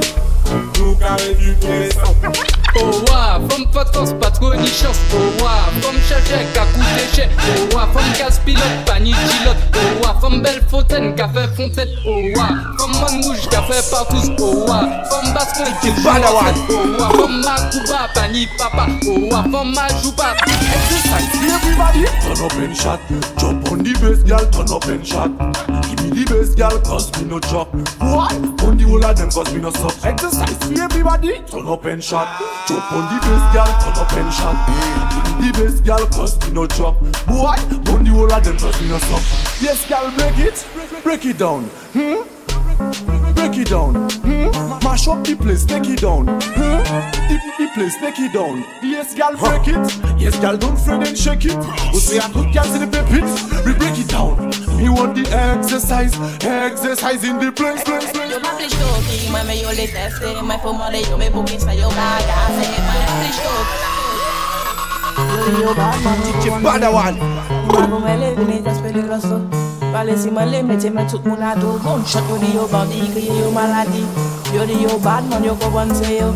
Tout 0.74 0.98
récupérer 1.00 1.90
ça. 1.92 2.61
Oh 2.74 3.04
wa, 3.10 3.40
femme 3.50 3.66
pas 3.72 3.84
de 3.84 3.90
force, 3.90 4.14
pas 4.14 4.32
trop 4.32 4.54
ni 4.56 4.68
chance. 4.68 4.98
Oh 5.14 5.44
wa, 5.44 5.52
femme 5.82 6.00
qu'à 6.54 6.62
coûter 6.62 7.16
cher. 7.16 7.30
Oh 7.40 7.76
wa, 7.76 7.88
femme 7.94 8.14
casse 8.18 8.40
pilote, 8.46 8.64
pas 8.86 9.00
ni 9.00 9.12
pilote. 9.12 9.58
Oh 9.76 10.06
wa, 10.06 10.16
femme 10.22 10.42
belle 10.42 10.64
fontaine, 10.70 11.16
fait 11.16 11.56
fontaine. 11.56 11.90
Oh 12.06 12.22
wa, 12.36 12.48
femme 12.80 13.02
man 13.02 13.24
rouge, 13.24 13.42
fait 13.50 13.92
partout. 13.92 14.36
Oh 14.40 14.66
wa, 14.68 14.80
femme 15.10 15.34
basse 15.34 15.54
coin 15.58 15.72
qui 15.82 15.88
joue 15.88 16.04
Badawan. 16.04 16.56
Oh 16.70 16.74
wa, 16.98 17.10
femme 17.10 17.42
ma 17.42 17.56
couba, 17.70 18.08
pas 18.14 18.28
ni 18.30 18.48
papa. 18.58 18.88
Oh 19.06 19.30
wa, 19.30 19.44
femme 19.44 19.74
ma 19.74 19.88
joue 20.02 20.12
pas. 20.14 20.36
Exercise, 20.48 21.54
everybody. 21.54 22.06
Turn 22.22 22.46
up 22.46 22.54
and 22.54 22.76
shot. 22.76 23.00
Jump 23.38 23.72
on 23.72 23.80
the 23.80 23.94
bass, 24.00 24.24
girl. 24.24 24.50
Turn 24.50 24.72
up 24.74 24.86
and 24.86 25.06
shot. 25.06 25.30
Give 25.90 26.04
me 26.04 26.24
the 26.24 26.34
bass, 26.34 26.56
girl, 26.56 26.80
cause 26.82 27.12
me 27.20 27.28
no 27.28 27.40
drop. 27.40 27.74
What? 28.00 28.34
On 28.64 28.78
the 28.78 28.86
whole 28.86 29.04
of 29.04 29.18
them, 29.18 29.30
cause 29.30 29.54
me 29.54 29.60
no 29.60 29.72
stop. 29.72 29.94
Exercise, 30.06 30.80
everybody. 30.80 31.42
Turn 31.52 31.68
up 31.68 31.86
and 31.86 32.02
shot. 32.02 32.28
Jump 32.68 32.92
on 32.94 33.04
the 33.10 33.20
bass, 33.22 33.54
girl. 33.54 33.72
Turn 33.82 33.98
up 33.98 34.14
and 34.14 34.34
shot. 34.34 34.56
The 35.42 35.52
bass, 35.58 35.80
girl, 35.82 36.06
cause 36.08 36.40
me 36.48 36.54
no 36.54 36.68
drop. 36.68 37.00
Boy, 37.26 37.58
on 37.92 38.04
the 38.04 38.12
whole 38.12 38.32
of 38.32 38.44
them, 38.44 38.58
cause 38.58 38.82
me 38.82 38.90
no 38.90 38.98
stop. 39.00 39.22
Yes, 39.62 39.88
girl, 39.90 40.12
break 40.12 40.38
it. 40.38 40.68
Break 41.04 41.26
it 41.26 41.38
down. 41.38 41.64
Hmm? 41.94 42.22
Break 43.34 43.58
it 43.58 43.70
down. 43.70 43.96
Hmm? 44.22 44.84
Mash 44.84 45.08
up 45.08 45.24
the 45.26 45.36
place, 45.36 45.66
take 45.66 45.88
it 45.88 46.02
down. 46.02 46.28
Hmm? 46.28 46.84
The, 47.28 47.40
the 47.58 47.68
place, 47.74 47.98
take 47.98 48.20
it 48.20 48.34
down. 48.34 48.64
Yes, 48.84 49.16
girl, 49.16 49.36
break 49.38 49.68
it. 49.68 50.22
Yes, 50.22 50.40
girl, 50.40 50.58
don't 50.58 50.78
fret 50.78 51.08
and 51.08 51.18
shake 51.18 51.46
it. 51.46 51.58
We 51.92 52.00
say 52.00 52.18
a 52.18 52.30
good 52.30 52.54
girl 52.54 52.74
in 52.76 52.92
the 52.92 53.02
pit. 53.10 53.66
We 53.66 53.74
break 53.74 53.98
it 53.98 54.08
down. 54.08 54.52
Me 54.82 54.90
want 54.90 55.14
the 55.14 55.22
exercise, 55.30 56.14
exercise 56.44 57.24
in 57.24 57.38
the 57.38 57.52
place, 57.52 57.84
place, 57.84 58.12
place. 58.12 58.32
Eu 58.34 58.40
mă 58.46 58.52
pliștoc, 58.58 59.04
mai 59.32 59.44
mei 59.48 59.60
eu 59.66 59.70
le 59.80 59.86
teste, 59.96 60.28
mai 60.50 60.60
fumare 60.64 61.00
eu 61.12 61.18
mei 61.18 61.32
buchin 61.34 61.60
să 61.60 61.72
eu 61.84 61.92
baga, 61.98 62.40
se 62.56 62.66
mai 62.88 63.00
mă 63.08 63.14
pliștoc. 63.20 63.68
Chiche 66.24 66.50
Padawan 66.64 67.16
Marumele 67.68 68.34
bine 68.38 68.60
de 68.64 68.72
peligroso 68.82 69.42
Vale 69.92 70.16
si 70.18 70.30
mă 70.30 70.44
lemne 70.52 70.78
ce 70.82 70.90
mi-a 70.94 71.06
țut 71.06 71.26
mâna 71.26 71.54
tu 71.54 71.80
Bun, 71.84 72.04
șapuri 72.06 72.54
eu 72.56 72.68
bani 72.72 73.10
că 73.14 73.20
e 73.20 73.46
o 73.48 73.52
maladie 73.52 74.06
Yo 74.54 74.66
di 74.66 74.84
yo 74.84 75.00
Batman, 75.00 75.44
yo 75.44 75.56
comprendre 75.56 75.96
c'est 75.96 76.20
yo. 76.20 76.36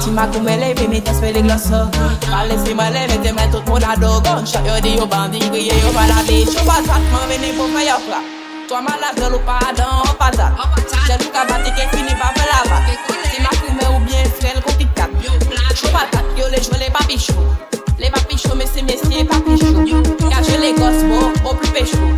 Si 0.00 0.10
ma 0.10 0.26
pour 0.26 0.42
me 0.42 0.54
lever, 0.54 0.86
mais 0.86 1.02
j'espère 1.04 1.32
les 1.32 1.42
grosses. 1.42 1.70
Parle 2.30 2.52
si 2.64 2.74
moi 2.74 2.90
les 2.90 3.06
mettez 3.08 3.32
mais 3.32 3.48
tout 3.50 3.62
mon 3.66 3.76
ado 3.76 4.20
gunshot 4.20 4.60
yo 4.66 4.78
di 4.82 4.96
yo 4.96 5.06
bandit, 5.06 5.48
crier 5.50 5.72
yo 5.72 5.90
maladie. 5.92 6.44
Je 6.44 6.62
pas 6.64 6.82
traitement 6.84 7.24
venez 7.26 7.52
pour 7.56 7.68
faire 7.68 7.98
fla. 8.04 8.20
Toi 8.68 8.82
malade, 8.82 9.16
je 9.16 9.38
pas 9.48 9.72
dans 9.76 10.12
patate. 10.18 10.52
J'ai 11.06 11.16
tout 11.16 11.30
qu'à 11.30 11.44
battre 11.46 11.64
qui 11.74 11.96
finit 11.96 12.14
par 12.20 12.34
faire 12.34 12.48
la 12.52 12.68
vague. 12.68 12.98
Si 13.32 13.40
ma 13.40 13.48
fumée 13.56 13.96
ou 13.96 14.00
bien 14.04 14.24
frêle, 14.38 14.62
qu'on 14.62 14.72
tit 14.74 14.86
cap. 14.94 15.10
Chaud 15.74 15.88
patate, 15.88 16.24
yo 16.36 16.44
les 16.50 16.62
jouets 16.62 16.84
les 16.84 16.90
papichous. 16.92 17.32
Les 17.98 18.10
papichous, 18.10 18.54
mais 18.56 18.66
c'est 18.72 18.82
messieurs 18.82 19.24
papichous. 19.24 20.02
Car 20.28 20.44
je 20.44 20.60
les 20.60 20.74
gosses, 20.74 21.04
bon, 21.04 21.32
au 21.48 21.54
plus 21.54 21.70
péchou. 21.70 22.12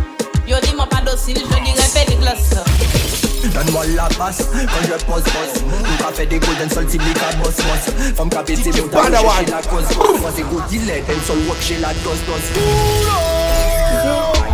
Yo 0.45 0.57
dis 0.63 0.75
moi 0.75 0.87
pas 0.89 1.01
docile, 1.09 1.39
je 1.39 1.63
dirais 1.63 1.89
pédé 1.93 2.17
glace. 2.19 2.55
Donne-moi 3.53 3.85
la 3.95 4.09
basse 4.17 4.47
quand 4.51 4.83
je 4.83 5.05
pose 5.05 5.23
Nous 5.65 5.97
qu'a 5.97 6.11
fait 6.13 6.25
des 6.25 6.39
golden 6.39 6.69
soul 6.69 6.85
type 6.85 7.01
à 7.01 7.35
boss 7.35 7.55
boss. 7.55 8.13
Femme 8.15 8.29
qu'a 8.29 8.43
pété 8.43 8.71
pour 8.71 8.89
ta 8.89 9.05
chez 9.05 9.11
la 9.11 9.61
cause. 9.61 9.97
Moi 10.21 10.31
c'est 10.35 10.43
good 10.43 10.63
dealer, 10.69 11.03
then 11.05 11.19
soul 11.25 11.37
work 11.47 11.61
chez 11.61 11.77
la 11.77 11.93
dose 12.03 12.19
dose. 12.25 12.47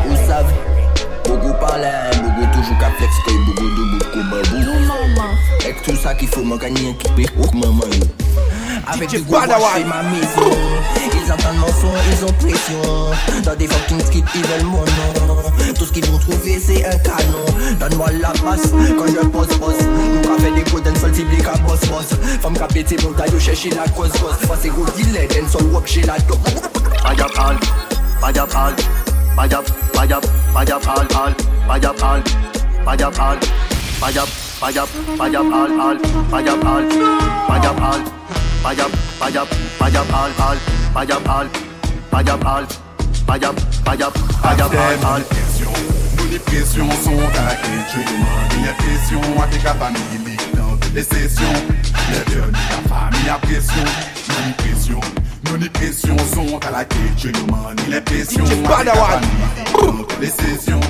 Vous 0.07 0.15
savez 0.27 0.53
Beaucoup 1.25 1.53
parlent, 1.59 1.89
beaucoup 2.21 2.45
toujours 2.53 2.77
qu'à 2.79 2.91
flex 2.91 3.13
il 3.27 3.45
beaucoup 3.45 3.63
de 3.63 3.99
beaucoup 3.99 4.23
babou 4.29 5.21
Avec 5.61 5.81
tout 5.83 5.95
ça 5.95 6.13
qu'il 6.13 6.27
faut, 6.27 6.43
moi 6.43 6.57
gagner 6.57 6.89
équipé 6.89 7.25
Oh 7.39 7.49
maman. 7.53 7.85
Avec 8.87 9.09
du 9.09 9.21
gros 9.21 9.39
chez 9.41 9.83
ma 9.85 10.03
maison. 10.03 10.57
Ils 11.25 11.31
entendent 11.31 11.57
mon 11.57 11.67
son, 11.67 11.93
ils 12.11 12.25
ont 12.25 12.33
pression. 12.33 13.43
Dans 13.43 13.55
des 13.55 13.67
fucking 13.67 14.01
skits, 14.01 14.23
ils 14.35 14.41
veulent 14.41 14.65
mon 14.65 14.79
nom 14.79 15.32
Tout 15.77 15.85
ce 15.85 15.91
qu'ils 15.91 16.05
vont 16.05 16.17
trouver, 16.17 16.59
c'est 16.59 16.85
un 16.85 16.97
canon 16.97 17.45
Donne-moi 17.79 18.07
la 18.21 18.29
passe 18.29 18.71
quand 18.71 19.07
je 19.07 19.27
pose 19.27 19.47
pose 19.57 19.75
Nous 19.81 20.21
qu'a 20.21 20.51
des 20.51 20.71
golden 20.71 20.95
soul 20.95 21.13
ciblés 21.13 21.37
qu'à 21.37 21.53
boss 21.65 21.79
boss 21.81 22.07
Femme 22.41 22.57
qu'a 22.57 22.67
pété 22.67 22.97
mon 23.03 23.13
taille, 23.13 23.39
chercher 23.39 23.69
la 23.71 23.87
cause 23.91 24.11
Moi 24.47 24.57
c'est 24.61 24.69
gros 24.69 24.85
dealer, 24.95 25.27
then 25.27 25.47
soul 25.47 25.63
work 25.71 25.87
chez 25.87 26.01
la 26.01 26.17
dope 26.19 26.39
Paya 27.03 27.27
pal, 27.35 27.57
paya 28.21 28.45
pal, 28.47 28.73
paya, 29.35 29.61
paya, 29.93 30.19
paya 30.53 30.79
pal 30.79 31.07
pal, 31.07 31.35
paya 31.67 31.93
pal, 31.93 32.23
paya 32.85 33.11
pal, 33.11 33.37
paya, 33.99 34.23
paya, 34.61 34.85
paya 35.19 35.41
pal 35.51 35.69
pal, 35.77 35.97
paya 36.31 36.55
pal, 36.63 36.87
paya 37.47 37.73
pal, 37.73 37.99
paya, 38.63 38.87
paya, 39.19 39.43
paya 39.79 40.03
pal 40.09 40.31
pal, 40.37 40.57
paya 40.93 41.19
pal, 41.19 41.47
paya 42.09 42.37
pal, 42.37 42.65
paya, 43.27 43.51
paya, 43.83 44.09
paya 44.41 44.69
pal 44.69 44.97
pal. 45.01 45.52
presyon 45.63 46.85
Mouni 46.85 46.99
sont 46.99 47.03
son 47.03 47.17
kak 47.31 47.59
e 47.63 47.77
jen 47.91 48.05
Mwenye 48.49 48.73
presyon 48.77 49.37
wate 49.37 49.57
ka 49.63 49.73
famili 49.73 50.37
nan 50.55 50.79
de 50.93 51.01
sesyon 51.01 51.53
Le 52.11 52.23
deni 52.29 52.63
ka 52.69 52.89
fami 52.89 53.29
a 53.29 53.37
presyon 53.39 53.87
Mouni 54.29 54.53
presyon 54.57 55.01
Mouni 55.49 55.69
presyon 55.69 56.17
son 56.33 56.59
kak 56.59 56.93
e 56.93 57.11
jen 57.17 57.35
Mwenye 57.47 58.01
presyon 58.01 58.47
wate 58.69 58.85
ka 58.85 58.95
famili 58.95 59.37
nan 59.73 60.05
de 60.21 60.27
sesyon 60.27 60.81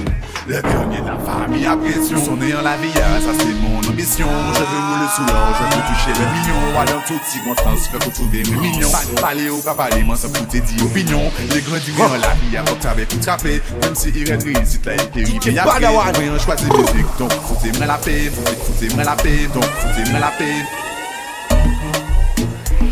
Le 0.45 0.61
dernier 0.61 0.99
de 0.99 1.07
la 1.07 1.17
famille 1.19 1.65
à 1.65 1.77
pression 1.77 2.17
Sonner 2.17 2.53
en 2.53 2.61
la 2.63 2.75
vieillesse, 2.75 3.23
ça 3.23 3.31
c'est 3.39 3.53
mon 3.61 3.77
ambition. 3.79 4.27
Je 4.53 4.59
veux 4.59 4.65
rouler 4.65 5.09
sous 5.15 5.25
l'or, 5.25 5.55
je 5.55 5.63
veux 5.63 5.83
toucher 5.87 6.19
le 6.19 6.25
million. 6.35 6.79
Allons 6.79 7.01
tout 7.07 7.17
petit 7.19 7.39
grand 7.45 7.55
transfert 7.55 7.99
pour 7.99 8.11
trouver 8.11 8.43
mes 8.43 8.57
millions. 8.57 8.91
Pas 8.91 9.21
Parler 9.21 9.49
ou 9.49 9.61
pas 9.61 9.73
parler, 9.73 10.03
moi 10.03 10.17
ça 10.17 10.27
peut 10.27 10.45
te 10.45 10.57
dire 10.57 10.85
opinions 10.85 11.31
Les 11.53 11.61
grands 11.61 11.77
du 11.77 11.93
en 12.01 12.17
la 12.19 12.33
vie 12.33 12.57
avant 12.57 12.75
que 12.75 12.81
t'avais 12.81 13.05
tout 13.05 13.19
trappé 13.19 13.61
Même 13.81 13.95
si 13.95 14.09
il 14.09 14.29
reste 14.29 14.43
réussite, 14.43 14.85
là 14.85 14.93
il 14.95 15.09
périt 15.11 15.39
Pays 15.39 15.59
après, 15.59 15.79
voyant 15.79 16.37
choisir 16.39 16.67
musique 16.73 17.05
Donc 17.17 17.31
foutez-moi 17.31 17.85
la 17.85 17.97
paix, 17.97 18.29
foutez-moi 18.65 19.03
la 19.05 19.15
paix 19.15 19.47
Donc 19.53 19.63
foutez-moi 19.63 20.19
la 20.19 20.31
paix. 20.37 20.65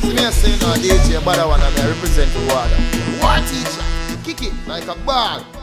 Sinese 0.02 0.56
nou 0.62 0.76
DJ 0.80 1.20
Badawan 1.26 1.60
a 1.62 1.70
me 1.72 1.90
represent 1.90 2.32
the 2.34 2.42
water 2.48 2.80
War 3.22 3.40
teacher, 3.46 3.84
kick 4.24 4.42
it 4.42 4.54
like 4.68 4.88
a 4.88 4.96
ball. 5.06 5.61